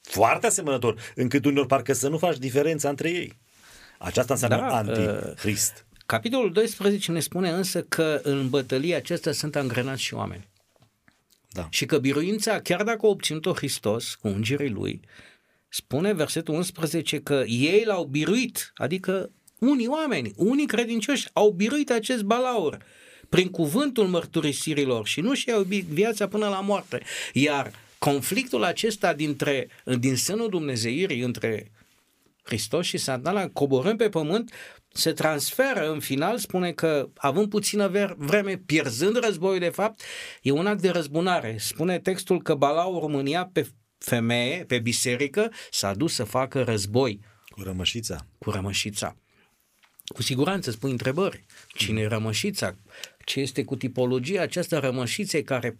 Foarte 0.00 0.46
asemănător, 0.46 1.12
încât 1.14 1.44
uneori 1.44 1.68
parcă 1.68 1.92
să 1.92 2.08
nu 2.08 2.18
faci 2.18 2.38
diferența 2.38 2.88
între 2.88 3.10
ei. 3.10 3.38
Aceasta 3.98 4.32
înseamnă 4.32 4.56
da, 4.56 4.76
anti-Hrist. 4.76 5.85
Uh, 6.06 6.12
Capitolul 6.12 6.52
12 6.52 7.12
ne 7.12 7.20
spune 7.20 7.50
însă 7.50 7.82
că 7.82 8.20
în 8.22 8.48
bătălia 8.48 8.96
acesta 8.96 9.32
sunt 9.32 9.56
angrenați 9.56 10.02
și 10.02 10.14
oameni. 10.14 10.48
Da. 11.50 11.66
Și 11.70 11.86
că 11.86 11.98
biruința, 11.98 12.60
chiar 12.60 12.82
dacă 12.82 12.98
a 13.02 13.08
obținut-o 13.08 13.52
Hristos 13.52 14.14
cu 14.14 14.28
îngerii 14.28 14.70
lui, 14.70 15.00
spune 15.68 16.12
versetul 16.12 16.54
11 16.54 17.20
că 17.20 17.44
ei 17.46 17.84
l-au 17.84 18.04
biruit, 18.04 18.72
adică 18.74 19.30
unii 19.58 19.86
oameni, 19.86 20.32
unii 20.36 20.66
credincioși 20.66 21.28
au 21.32 21.50
biruit 21.50 21.90
acest 21.90 22.22
balaur 22.22 22.84
prin 23.28 23.48
cuvântul 23.48 24.06
mărturisirilor 24.06 25.06
și 25.06 25.20
nu 25.20 25.34
și-au 25.34 25.58
iubit 25.58 25.84
viața 25.84 26.28
până 26.28 26.48
la 26.48 26.60
moarte. 26.60 27.02
Iar 27.32 27.72
conflictul 27.98 28.64
acesta 28.64 29.12
dintre, 29.12 29.68
din 29.98 30.16
sânul 30.16 30.48
Dumnezeirii 30.48 31.20
între 31.20 31.70
Hristos 32.46 32.86
și 32.86 32.98
satana, 32.98 33.48
coborând 33.48 33.98
pe 33.98 34.08
pământ, 34.08 34.52
se 34.88 35.12
transferă 35.12 35.90
în 35.90 36.00
final, 36.00 36.38
spune 36.38 36.72
că 36.72 37.08
având 37.16 37.48
puțină 37.48 38.14
vreme, 38.16 38.56
pierzând 38.66 39.16
războiul 39.24 39.58
de 39.58 39.68
fapt, 39.68 40.00
e 40.42 40.50
un 40.50 40.66
act 40.66 40.80
de 40.80 40.90
răzbunare. 40.90 41.56
Spune 41.58 41.98
textul 41.98 42.42
că 42.42 42.54
Balaur 42.54 43.10
mânia 43.10 43.50
pe 43.52 43.70
femeie, 43.98 44.64
pe 44.64 44.78
biserică, 44.78 45.52
s-a 45.70 45.94
dus 45.94 46.14
să 46.14 46.24
facă 46.24 46.62
război. 46.62 47.20
Cu 47.48 47.62
rămășița. 47.62 48.26
Cu 48.38 48.50
rămășița. 48.50 49.16
Cu 50.06 50.22
siguranță 50.22 50.70
spui 50.70 50.90
întrebări. 50.90 51.44
Cine 51.68 52.00
e 52.00 52.06
rămășița? 52.06 52.76
Ce 53.24 53.40
este 53.40 53.64
cu 53.64 53.76
tipologia 53.76 54.42
aceasta 54.42 54.78
rămășiței 54.78 55.42
care 55.42 55.78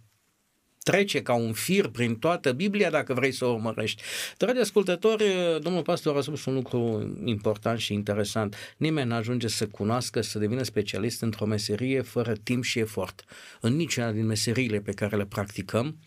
trece 0.91 1.23
ca 1.23 1.35
un 1.35 1.53
fir 1.53 1.89
prin 1.89 2.19
toată 2.19 2.53
Biblia 2.53 2.91
dacă 2.91 3.15
vrei 3.15 3.33
să 3.33 3.45
o 3.45 3.53
urmărești. 3.53 4.03
Dragi 4.37 4.61
ascultători, 4.61 5.25
domnul 5.61 5.83
pastor 5.83 6.17
a 6.17 6.21
spus 6.21 6.45
un 6.45 6.55
lucru 6.55 7.13
important 7.25 7.79
și 7.79 7.93
interesant. 7.93 8.57
Nimeni 8.77 9.09
nu 9.09 9.15
ajunge 9.15 9.49
să 9.49 9.67
cunoască, 9.67 10.21
să 10.21 10.39
devină 10.39 10.63
specialist 10.63 11.23
într-o 11.23 11.47
meserie 11.47 12.01
fără 12.01 12.33
timp 12.33 12.65
și 12.65 12.79
efort. 12.79 13.25
În 13.61 13.77
niciuna 13.77 14.13
din 14.13 14.27
meseriile 14.27 14.81
pe 14.81 14.93
care 14.93 15.17
le 15.17 15.27
practicăm, 15.27 15.99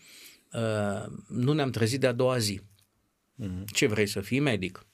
uh, 0.52 1.12
nu 1.28 1.52
ne-am 1.52 1.70
trezit 1.70 2.00
de 2.00 2.06
a 2.06 2.12
doua 2.12 2.38
zi. 2.38 2.60
Mm-hmm. 3.42 3.64
Ce 3.72 3.86
vrei 3.86 4.06
să 4.06 4.20
fii 4.20 4.40
medic? 4.40 4.86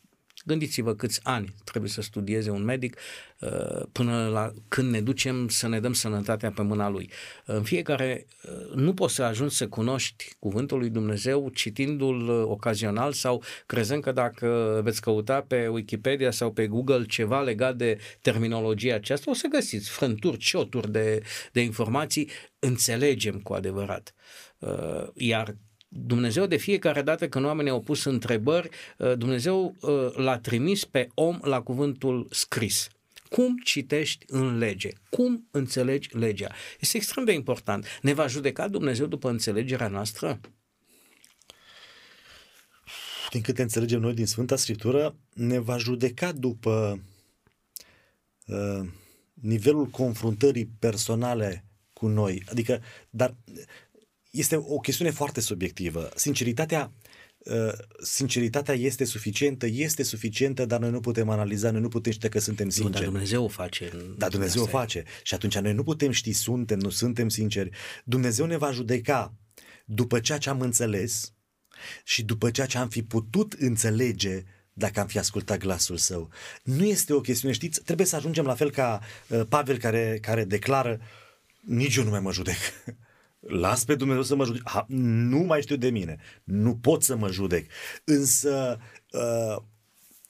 Gândiți-vă 0.47 0.95
câți 0.95 1.21
ani 1.23 1.55
trebuie 1.65 1.91
să 1.91 2.03
studieze 2.03 2.51
un 2.51 2.65
medic 2.65 2.97
uh, 3.41 3.83
până 3.93 4.29
la 4.29 4.53
când 4.69 4.91
ne 4.91 5.01
ducem 5.01 5.49
să 5.49 5.69
ne 5.69 5.81
dăm 5.81 5.93
sănătatea 5.93 6.51
pe 6.51 6.63
mâna 6.63 6.89
lui. 6.89 7.11
În 7.45 7.63
fiecare, 7.63 8.27
uh, 8.43 8.75
nu 8.75 8.95
poți 8.95 9.15
să 9.15 9.23
ajungi 9.23 9.55
să 9.55 9.69
cunoști 9.69 10.35
cuvântul 10.39 10.79
lui 10.79 10.91
Dumnezeu 10.91 11.49
citindu-l 11.49 12.29
uh, 12.29 12.45
ocazional 12.45 13.13
sau 13.13 13.43
crezând 13.67 14.03
că 14.03 14.13
dacă 14.13 14.81
veți 14.85 15.01
căuta 15.01 15.41
pe 15.41 15.69
Wikipedia 15.69 16.31
sau 16.31 16.53
pe 16.53 16.67
Google 16.67 17.05
ceva 17.05 17.41
legat 17.41 17.77
de 17.77 17.99
terminologia 18.21 18.95
aceasta, 18.95 19.31
o 19.31 19.35
să 19.35 19.47
găsiți 19.51 19.91
frânturi, 19.91 20.37
cioturi 20.37 20.91
de, 20.91 21.23
de 21.53 21.61
informații, 21.61 22.31
înțelegem 22.59 23.41
cu 23.41 23.53
adevărat. 23.53 24.15
Iar 25.15 25.57
Dumnezeu 26.07 26.47
de 26.47 26.57
fiecare 26.57 27.03
dată 27.03 27.29
când 27.29 27.45
oamenii 27.45 27.71
au 27.71 27.81
pus 27.81 28.05
întrebări, 28.05 28.69
uh, 28.99 29.17
Dumnezeu 29.19 29.77
uh, 29.81 30.15
l-a 30.15 30.39
trimis 30.39 30.85
pe 30.85 31.09
om 31.15 31.39
la 31.43 31.61
cuvântul 31.61 32.27
scris. 32.31 32.89
Cum 33.29 33.57
citești 33.65 34.25
în 34.29 34.59
lege? 34.59 34.91
Cum 35.11 35.49
înțelegi 35.51 36.17
legea? 36.17 36.55
Este 36.81 36.97
extrem 36.97 37.25
de 37.25 37.33
important. 37.33 37.87
Ne 38.03 38.13
va 38.13 38.27
judeca 38.27 38.69
Dumnezeu 38.69 39.07
după 39.07 39.31
înțelegerea 39.31 39.89
noastră? 39.89 40.41
Din 43.31 43.41
câte 43.41 43.63
înțelegem 43.63 44.01
noi 44.01 44.15
din 44.15 44.27
Sfânta 44.27 44.57
Scriptură, 44.57 45.17
ne 45.35 45.59
va 45.59 45.77
judeca 45.77 46.33
după 46.33 47.03
uh, 48.47 48.89
nivelul 49.35 49.87
confruntării 49.87 50.71
personale 50.79 51.65
cu 51.93 52.07
noi. 52.07 52.43
Adică, 52.51 52.83
dar 53.11 53.35
este 54.37 54.57
o 54.57 54.79
chestiune 54.79 55.11
foarte 55.11 55.41
subiectivă. 55.41 56.09
Sinceritatea 56.15 56.93
uh, 57.39 57.73
sinceritatea 58.03 58.75
este 58.75 59.05
suficientă, 59.05 59.67
este 59.67 60.03
suficientă, 60.03 60.67
dar 60.67 60.81
noi 60.81 60.91
nu 60.91 61.01
putem 61.01 61.29
analiza, 61.29 61.71
noi 61.71 61.81
nu 61.81 61.89
putem 61.89 62.13
ști 62.13 62.29
că 62.29 62.39
suntem 62.39 62.69
sinceri. 62.69 62.95
Nu, 62.95 63.01
dar 63.01 63.11
Dumnezeu 63.11 63.45
o 63.45 63.49
face. 63.49 63.93
Dar 64.17 64.31
Dumnezeu 64.31 64.63
o 64.63 64.67
face. 64.67 65.05
Și 65.23 65.35
atunci 65.35 65.59
noi 65.59 65.73
nu 65.73 65.83
putem 65.83 66.11
ști 66.11 66.33
suntem, 66.33 66.79
nu 66.79 66.91
suntem 66.91 67.29
sinceri. 67.29 67.71
Dumnezeu 68.05 68.47
ne 68.47 68.57
va 68.57 68.71
judeca 68.71 69.35
după 69.85 70.21
ceea 70.21 70.39
ce 70.39 70.49
am 70.49 70.61
înțeles 70.61 71.33
și 72.05 72.23
după 72.23 72.51
ceea 72.51 72.67
ce 72.67 72.79
am 72.79 72.89
fi 72.89 73.03
putut 73.03 73.53
înțelege 73.53 74.43
dacă 74.73 75.01
am 75.01 75.07
fi 75.07 75.19
ascultat 75.19 75.59
glasul 75.59 75.97
său. 75.97 76.31
Nu 76.63 76.85
este 76.85 77.13
o 77.13 77.21
chestiune, 77.21 77.55
știți, 77.55 77.83
trebuie 77.83 78.07
să 78.07 78.17
ajungem 78.17 78.45
la 78.45 78.55
fel 78.55 78.71
ca 78.71 79.01
uh, 79.29 79.41
Pavel 79.49 79.79
care, 79.79 80.19
care 80.23 80.45
declară 80.45 81.01
nici 81.61 81.97
eu 81.97 82.05
nu 82.05 82.11
mai 82.11 82.21
mă 82.21 82.33
judec. 82.33 82.57
Las 83.47 83.85
pe 83.85 83.95
Dumnezeu 83.95 84.23
să 84.23 84.37
mă 84.37 84.45
judec. 84.45 84.69
Ha, 84.69 84.87
nu 84.89 85.39
mai 85.39 85.61
știu 85.63 85.77
de 85.77 85.91
mine. 85.91 86.17
Nu 86.45 86.77
pot 86.77 87.03
să 87.03 87.17
mă 87.17 87.31
judec. 87.31 87.71
Însă, 88.05 88.79
uh, 89.11 89.63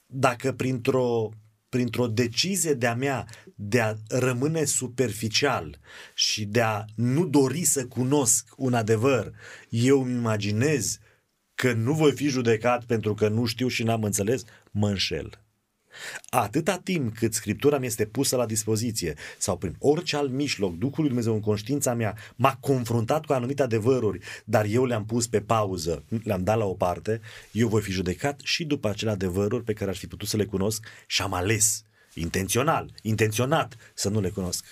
dacă 0.06 0.52
printr-o 0.52 1.30
printr-o 1.68 2.06
decizie 2.06 2.72
de-a 2.72 2.94
mea 2.94 3.26
de 3.54 3.80
a 3.80 3.94
rămâne 4.08 4.64
superficial 4.64 5.78
și 6.14 6.44
de 6.44 6.60
a 6.60 6.84
nu 6.94 7.26
dori 7.26 7.64
să 7.64 7.86
cunosc 7.86 8.54
un 8.56 8.74
adevăr, 8.74 9.32
eu 9.68 10.02
îmi 10.02 10.12
imaginez 10.12 10.98
că 11.54 11.72
nu 11.72 11.94
voi 11.94 12.12
fi 12.12 12.28
judecat 12.28 12.84
pentru 12.84 13.14
că 13.14 13.28
nu 13.28 13.44
știu 13.44 13.68
și 13.68 13.82
n-am 13.82 14.02
înțeles, 14.02 14.42
mă 14.70 14.88
înșel. 14.88 15.45
Atâta 16.28 16.78
timp 16.78 17.16
cât 17.16 17.34
Scriptura 17.34 17.78
mi 17.78 17.86
este 17.86 18.04
pusă 18.04 18.36
la 18.36 18.46
dispoziție 18.46 19.14
sau 19.38 19.56
prin 19.56 19.76
orice 19.78 20.16
alt 20.16 20.30
mijloc, 20.30 20.78
Duhul 20.78 20.94
lui 20.96 21.06
Dumnezeu 21.06 21.34
în 21.34 21.40
conștiința 21.40 21.94
mea 21.94 22.16
m-a 22.36 22.56
confruntat 22.60 23.24
cu 23.24 23.32
anumite 23.32 23.62
adevăruri, 23.62 24.18
dar 24.44 24.64
eu 24.64 24.84
le-am 24.84 25.04
pus 25.04 25.26
pe 25.26 25.40
pauză, 25.40 26.04
le-am 26.22 26.44
dat 26.44 26.58
la 26.58 26.64
o 26.64 26.74
parte, 26.74 27.20
eu 27.52 27.68
voi 27.68 27.82
fi 27.82 27.90
judecat 27.90 28.40
și 28.44 28.64
după 28.64 28.88
acele 28.88 29.10
adevăruri 29.10 29.64
pe 29.64 29.72
care 29.72 29.90
aș 29.90 29.98
fi 29.98 30.06
putut 30.06 30.28
să 30.28 30.36
le 30.36 30.44
cunosc 30.44 30.86
și 31.06 31.22
am 31.22 31.32
ales 31.32 31.84
intențional, 32.14 32.92
intenționat 33.02 33.76
să 33.94 34.08
nu 34.08 34.20
le 34.20 34.28
cunosc. 34.28 34.64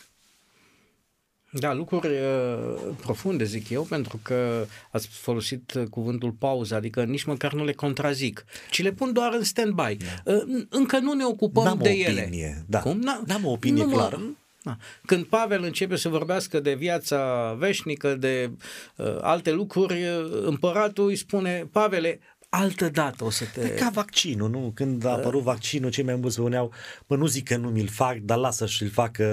Da, 1.58 1.72
lucruri 1.74 2.06
uh, 2.06 2.74
profunde, 3.00 3.44
zic 3.44 3.68
eu, 3.70 3.82
pentru 3.82 4.18
că 4.22 4.66
ați 4.90 5.08
folosit 5.08 5.72
cuvântul 5.90 6.30
pauză, 6.30 6.74
adică 6.74 7.04
nici 7.04 7.24
măcar 7.24 7.52
nu 7.52 7.64
le 7.64 7.72
contrazic, 7.72 8.44
ci 8.70 8.82
le 8.82 8.92
pun 8.92 9.12
doar 9.12 9.32
în 9.32 9.42
stand-by. 9.42 9.96
Da. 10.24 10.32
Uh, 10.32 10.42
încă 10.68 10.98
nu 10.98 11.12
ne 11.12 11.24
ocupăm 11.24 11.64
N-am 11.64 11.78
de 11.82 11.88
o 11.88 11.92
ele. 11.92 12.20
opinie, 12.22 12.64
da. 12.66 12.80
Cum? 12.80 13.00
N- 13.00 13.26
N-am 13.26 13.44
o 13.44 13.50
opinie 13.50 13.82
nu, 13.82 13.88
mă- 13.88 13.94
clară. 13.96 14.20
Da. 14.62 14.76
Când 15.06 15.24
Pavel 15.24 15.62
începe 15.62 15.96
să 15.96 16.08
vorbească 16.08 16.60
de 16.60 16.74
viața 16.74 17.52
veșnică, 17.58 18.14
de 18.14 18.50
uh, 18.96 19.16
alte 19.20 19.52
lucruri, 19.52 20.02
uh, 20.02 20.42
împăratul 20.44 21.06
îi 21.08 21.16
spune, 21.16 21.68
Pavele, 21.72 22.20
altă 22.58 22.88
dată 22.88 23.24
o 23.24 23.30
să 23.30 23.44
te... 23.54 23.60
E 23.60 23.68
ca 23.68 23.90
vaccinul, 23.92 24.50
nu? 24.50 24.72
Când 24.74 25.04
a 25.04 25.10
apărut 25.10 25.42
vaccinul, 25.42 25.90
cei 25.90 26.04
mai 26.04 26.14
mulți 26.14 26.34
spuneau, 26.34 26.72
bă, 27.06 27.16
nu 27.16 27.26
zic 27.26 27.48
că 27.48 27.56
nu 27.56 27.68
mi-l 27.68 27.88
fac, 27.88 28.16
dar 28.16 28.38
lasă 28.38 28.66
și-l 28.66 28.90
facă 28.90 29.24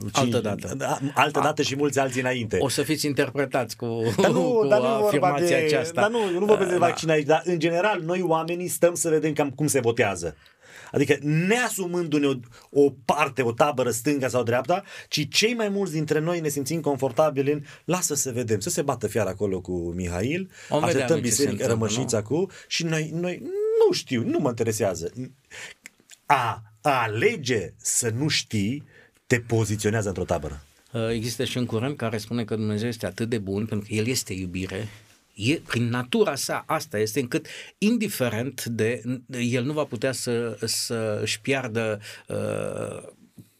uh, 0.00 0.08
Altă 0.12 0.40
dată. 0.40 0.74
Da, 0.76 0.98
Altă 1.14 1.40
dată 1.42 1.62
și 1.62 1.76
mulți 1.76 1.98
alții 1.98 2.20
înainte. 2.20 2.58
O 2.60 2.68
să 2.68 2.82
fiți 2.82 3.06
interpretați 3.06 3.76
cu, 3.76 4.14
Dar 4.20 4.30
nu, 4.30 4.42
cu 4.60 4.66
dar 4.66 4.80
nu 4.80 4.86
e 4.86 4.88
vorba 4.88 5.06
afirmația 5.06 5.58
de, 5.58 5.64
aceasta. 5.64 6.00
Dar 6.00 6.10
nu, 6.10 6.18
eu 6.32 6.38
nu 6.38 6.46
vorbesc 6.46 6.70
de 6.70 6.78
Da. 6.78 6.86
vaccin 6.86 7.10
aici, 7.10 7.26
dar 7.26 7.42
în 7.44 7.58
general 7.58 8.00
noi 8.00 8.20
oamenii 8.22 8.68
stăm 8.68 8.94
să 8.94 9.08
vedem 9.08 9.32
cam 9.32 9.50
cum 9.50 9.66
se 9.66 9.80
votează. 9.80 10.36
Adică 10.94 11.18
neasumându-ne 11.20 12.26
o, 12.26 12.34
o 12.70 12.90
parte, 13.04 13.42
o 13.42 13.52
tabără 13.52 13.90
stânga 13.90 14.28
sau 14.28 14.42
dreapta, 14.42 14.82
ci 15.08 15.28
cei 15.28 15.54
mai 15.54 15.68
mulți 15.68 15.92
dintre 15.92 16.18
noi 16.18 16.40
ne 16.40 16.48
simțim 16.48 16.80
confortabili 16.80 17.52
în 17.52 17.62
lasă 17.84 18.14
să 18.14 18.32
vedem, 18.32 18.60
să 18.60 18.70
se 18.70 18.82
bată 18.82 19.06
fiar 19.06 19.26
acolo 19.26 19.60
cu 19.60 19.92
Mihail, 19.96 20.50
Vom 20.68 20.84
vedea 20.84 20.94
așteptăm 20.94 21.20
noi 21.20 21.28
ce 21.28 21.34
se 21.34 21.42
biserică, 21.42 21.62
întâmplă, 21.62 21.74
rămășnița 21.74 22.22
cu 22.22 22.46
și 22.66 22.84
noi, 22.84 23.10
noi 23.14 23.42
nu 23.86 23.92
știu, 23.92 24.22
nu 24.24 24.38
mă 24.38 24.48
interesează. 24.48 25.12
A, 26.26 26.62
a 26.80 27.02
alege 27.02 27.72
să 27.76 28.12
nu 28.16 28.28
știi 28.28 28.84
te 29.26 29.40
poziționează 29.40 30.08
într-o 30.08 30.24
tabără. 30.24 30.62
Uh, 30.92 31.08
Există 31.10 31.44
și 31.44 31.58
un 31.58 31.66
curent 31.66 31.96
care 31.96 32.18
spune 32.18 32.44
că 32.44 32.56
Dumnezeu 32.56 32.88
este 32.88 33.06
atât 33.06 33.28
de 33.28 33.38
bun, 33.38 33.66
pentru 33.66 33.88
că 33.88 33.94
El 33.94 34.06
este 34.06 34.32
iubire, 34.32 34.88
e, 35.34 35.60
prin 35.66 35.88
natura 35.88 36.34
sa 36.34 36.64
asta 36.66 36.98
este 36.98 37.20
încât 37.20 37.46
indiferent 37.78 38.64
de 38.64 39.02
el 39.28 39.64
nu 39.64 39.72
va 39.72 39.84
putea 39.84 40.12
să, 40.12 40.58
să 40.64 41.18
își 41.22 41.40
piardă 41.40 42.00
uh, 42.28 43.02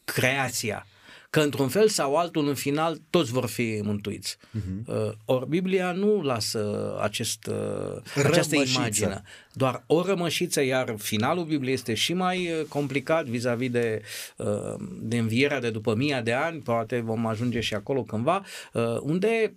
creația 0.04 0.86
că 1.34 1.40
într-un 1.40 1.68
fel 1.68 1.88
sau 1.88 2.16
altul 2.16 2.48
în 2.48 2.54
final 2.54 3.00
toți 3.10 3.32
vor 3.32 3.46
fi 3.46 3.80
mântuiți. 3.82 4.36
Uh-huh. 4.36 4.86
Uh, 4.86 5.12
ori 5.24 5.48
Biblia 5.48 5.92
nu 5.92 6.22
lasă 6.22 6.94
acest, 7.00 7.46
uh, 7.46 8.24
această 8.24 8.54
Rămășiță. 8.54 8.78
imagine. 8.78 9.22
Doar 9.52 9.84
o 9.86 10.02
rămășiță, 10.02 10.62
iar 10.62 10.94
finalul 10.98 11.44
Bibliei 11.44 11.74
este 11.74 11.94
și 11.94 12.12
mai 12.12 12.50
uh, 12.50 12.66
complicat 12.68 13.24
vis-a-vis 13.24 13.70
de, 13.70 14.02
uh, 14.36 14.74
de 15.00 15.18
învierea 15.18 15.60
de 15.60 15.70
după 15.70 15.94
mii 15.94 16.20
de 16.22 16.32
ani, 16.32 16.60
poate 16.60 17.00
vom 17.00 17.26
ajunge 17.26 17.60
și 17.60 17.74
acolo 17.74 18.02
cândva, 18.02 18.44
uh, 18.72 18.98
unde 19.00 19.54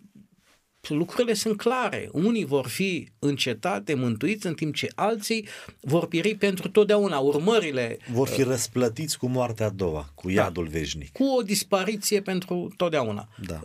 lucrurile 0.89 1.33
sunt 1.33 1.57
clare. 1.57 2.09
Unii 2.11 2.45
vor 2.45 2.67
fi 2.67 3.07
încetate, 3.19 3.93
mântuiți, 3.93 4.47
în 4.47 4.53
timp 4.53 4.75
ce 4.75 4.88
alții 4.95 5.47
vor 5.79 6.07
pieri 6.07 6.35
pentru 6.35 6.69
totdeauna. 6.69 7.17
Urmările 7.19 7.97
Vor 8.11 8.27
fi 8.27 8.43
răsplătiți 8.43 9.17
cu 9.17 9.27
moartea 9.27 9.65
a 9.65 9.69
doua, 9.69 10.09
cu 10.15 10.29
iadul 10.29 10.67
veșnic. 10.67 11.11
cu 11.11 11.23
o 11.23 11.41
dispariție 11.41 12.21
pentru 12.21 12.73
totdeauna. 12.77 13.27
Da. 13.45 13.61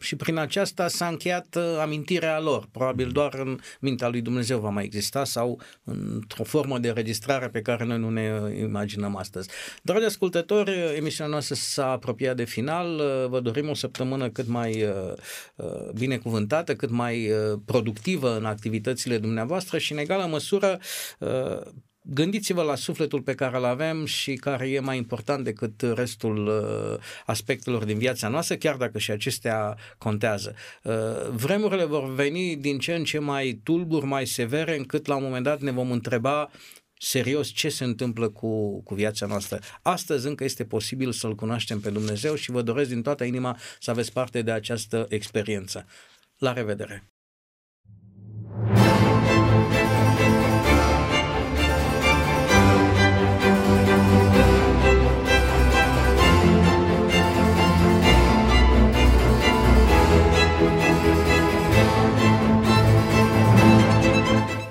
Uh, 0.00 0.06
și 0.06 0.16
prin 0.16 0.36
aceasta 0.36 0.88
s-a 0.88 1.06
încheiat 1.06 1.54
uh, 1.56 1.78
amintirea 1.80 2.40
lor. 2.40 2.68
Probabil 2.72 3.10
doar 3.10 3.34
în 3.34 3.58
mintea 3.80 4.08
lui 4.08 4.20
Dumnezeu 4.20 4.58
va 4.58 4.68
mai 4.68 4.84
exista 4.84 5.24
sau 5.24 5.60
într-o 5.84 6.44
formă 6.44 6.78
de 6.78 6.90
registrare 6.90 7.48
pe 7.48 7.60
care 7.62 7.84
noi 7.84 7.98
nu 7.98 8.10
ne 8.10 8.40
uh, 8.42 8.58
imaginăm 8.58 9.16
astăzi. 9.16 9.48
Dragi 9.82 10.04
ascultători, 10.04 10.70
uh, 10.70 10.96
emisiunea 10.96 11.32
noastră 11.32 11.54
s-a 11.54 11.90
apropiat 11.90 12.36
de 12.36 12.44
final. 12.44 12.98
Uh, 12.98 13.28
Vă 13.28 13.40
dorim 13.40 13.68
o 13.68 13.74
săptămână 13.74 14.30
cât 14.30 14.46
mai 14.46 14.82
uh, 14.82 15.12
uh, 15.56 15.90
binecuvântată, 15.94 16.74
cât 16.74 16.90
mai 16.90 17.30
uh, 17.30 17.58
productivă 17.64 18.36
în 18.36 18.44
activitățile 18.44 19.18
dumneavoastră 19.18 19.78
și 19.78 19.92
în 19.92 19.98
egală 19.98 20.26
măsură 20.26 20.78
uh, 21.18 21.60
Gândiți-vă 22.12 22.62
la 22.62 22.74
sufletul 22.74 23.22
pe 23.22 23.34
care 23.34 23.56
îl 23.56 23.64
avem 23.64 24.04
și 24.04 24.34
care 24.34 24.68
e 24.68 24.80
mai 24.80 24.96
important 24.96 25.44
decât 25.44 25.80
restul 25.80 26.46
uh, 26.46 27.02
aspectelor 27.26 27.84
din 27.84 27.98
viața 27.98 28.28
noastră, 28.28 28.56
chiar 28.56 28.76
dacă 28.76 28.98
și 28.98 29.10
acestea 29.10 29.76
contează. 29.98 30.54
Uh, 30.82 30.94
vremurile 31.30 31.84
vor 31.84 32.14
veni 32.14 32.56
din 32.56 32.78
ce 32.78 32.94
în 32.94 33.04
ce 33.04 33.18
mai 33.18 33.60
tulburi, 33.62 34.06
mai 34.06 34.26
severe, 34.26 34.76
încât 34.76 35.06
la 35.06 35.16
un 35.16 35.22
moment 35.22 35.44
dat 35.44 35.60
ne 35.60 35.70
vom 35.70 35.90
întreba 35.90 36.50
serios 36.98 37.48
ce 37.48 37.68
se 37.68 37.84
întâmplă 37.84 38.28
cu, 38.28 38.82
cu 38.82 38.94
viața 38.94 39.26
noastră. 39.26 39.58
Astăzi 39.82 40.26
încă 40.26 40.44
este 40.44 40.64
posibil 40.64 41.12
să-L 41.12 41.34
cunoaștem 41.34 41.80
pe 41.80 41.90
Dumnezeu 41.90 42.34
și 42.34 42.50
vă 42.50 42.62
doresc 42.62 42.88
din 42.88 43.02
toată 43.02 43.24
inima 43.24 43.58
să 43.78 43.90
aveți 43.90 44.12
parte 44.12 44.42
de 44.42 44.50
această 44.50 45.06
experiență. 45.08 45.86
La 46.38 46.52
revedere! 46.52 47.09